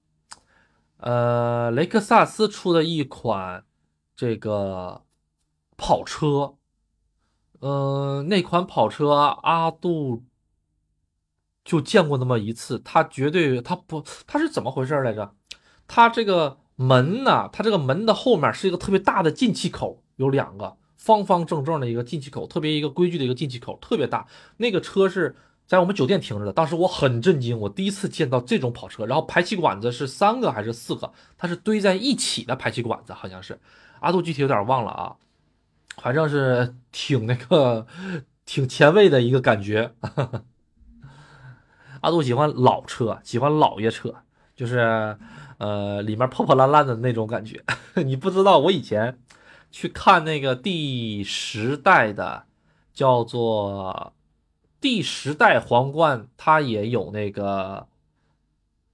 [0.99, 3.65] 呃，雷克萨斯出的一款
[4.15, 5.03] 这个
[5.79, 6.57] 跑车。
[7.61, 10.23] 嗯，那款跑车阿杜。
[11.65, 15.35] 就见过那么一次，他绝对他不他是怎么回事来着？
[15.89, 24.27] 他这个门呢，他这个门的后面是一个特别大的进气口，有两个方方正正的一个进气口，特别一个规矩的一个进气口，特别大。
[24.59, 25.35] 那个车是
[25.67, 29.07] 在我们酒店停着的，当时我很震惊，我第一次见到这种跑车。
[29.07, 31.11] 然后排气管子是三个还是四个？
[31.39, 33.59] 它是堆在一起的排气管子，好像是
[34.01, 35.17] 阿杜具体有点忘了啊，
[35.97, 37.87] 反正是挺那个
[38.45, 39.95] 挺前卫的一个感觉。
[42.03, 44.15] 阿杜喜欢老车，喜欢老爷车，
[44.55, 45.17] 就是，
[45.57, 47.65] 呃，里面破破烂烂的那种感觉。
[48.05, 49.19] 你不知道，我以前
[49.71, 52.45] 去看那个第十代的，
[52.93, 54.13] 叫做
[54.85, 57.87] 第十代皇冠，它也有那个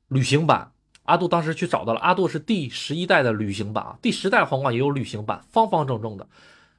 [0.07, 0.71] 旅行版。
[1.03, 6.29] 阿杜当时去找到了，阿杜是第十一代的旅行版啊，第十代皇冠也有旅行版，方方正正的，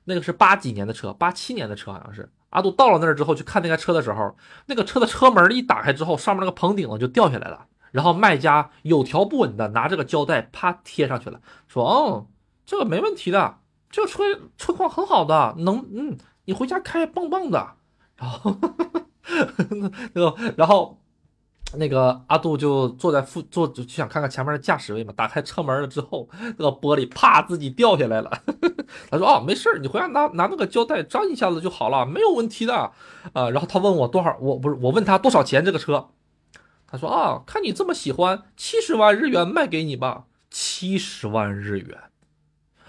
[0.06, 2.32] 那个是八几年的车，八七年的车好像是。
[2.52, 4.34] 阿杜到了那儿之后去看那台车的时候，
[4.68, 7.68] 那个车的车门一打开之后，上面那个棚顶子就掉下来了。
[7.92, 12.28] 然后卖家有条不紊的拿这个胶带啪贴上去了，说：“哦，
[12.66, 13.58] 这个没问题的，
[13.90, 14.24] 这个车
[14.56, 17.74] 车况很好的，能嗯，你回家开棒棒的。”
[18.22, 18.56] 然后
[20.14, 20.98] 那个，然后。
[21.78, 25.14] 那个阿杜就坐在副坐，就想看看前面的驾驶位嘛。
[25.16, 28.30] 打开车门了之后，那个玻璃啪自己掉下来了。
[29.10, 32.92] 他说：“哦，没事你回家拿拿那个胶带粘一下子就好了，没有问题的。”
[33.32, 36.10] 啊，然后他问我多少，我不是我问他多少钱这个车，
[36.88, 40.26] 他说：“啊，看你这么喜欢，七十万日元卖给你吧。
[40.50, 41.98] 七十万日元，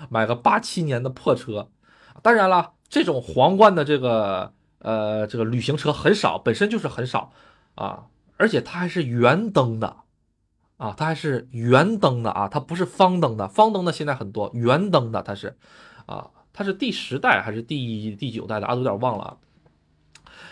[0.08, 1.68] 买个八七年的破车。
[2.20, 4.52] 当然了，这种皇冠的这个
[4.82, 7.32] 呃这个旅行车很少，本身就是很少
[7.74, 8.04] 啊。”
[8.38, 9.98] 而且它还是圆灯的，
[10.76, 15.56] 啊，它还是圆灯的啊，它不是方灯的，方灯的现在很多，圆灯的它是，
[16.06, 18.66] 啊，它是第十代还是第第九代的？
[18.66, 19.38] 啊，都有点忘了，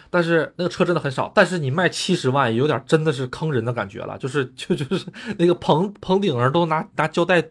[0.08, 7.50] 但是那个车真的很少，但是你卖七十万，有点真的是坑人的感觉了，就是就就是那个棚棚顶上都拿拿胶带。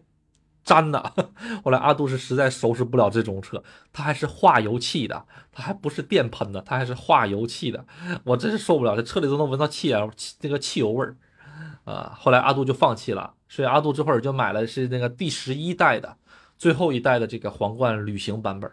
[0.69, 1.13] 粘的，
[1.65, 7.83] 后来阿杜是实在收拾不了这种车，它还是化油器的，它还不是电喷的，它还是化油器的，
[8.23, 11.15] 我真是受不了，这车里都能闻到汽油，那个汽油味儿，
[11.85, 16.15] 啊，后来阿杜就放弃了，所以阿杜这会儿就买了是那个第十一代的，
[16.57, 18.71] 最后一代的这个皇冠旅行版本，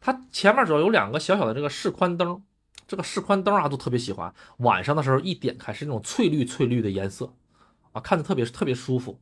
[0.00, 2.40] 它前面主要有两个小小的这个示宽灯，
[2.86, 7.32] 这个示宽灯阿杜特别喜欢，晚上的时候一点开是那种翠绿翠绿的颜色，
[7.92, 9.18] 啊，看着特别特别舒服。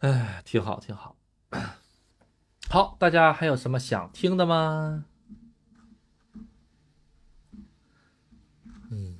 [0.00, 1.16] 哎，挺好，挺好。
[2.68, 5.06] 好，大家还有什么想听的吗？
[8.90, 9.16] 嗯，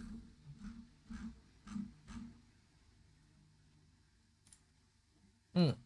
[5.55, 5.77] 嗯，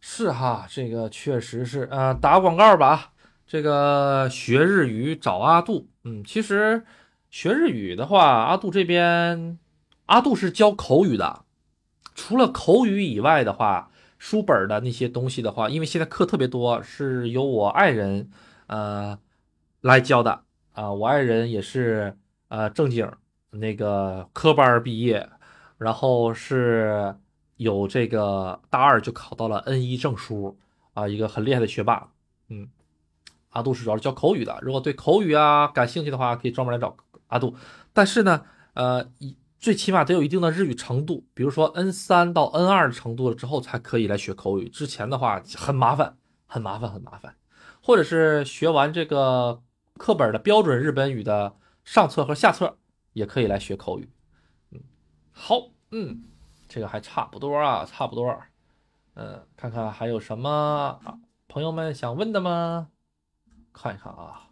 [0.00, 3.14] 是哈，这个确实是啊，打广告吧。
[3.46, 5.88] 这个学日语找阿杜。
[6.04, 6.84] 嗯，其实
[7.30, 9.58] 学日语的话，阿杜这边，
[10.06, 11.46] 阿杜是教口语的。
[12.14, 13.86] 除了口语以外的话。
[14.20, 18.30] 书本的那些东西的话，因为现在课特别多，是由我爱人，
[18.66, 19.18] 呃，
[19.80, 20.42] 来教的
[20.72, 20.92] 啊。
[20.92, 22.18] 我爱人也是
[22.48, 23.10] 呃正经
[23.50, 25.26] 那个科班毕业，
[25.78, 27.16] 然后是
[27.56, 30.58] 有这个大二就考到了 N 一证书
[30.92, 32.10] 啊，一个很厉害的学霸。
[32.50, 32.68] 嗯，
[33.48, 36.94] 阿杜是主要是教口语的，如果对口语啊感兴趣的话，可以专门来找
[37.28, 37.54] 阿杜。
[37.94, 38.44] 但是呢，
[38.74, 46.16] 呃，一最起码得有一定的日语程度，比如说 N 三到 N 二的程度了之后才可以来学口语，之前的话很麻烦，
[46.46, 47.36] 很麻烦，很麻烦。
[47.82, 49.62] 或者是学完这个
[49.98, 52.78] 课本的标准日本语的上册和下册，
[53.12, 54.08] 也可以来学口语。
[54.70, 54.80] 嗯，
[55.30, 56.24] 好，嗯，
[56.66, 58.34] 这个还差不多啊，差不多。
[59.14, 60.98] 嗯，看看还有什么
[61.48, 62.88] 朋友们想问的吗？
[63.72, 64.48] 看一看啊。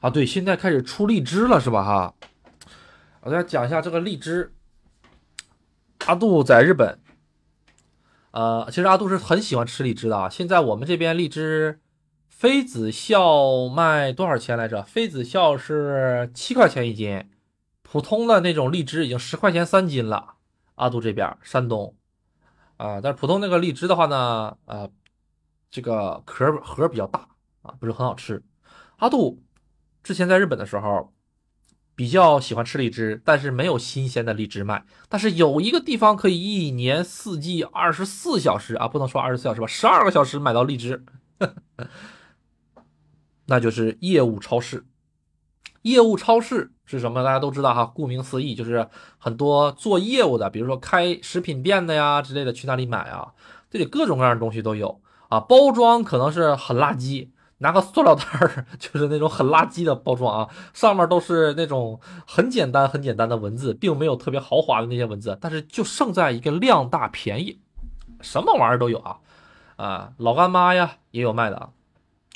[0.00, 1.84] 啊，对，现在开始出荔枝了，是吧？
[1.84, 2.14] 哈，
[3.22, 4.54] 我再讲一下这个荔枝。
[6.06, 6.98] 阿杜在日本。
[8.30, 10.28] 呃，其实阿杜是很喜欢吃荔枝的啊。
[10.28, 11.80] 现在我们这边荔枝，
[12.28, 14.82] 妃子笑卖多少钱来着？
[14.82, 17.28] 妃子笑是七块钱一斤，
[17.82, 20.36] 普通的那种荔枝已经十块钱三斤了。
[20.76, 21.94] 阿杜这边山东
[22.78, 24.90] 啊，但是普通那个荔枝的话呢，呃，
[25.70, 27.28] 这个壳核比较大
[27.62, 28.42] 啊，不是很好吃。
[28.96, 29.42] 阿杜
[30.02, 31.12] 之前在日本的时候。
[32.00, 34.86] 比较喜欢吃荔枝，但是没有新鲜的荔枝卖。
[35.10, 41.04] 但是有一个地方可以一年四季二十四小时啊，不能说二十四小时吧，十二个小时买到荔枝，
[43.44, 44.86] 那就是业务超市。
[45.82, 47.22] 业务超市是什么？
[47.22, 53.34] 大家都知道哈，顾名思义就是很多做业务的，比如说开食品店的呀之类的，去那里买啊，
[53.68, 55.38] 这里各种各样的东西都有啊。
[55.38, 57.28] 包装可能是很垃圾。
[57.62, 67.60] 拿个塑料袋儿， 就是那种很垃圾的包装啊，上面都是那种很简单、很简单的文字，并没有特别豪华的那些文字，但是就胜在一个量大便宜，
[68.20, 69.18] 什么玩意儿都有啊，
[69.76, 71.68] 啊，老干妈呀也有卖的啊。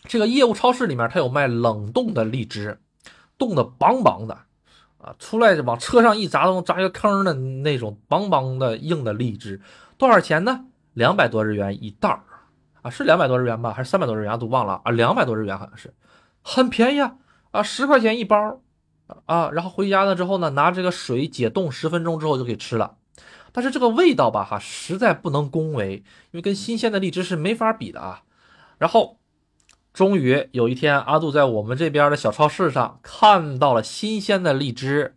[0.06, 2.78] 这个业务超市里面它有卖冷冻的荔枝，
[3.38, 4.38] 冻的邦邦的
[4.98, 9.62] 啊，出来往车上一砸，都砸一个坑的那种邦邦的硬的荔枝，
[9.96, 10.66] 多少钱呢？
[10.92, 12.20] 两百多日元一袋儿。
[12.84, 14.38] 啊，是两百多日元吧，还是三百多日元？
[14.38, 15.94] 都忘了啊，两百多日元好像是，
[16.42, 17.16] 很便宜啊，
[17.50, 18.60] 啊，十块钱一包，
[19.24, 22.98] 啊，然后回家了之后呢，拿这个水解冻十分钟之后就可以吃了。
[23.52, 28.24] 但是这个味道吧，哈，实在不能恭维，因为跟新鲜的荔枝是没法比的啊。
[28.76, 29.18] 然后，
[29.94, 35.16] 终于有一天，阿杜在我们这边的小超市上看到了新鲜的荔枝，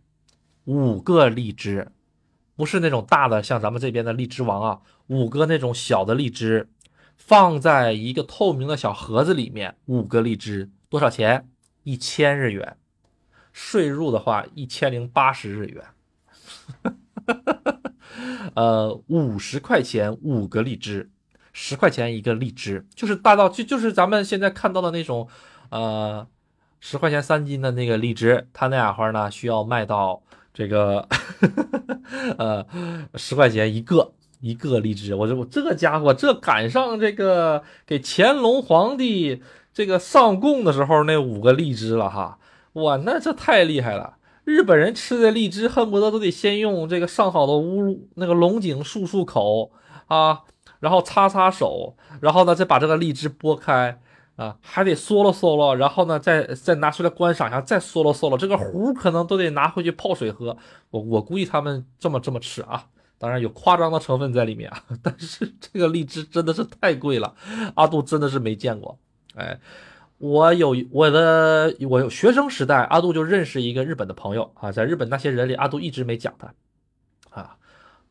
[0.64, 1.92] 五个荔枝，
[2.56, 6.70] 不是那种大的，像咱们这边的荔枝王啊，五个那种小的荔枝。
[7.18, 11.50] 放在一个透明的小盒子里面，五个荔枝多少钱？
[11.82, 12.76] 一千日元，
[13.52, 15.84] 税入的话一千零八十日元，
[18.54, 21.10] 呃，五十块钱五个荔枝，
[21.52, 25.28] 十块钱一个荔枝，就是大到就就是咱们现在看到的那种，
[25.70, 26.26] 呃，
[26.78, 30.22] 十块钱三斤的那个荔枝，它那俩花呢需要卖到
[30.52, 31.08] 这个，
[32.36, 32.66] 呃，
[33.14, 34.12] 十块钱一个。
[34.40, 39.42] 一个荔枝，我这我这家伙这赶上这个给乾隆皇帝
[39.74, 42.38] 这个上贡的时候那五个荔枝了哈，
[42.74, 44.16] 哇，那这太厉害了！
[44.44, 49.72] 日本人吃的荔枝恨不得都得先用这个上好的乌那个龙井漱漱口
[50.06, 50.40] 啊，
[50.80, 54.00] 然后擦擦手，然后呢再把这个荔枝剥开
[54.36, 60.56] 啊，还得嗦了嗦了，然后呢再再拿出来观赏一下，再嗦了嗦了，这个核可能都得拿回去泡水喝。
[60.90, 62.86] 我我估计他们这么这么吃啊。
[63.18, 67.34] 当然有夸张的成分在里面啊， 但是这个荔枝真的是太贵了，
[67.74, 68.98] 阿杜真的是没见过。
[69.34, 69.58] 哎，
[70.18, 76.54] 我有我的我有学生时代，阿杜就认识一个日本的朋友啊，在日本那些人里，阿杜一直没讲他
[77.30, 77.56] 啊，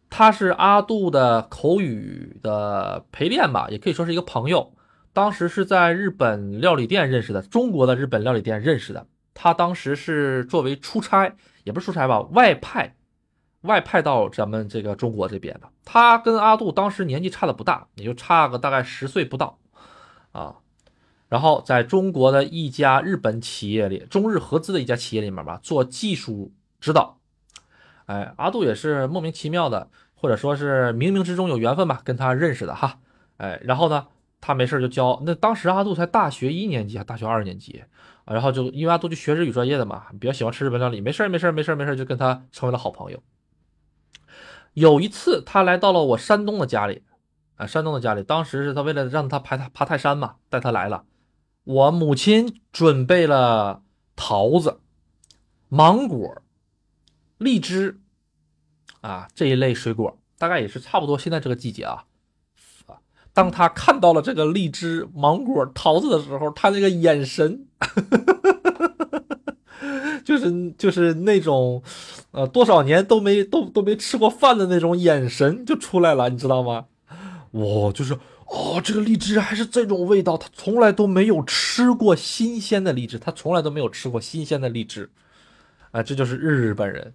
[0.09, 4.73] 他是阿杜的口语的陪练吧，也可以说是一个朋友。
[5.13, 9.07] 当时是在日本料理店认识的，中国的日本料理店认识的。
[9.33, 12.96] 他当时是作为出差，也不是出差吧，外派。
[13.67, 19.59] 外派到咱们这个中国这边的，他跟阿杜当时年纪差的不大，也就差个大概十岁不到，
[20.31, 20.55] 啊，
[21.29, 27.19] 然后在中国的一家日本企业里，中日合资的一家企业里面吧，做技术指导，
[28.05, 32.99] 哎，阿杜也是莫名其妙的，或者说是冥冥之中有缘分吧，跟他认识的哈，
[33.37, 34.07] 哎，然后呢，
[34.41, 37.83] 他没事就教，那当时阿杜才大学一年级还大学二年级，
[38.25, 43.21] 然后就因为阿杜就学日语专业的嘛，比较喜欢吃日本料理，没事没事没事没事就跟他成为了好朋友。
[44.77, 47.01] 有一次，他来到了我山东的家里，
[47.55, 51.03] 啊，山东的家里，当时是他为了让他爬爬泰山嘛，带他来了。
[51.63, 53.81] 我母亲准备了
[54.15, 54.79] 桃子、
[55.67, 56.43] 芒果、
[57.39, 57.99] 荔枝，
[59.01, 62.05] 啊，这一类水果，大概也是差不多现在这个季节啊。
[63.33, 67.65] 当他看到了这个荔枝、芒果、桃子的时候，他那个眼神。
[70.27, 71.81] 就是就是那种，
[72.31, 76.87] 呃，多少年都没都都没吃过饭的那种眼神就出来了，你知道吗？
[77.51, 78.13] 哇，就是
[78.47, 85.09] 哦，这个荔枝还是这种味道，他从来都没有吃过新鲜的荔枝，他从来都没有吃过新鲜的荔枝，
[85.91, 87.13] 啊，这就是日本人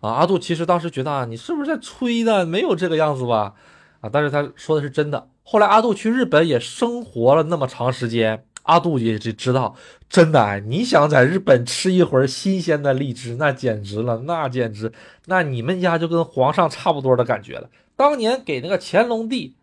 [0.00, 0.12] 啊。
[0.12, 2.46] 阿杜其实当时觉得啊，你是不是在吹呢？
[2.46, 3.52] 没有这个样子吧？
[4.00, 5.28] 啊，但是他说的是真的。
[5.42, 8.46] 后来阿杜去日本也生活了那么长时间。
[8.64, 9.74] 阿杜也就知道，
[10.08, 14.92] 真的哎，你想在日本吃一会儿新鲜的荔枝，那简直了，那简直，
[15.26, 17.70] 那你们家就跟皇上差不多的感觉了。
[17.96, 19.54] 当年给那个乾隆帝，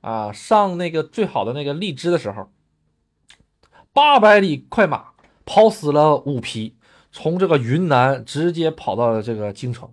[0.00, 2.50] 啊，上那个最好的那个荔枝的时候，
[3.92, 5.06] 八百里快马
[5.46, 6.74] 跑死了五匹，
[7.12, 9.88] 从这个云南直接跑到了这个京城，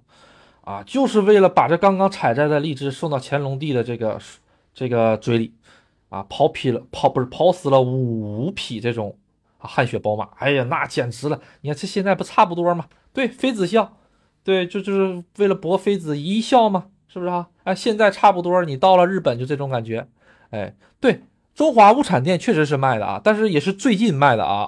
[0.61, 4.19] 啊，就是为了把这刚刚采摘的荔枝送到乾隆帝的这个
[4.73, 5.53] 这个嘴里。
[6.11, 9.17] 啊，跑劈了，跑不是跑死了五匹这种
[9.57, 11.39] 汗血宝马，哎呀，那简直了！
[11.61, 12.87] 你看这现在不差不多吗？
[13.13, 13.97] 对，妃子笑，
[14.43, 17.47] 对，就就是为了博妃子一笑嘛，是不是啊？
[17.63, 20.05] 哎，现在差不多，你到了日本就这种感觉，
[20.49, 21.21] 哎，对，
[21.55, 24.67] 中华物产店确实是卖的啊，但是也是最近卖的啊。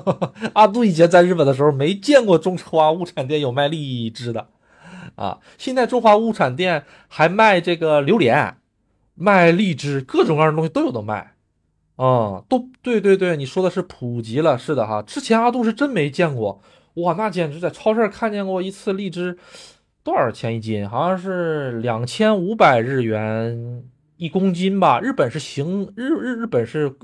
[0.54, 4.48] 阿杜以前在日本的时候没见过中华物产店有卖荔枝的
[5.16, 8.56] 啊，现在中华物产店还卖这个榴莲。
[9.18, 11.34] 卖荔枝，各种各样的东西都有的卖，
[11.96, 15.02] 啊，都对对对，你说的是普及了，是的哈。
[15.02, 16.62] 之前阿杜是真没见过，
[16.94, 19.36] 哇，那简直在超市看见过一次荔枝，
[20.04, 20.88] 多少钱一斤？
[20.88, 23.84] 好像是两千五百日元
[24.16, 25.00] 一公斤吧。
[25.00, 26.94] 日本是行日日日本是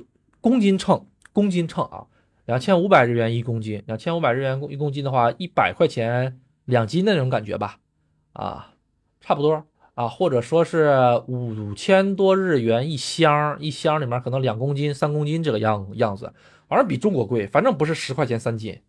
[0.40, 2.06] 公斤称，公斤称啊，
[2.46, 7.78] 两千五百日元一公斤，两千五百日元一公斤的话，一百块钱两斤那种感觉吧，
[8.34, 8.74] 啊，
[9.20, 9.64] 差不多。
[9.94, 10.92] 啊，或者说是
[11.28, 16.32] 五千多日元一箱，一箱里面可能两公斤、三公斤这个样样子，
[16.68, 18.82] 反正比中国贵，反正不是十块钱三斤，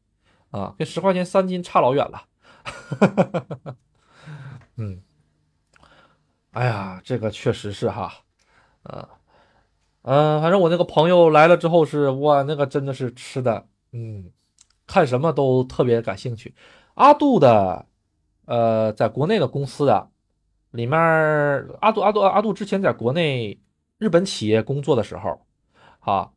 [0.50, 2.24] 啊，跟十块钱三斤差老远了。
[4.78, 5.04] 嗯，
[6.54, 8.12] 哎呀，这个确实是哈，
[8.82, 9.10] 啊，
[10.02, 14.32] 嗯，反正我那个朋友来了之后是哇，那个真的是吃的，嗯，
[14.88, 16.56] 看什么都特别感兴趣。
[16.96, 17.86] 阿杜的，
[18.46, 20.10] 呃，在国内的公司的。
[20.76, 21.00] 里面
[21.80, 23.60] 阿杜阿杜阿杜之前在国内
[23.98, 25.46] 日本企业工作的时候，
[26.00, 26.32] 啊，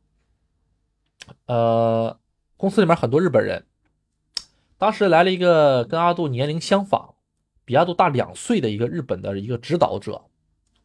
[1.47, 2.19] 呃，
[2.56, 3.66] 公司里面很多日本人。
[4.78, 7.15] 当时来了一个跟阿杜年龄相仿、
[7.65, 10.24] 比阿杜大两岁的一个日本的一个指导者，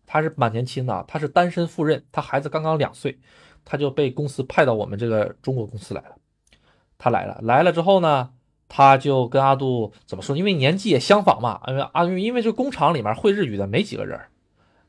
[0.05, 3.19] 他是蛮年轻的，他是单身赴任，他孩子刚刚两岁，
[3.63, 6.15] 他就被公司派到我们这个中国公司来了。
[6.97, 8.33] 他来了，来了之后呢？
[8.75, 10.35] 他就跟阿杜怎么说？
[10.35, 14.19] 因为年纪也相仿嘛，因为阿因为这工厂里面会日语的没几个人，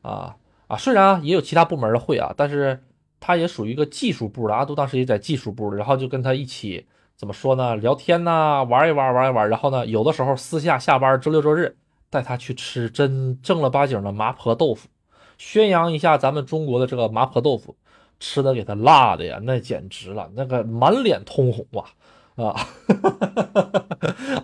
[0.01, 0.35] 啊
[0.65, 2.81] 啊，虽然也有其他部门的会啊，但是
[3.19, 4.55] 他也属于一个技术部的。
[4.55, 7.75] 阿杜当时也在技术部，然后就跟他一起怎么说呢？
[7.75, 9.47] 聊天呐，玩一玩，玩一玩。
[9.47, 11.77] 然后呢，有的时候私下下班周六周日
[12.09, 14.89] 带他去吃真正儿八经的麻婆豆腐，
[15.37, 17.75] 宣扬一下咱们中国的这个麻婆豆腐，
[18.19, 21.85] 吃的给他辣的呀，那简直了，那个满脸通红啊。
[22.35, 22.53] 啊，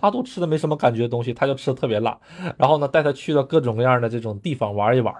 [0.00, 2.18] 阿杜吃的没什么感觉的东西，他就吃的特别辣。
[2.56, 5.14] 然后呢，带他去了各种各样的这种地方玩一玩。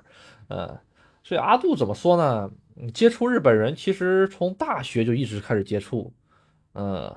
[0.48, 0.78] 嗯，
[1.22, 2.50] 所以阿杜怎么说呢？
[2.94, 6.10] 接触日本人其实从大学就一直开始接触，
[6.74, 7.14] 嗯，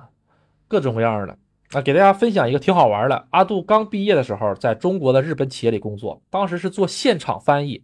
[0.68, 1.38] 各种各样的。
[1.72, 3.28] 啊，给大家分享一个挺好玩的。
[3.32, 7.84] 阿杜刚毕业的时候，在中国的日本企业里工作，当时是做现场翻译。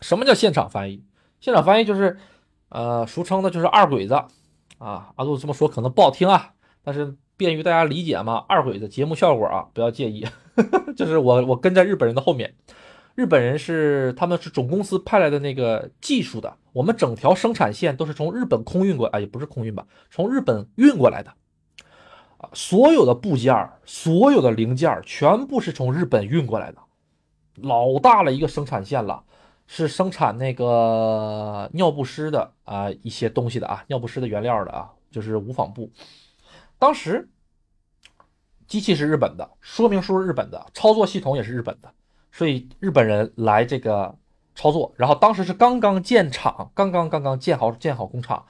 [0.00, 1.04] 什么叫现场翻译？
[1.40, 2.18] 现场翻译就是，
[2.68, 4.14] 呃，俗称的就是二鬼子。
[4.78, 6.52] 啊，阿杜这么说可能不好听啊。
[6.88, 10.26] 但是便于大家理解嘛，二鬼的节目效果啊，不要介意。
[10.96, 12.54] 就是我我跟在日本人的后面，
[13.14, 21.30] 日本人是他们是总公司派来的那个技术的，我们整条生产线都是从日本空运过，啊，也不是空运吧，从日本运过来的
[22.38, 26.78] 啊，所有的部件、所有的零件全部是从日本运过来的，
[27.56, 29.22] 老大了一个生产线了，
[29.66, 35.90] 是生产那个尿不湿的啊一些东西的啊，尿不湿的原料的啊，就是无纺布。
[36.78, 37.28] 当时
[38.66, 41.90] 机器是日本的，说明书是日本的，操作系统也是日本的，
[42.30, 44.14] 所以日本人来这个
[44.54, 44.92] 操作。
[44.96, 48.44] 然后当时是刚刚建厂，刚刚刚刚建好建好工厂，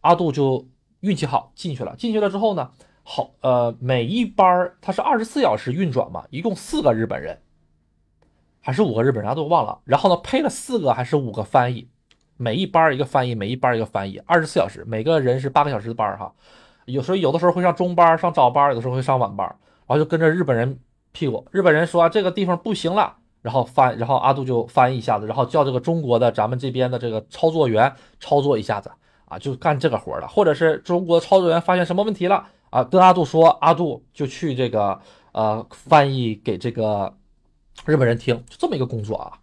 [0.00, 0.66] 阿杜就
[1.00, 1.94] 运气好进去了。
[1.96, 2.72] 进去了之后呢，
[3.02, 7.42] 好呃，每一班它是二十四小时运转嘛，一共四个日本人，
[8.60, 9.80] 还是五个日本人，阿杜忘了。
[9.84, 11.88] 然后呢，配了四个还是五个翻译，
[12.38, 16.34] 每一班一个翻译，每一班一个翻译，二十四小时，每个人是八个小时的班哈。
[16.88, 19.46] 有时候有的时候会上中班、上早班，有的时候会上晚班，
[19.86, 20.78] 然后就跟着日本人
[21.12, 21.46] 屁股。
[21.50, 28.90] 日本人说这个地方不行了，然后翻，然后阿杜就翻译一下子，然后叫这个中国的咱们这边的这个操作员操作一下子
[29.26, 30.26] 啊，就干这个活了。
[30.26, 34.98] 或者是中国操作员发现什么问题了啊，跟阿杜说，阿杜就去这个
[35.32, 37.14] 呃翻译给这个
[37.84, 39.38] 日本人听，就这么一个工作啊。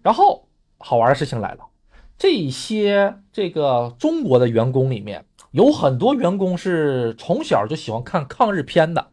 [0.00, 0.46] 然后
[0.78, 1.66] 好玩的事情来了，
[2.16, 9.12] 这些这个中国的员工里面有很多员工是从小就喜欢看抗日片的，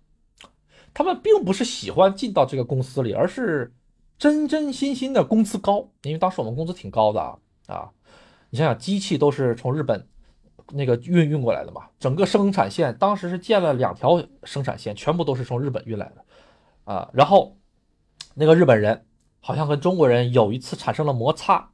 [0.94, 3.74] 他们并不是喜欢进到这个公司里，而是
[4.18, 7.38] 真真心心的工资高，因为当时我们工资挺高的啊
[7.68, 7.90] 啊，
[8.50, 10.08] 你想想机器都是从日本。
[10.72, 17.56] 那个运运过来的嘛，整个生产线当时是建了两条生产线，全部都是从日本运来的，啊，然后
[18.34, 19.06] 那个日本人
[19.40, 21.70] 好像跟中国人有一次产生了摩擦，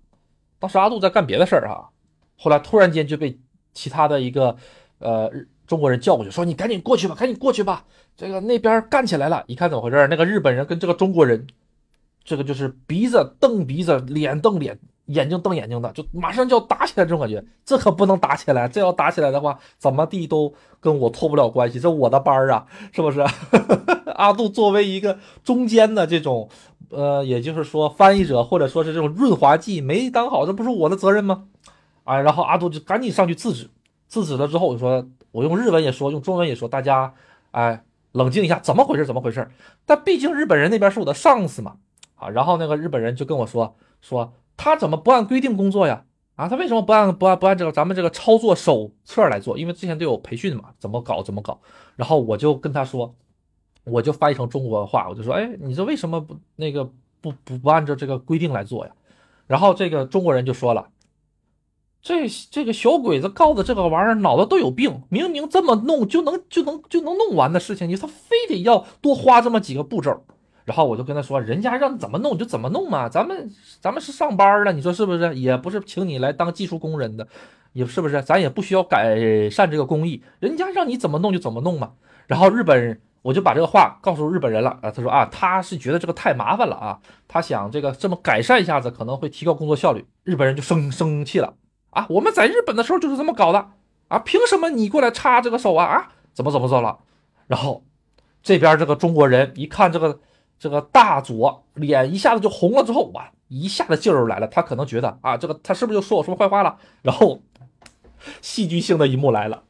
[0.59, 1.87] 当时阿杜在干别的事儿啊，
[2.37, 3.39] 后来突然间就被
[3.73, 4.55] 其他的一个
[4.99, 5.31] 呃
[5.67, 7.85] 中国人叫过去，说你赶紧过去吧，赶紧过去吧，
[8.15, 10.07] 这个那边干起来了，一看怎么回事？
[10.09, 11.47] 那个日本人跟这个中国人，
[12.23, 14.79] 这个就是鼻子瞪鼻子，脸瞪脸。
[15.07, 18.65] 眼睛瞪眼睛的，就马上就要打起来这种感觉，这可不能打起来。
[18.69, 21.81] 这要打起来的话，怎么地都跟我脱不了关系。
[21.81, 23.19] 这我的班儿啊，是不是？
[24.15, 26.47] 阿杜作为一个中间的这种，
[26.91, 31.47] 呃，也就是说翻译者或者说是这种润滑剂没当好，这不是我的责任吗？
[32.03, 33.69] 啊，然后阿杜就赶紧上去制止，
[34.07, 37.13] 制止了之后我说，我用日文也说，用中文也说，大家
[37.51, 39.05] 哎冷静一下，怎么回事？
[39.05, 39.49] 怎么回事？
[39.85, 41.77] 但毕竟日本人那边是我的上司嘛，
[42.15, 44.33] 啊，然后那个日本人就跟我说说。
[44.57, 46.05] 他怎么不按规定工作呀？
[46.35, 49.57] 啊，他为什么不按不按不按这个咱们这个操作手册来做？
[49.57, 51.59] 因为之前都有培训嘛，怎么搞怎么搞。
[51.95, 53.15] 然后我就跟他说，
[53.85, 56.85] 我就翻译成中国话，我就说，哎，你这为什么不那个
[57.21, 58.91] 不不不按照这个规定来做呀？
[59.47, 60.89] 然后这个中国人就说了，
[62.01, 70.23] 这这个小鬼子告的这个玩意儿脑子都有病，明明这么弄就能就能就能弄完的事情，你他非得要多花这么几个步骤。
[70.63, 73.49] 然后我就跟他说，人家让怎么弄就怎么弄嘛，咱们
[73.79, 75.35] 咱们是上班的，你说是不是？
[75.35, 77.27] 也不是请你来当技术工人的，
[77.73, 78.21] 也是不是？
[78.21, 81.93] 咱也不需要改善这个工艺，人家让你怎么弄就怎么弄嘛。
[82.27, 90.05] 然后日本人，我就把这个话告诉日本人了啊，他说啊，他是觉得这个太麻烦了啊，他想这个这么改善一下子可能会提高工作效率。
[90.23, 91.55] 日本人就生生气了
[91.91, 93.69] 啊，我们在日本的时候就是这么搞的
[94.09, 96.11] 啊，凭什么你过来插这个手啊啊？
[96.33, 96.99] 怎么怎么做了？
[97.47, 97.83] 然后
[98.43, 100.19] 这边这个中国人一看这个。
[100.61, 104.47] 这个大佐脸一下子就红了，之后哇，一下子劲儿来了。
[104.47, 106.77] 他可能觉得啊，这个他是不是就说我说坏话了？
[107.01, 107.41] 然后
[108.41, 109.63] 戏剧性的一幕来了，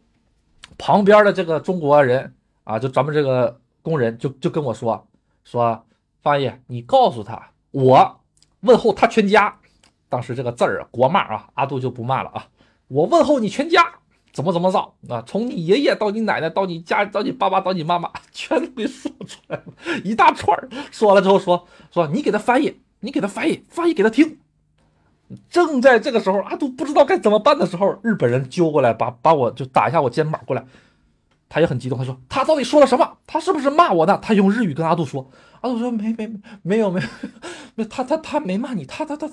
[0.78, 2.36] 旁边的这个中国人
[2.66, 5.08] 啊，就咱们这个工人就就跟我说
[5.46, 5.86] 说，
[6.22, 8.20] 翻译你告诉他，我
[8.60, 9.61] 问候他全家。
[10.12, 12.46] 当时这个字儿国骂啊，阿杜就不骂了啊，
[12.90, 13.82] 我问候你全家。
[14.34, 15.22] 怎么怎么着啊？
[15.28, 19.64] 从你爷爷到你奶奶到你家到你爸爸到你妈妈， 全都给说出来了，
[20.06, 20.70] 一大串儿。
[20.90, 24.40] 说完了之后说说你给他翻译，你给他翻译，翻译给他听。
[25.50, 30.64] 正在这个时候，阿杜不知道该怎么办的时候，日本人揪过来，把把我就打一下我肩膀过来。
[31.50, 33.18] 他也很激动，他说他到底说了什么？
[33.28, 34.18] 他是不是骂我呢？
[34.22, 35.30] 他用日语跟阿杜说，
[35.60, 36.32] 阿杜说没没
[36.62, 37.08] 没有没有，
[37.90, 39.30] 他他他没骂你，他他他。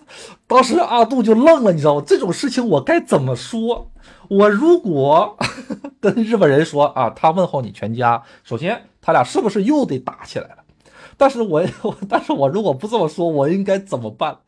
[0.46, 2.02] 当时阿杜就愣了，你知道吗？
[2.06, 3.90] 这种事情我该怎么说？
[4.28, 5.36] 我如果
[6.00, 10.58] 跟日本人说啊，他问候你全家，首先他俩是不是又得打起来了？
[11.16, 11.64] 但是我
[12.08, 14.38] 但是我如果不这么说，我应该怎么办？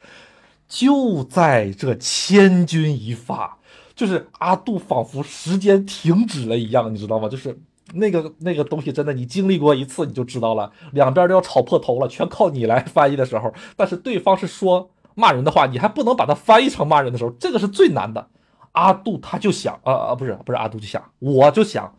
[0.68, 3.58] 就在这千钧一发。
[3.96, 7.28] 就是阿杜仿佛时间停止了一样，你知道吗？
[7.28, 7.60] 就是
[7.94, 10.70] 那个那个东西，真的，你经历过一次你就知道了。
[10.92, 18.28] 两边都要吵破头了，全靠你来翻译的时候，但是对方是说骂人的话，你还不能把它翻译成骂人的时候，这个是最难的。
[18.72, 21.92] 阿杜他就想，啊啊，不是不是阿杜就想，我就想，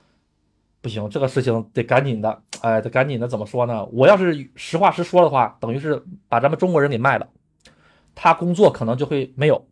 [0.81, 3.85] 不行，这个事情得赶紧的，哎，得赶紧的，怎么说呢？
[3.91, 7.27] 我要是实话实说的话，等于是把咱们中国人给卖了，
[8.15, 9.65] 他工作可能就会没有。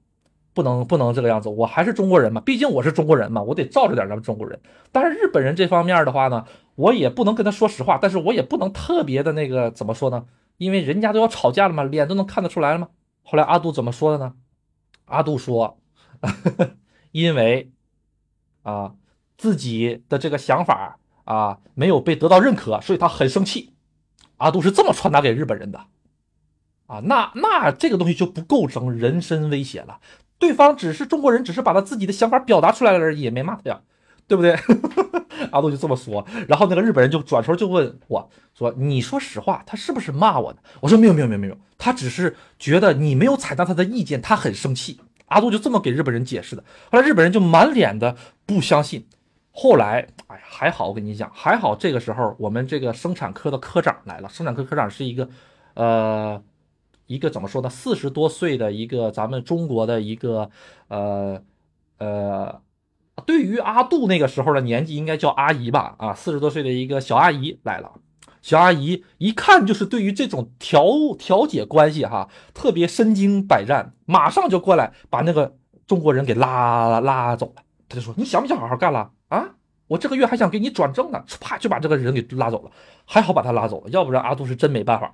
[0.60, 4.60] 不能不能这个样子，我还是中国人嘛，毕竟我是中国人嘛，我得罩着点咱们中国人。
[4.92, 6.44] 但是日本人这方面的话呢，
[6.76, 10.26] 我也不能跟他说实话，但是我也不能特别的那个怎么说呢？
[10.58, 12.90] 因为人家都要吵架了嘛，脸都能看得出来了嘛。
[13.24, 14.34] 后来阿杜怎么说的呢？
[15.06, 15.80] 阿杜说，
[17.14, 17.72] 因为
[18.64, 18.96] 啊
[19.38, 23.74] 自己的这个想法啊没有被得到认可，所以他很生气。
[24.36, 25.80] 阿杜是这么传达给日本人的
[26.88, 30.00] 啊，那那这个东西就不构成人身威胁了。
[30.40, 33.82] 对方只是中国人，只是把他自己的想法表达出来了而已，也没骂他呀，
[34.28, 34.58] 对不对？
[35.52, 46.64] 阿杜就这么说，然后那个日本人就转头就问我说：“你说实话，他是不是骂我的？”我说：“没有，没有，没有，没有，他只是觉得你没有采纳他的意见，他很生气。”阿杜就这么给日本人解释的。
[46.92, 49.06] 后来日本人就满脸的不相信。
[49.52, 54.30] 后来，哎呀，还好，我跟你讲，还好这个时候我们这个生产科的科长来了。
[54.30, 55.30] 生产科科长是一个，
[55.74, 56.42] 呃。
[57.10, 57.70] 一个怎么说呢？
[57.70, 60.52] 四十多岁的一个咱们中国的一个
[60.90, 61.42] 呃
[61.98, 62.62] 呃，
[63.26, 65.96] 对于阿杜那个时候的年纪，应该叫阿姨吧？
[65.98, 67.92] 啊，四十多岁的一个小阿姨来了。
[68.44, 70.86] 小阿姨一看就是对于这种调
[71.18, 75.56] 调解关系哈，特别身经百战，马上就过来把那个
[75.88, 77.64] 中国人给拉拉走了。
[77.90, 79.56] 他就说：“你想不想好好干了啊？
[79.88, 82.70] 我这个月还想给你转正呢。”啪就把这个人给拉走了。
[83.04, 85.12] 还好把他拉走了，要不然阿杜是真没办法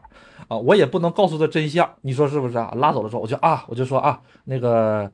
[0.48, 0.58] 啊！
[0.58, 2.72] 我也不能告诉他真相，你说是不是啊？
[2.76, 5.12] 拉走的时候，我就啊，我就说啊，那个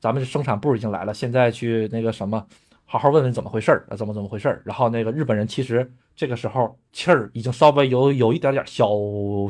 [0.00, 2.46] 咱们生产部已经来了，现在去那个什么，
[2.84, 4.62] 好好问问怎么回事儿，怎么怎么回事儿。
[4.64, 8.88] 然后那个日本人其实这个时候气儿已经稍微有有一点点消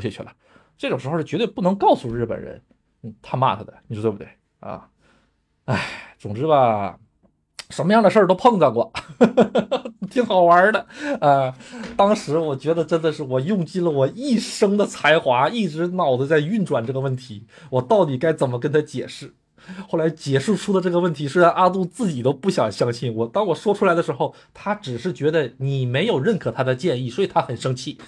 [0.00, 0.32] 下去了，
[0.76, 2.62] 这种时候是绝对不能告诉日本人，
[3.02, 4.28] 嗯，他骂他的，你说对不对
[4.60, 4.88] 啊？
[5.64, 5.80] 哎，
[6.18, 6.98] 总之吧。
[7.70, 8.92] 什么样的事儿都碰到过，
[10.10, 10.86] 挺好玩的。
[11.20, 11.52] 呃，
[11.96, 19.34] 当时我觉得真的是我用尽了我一生的才华，一直脑子在运转这个问题，我到底该怎么跟他解释？
[19.88, 23.26] 后来解释出的这个问题，虽然阿杜自己都不想相信我。
[23.26, 27.98] 当我说出来的时候，他只是觉得你没有认可他的建议，所以他很生气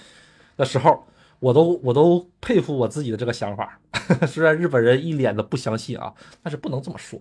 [0.55, 1.05] 的时候，
[1.41, 3.77] 我都我都佩服我自己的这个想法。
[4.25, 7.19] 虽然日本人一脸的不相信啊，但是不能这么说，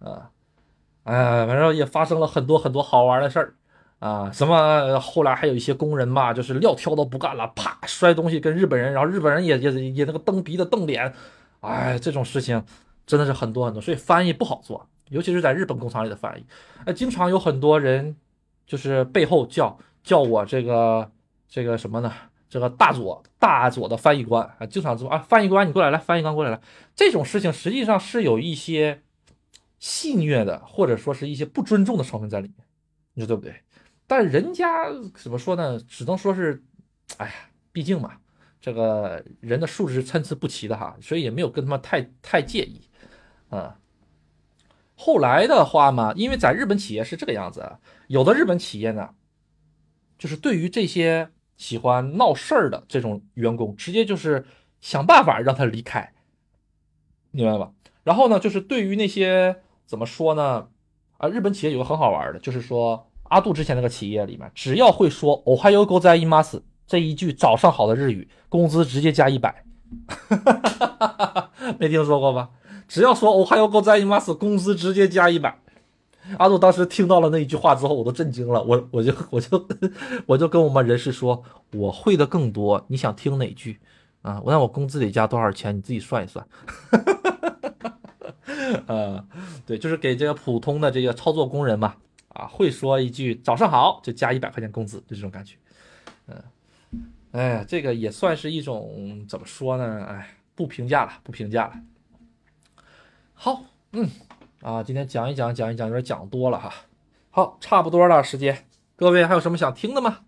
[0.00, 0.28] 啊。
[1.04, 3.54] 哎，反正也发生了很多很多好玩的事儿，
[3.98, 11.12] 啊，什么后来还有一些工人嘛，就是撂挑都不干了，啪摔东西跟日本人，然后日本人也也也那个瞪鼻子瞪脸，
[11.60, 12.64] 哎，这种事情
[13.04, 16.44] 真的是很多很多，所以翻译不好做，尤其是在日本工厂里的翻译，
[16.84, 18.14] 哎，经常有很多人
[18.64, 21.10] 就是背后叫叫我这个
[21.48, 22.12] 这个什么呢？
[22.48, 26.60] 这个大佐大佐的翻译官啊，经常说啊，翻译官你过来来，翻译官过来来，
[26.94, 29.02] 这种事情实际上是有一些。
[29.82, 32.64] 戏谑的，或者说是一些不尊重的成分在里面，
[33.14, 33.52] 你说对不对？
[34.06, 34.68] 但人家
[35.12, 35.76] 怎么说呢？
[35.88, 36.62] 只能说是，
[37.16, 37.32] 哎呀，
[37.72, 38.16] 毕竟嘛，
[38.60, 42.80] 这个人的素质是参差不齐的哈，所以也没有跟他们太太介意，
[43.48, 43.76] 啊。
[44.94, 49.12] 后来的话嘛，因为在日本企业是这个样子，有的日本企业呢，
[50.16, 54.46] 就是对于这些喜欢闹事儿的这种员工，直接就是
[54.80, 56.12] 想办法让他离开，
[57.32, 57.72] 明白吧？
[58.04, 59.60] 然后呢，就是对于那些。
[59.86, 60.66] 怎么说呢？
[61.18, 69.64] 啊，日本企业有个很好玩的，就是说阿杜之前那个企业里面，只要会说 “Ohayo gozaimasu” 这一句早上好的日语，工资直接加一百。
[71.78, 72.50] 没听说过吧？
[72.88, 75.58] 只要说 “Ohayo gozaimasu”，工资直接加一百。
[76.38, 78.62] 阿杜当时听到了那一句话之后，我都震惊了。
[78.62, 79.68] 我我就我就
[80.26, 81.42] 我就跟我们人事说，
[81.74, 83.78] 我会的更多，你想听哪句
[84.22, 84.40] 啊？
[84.44, 85.76] 我那我工资得加多少钱？
[85.76, 86.46] 你自己算一算。
[88.86, 89.24] 呃，
[89.64, 91.94] 对，就是给这个普通的这个操作工人嘛，
[92.28, 95.56] 啊，会说一句早上好就加一百块钱工资，就这种感觉。
[96.26, 96.42] 嗯，
[97.30, 100.04] 哎，这个也算是一种怎么说呢？
[100.08, 101.74] 哎，不评价了，不评价了。
[103.34, 104.08] 好，嗯，
[104.60, 106.72] 啊，今天讲一讲，讲一讲，有点讲多了哈。
[107.30, 108.66] 好，差不多了时间，
[108.96, 110.20] 各位还有什么想听的吗？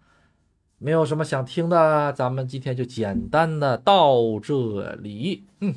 [0.78, 5.46] 没有什么想听的，咱们今天就简单的到这里。
[5.60, 5.74] 嗯。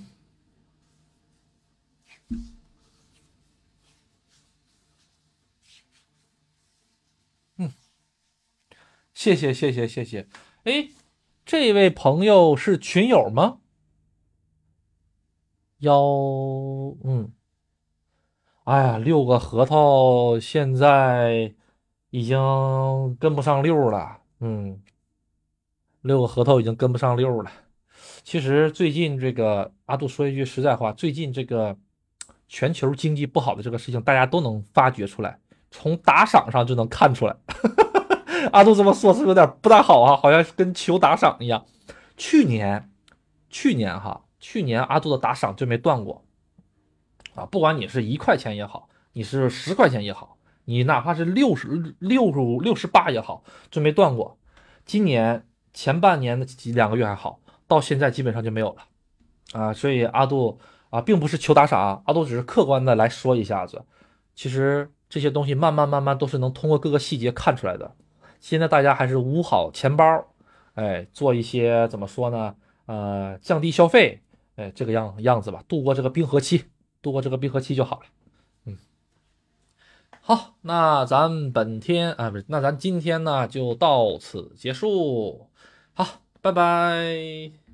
[9.18, 10.28] 谢谢谢谢谢谢，
[10.64, 10.90] 哎，
[11.44, 13.58] 这位朋友是群友吗？
[15.80, 16.00] 幺，
[17.04, 17.32] 嗯，
[18.66, 21.56] 哎呀，六个核桃现在
[22.12, 22.38] 已经
[23.20, 24.84] 跟不上六了，嗯，
[26.02, 27.52] 六个核桃已经跟不上六了。
[28.24, 31.76] 其实最近这个阿杜说一句实在话，最近这个
[32.48, 35.40] 全球经济不好的这个事情，大家都能发掘出来，
[35.72, 37.36] 从打赏上就能看出来。
[38.52, 41.66] 阿杜这么说，是有点不大好啊，好像是跟求打赏一样。
[42.16, 42.92] 去年，
[43.50, 46.26] 去年哈，去年阿杜的打赏就没断过
[47.36, 54.38] 啊，不管你是一块钱也好，你是十块钱也好，你哪怕是六十六十六十八也好，就没断过。
[54.86, 58.84] 今年前半年的几两个月还好，到现在基本上就没有了
[59.54, 59.72] 啊。
[59.74, 60.60] 所以阿杜
[60.90, 63.84] 啊，并不是求打赏，阿杜只是客观的来说一下子。
[64.34, 67.96] 其实这些东西慢慢慢慢都是能通过各个细节看出来的。
[68.40, 70.26] 现在大家还是捂好钱包，
[70.76, 72.56] 哎，做一些怎么说呢？
[72.86, 74.22] 呃，降低消费，
[74.56, 76.64] 哎，这个样样子吧，度过这个冰河期，
[77.02, 78.06] 度过这个冰河期就好了。
[78.66, 78.78] 嗯，
[80.22, 85.50] 好，那咱本天啊，不是，那咱今天呢就到此结束。
[85.94, 86.06] 好，
[86.42, 87.67] 拜拜。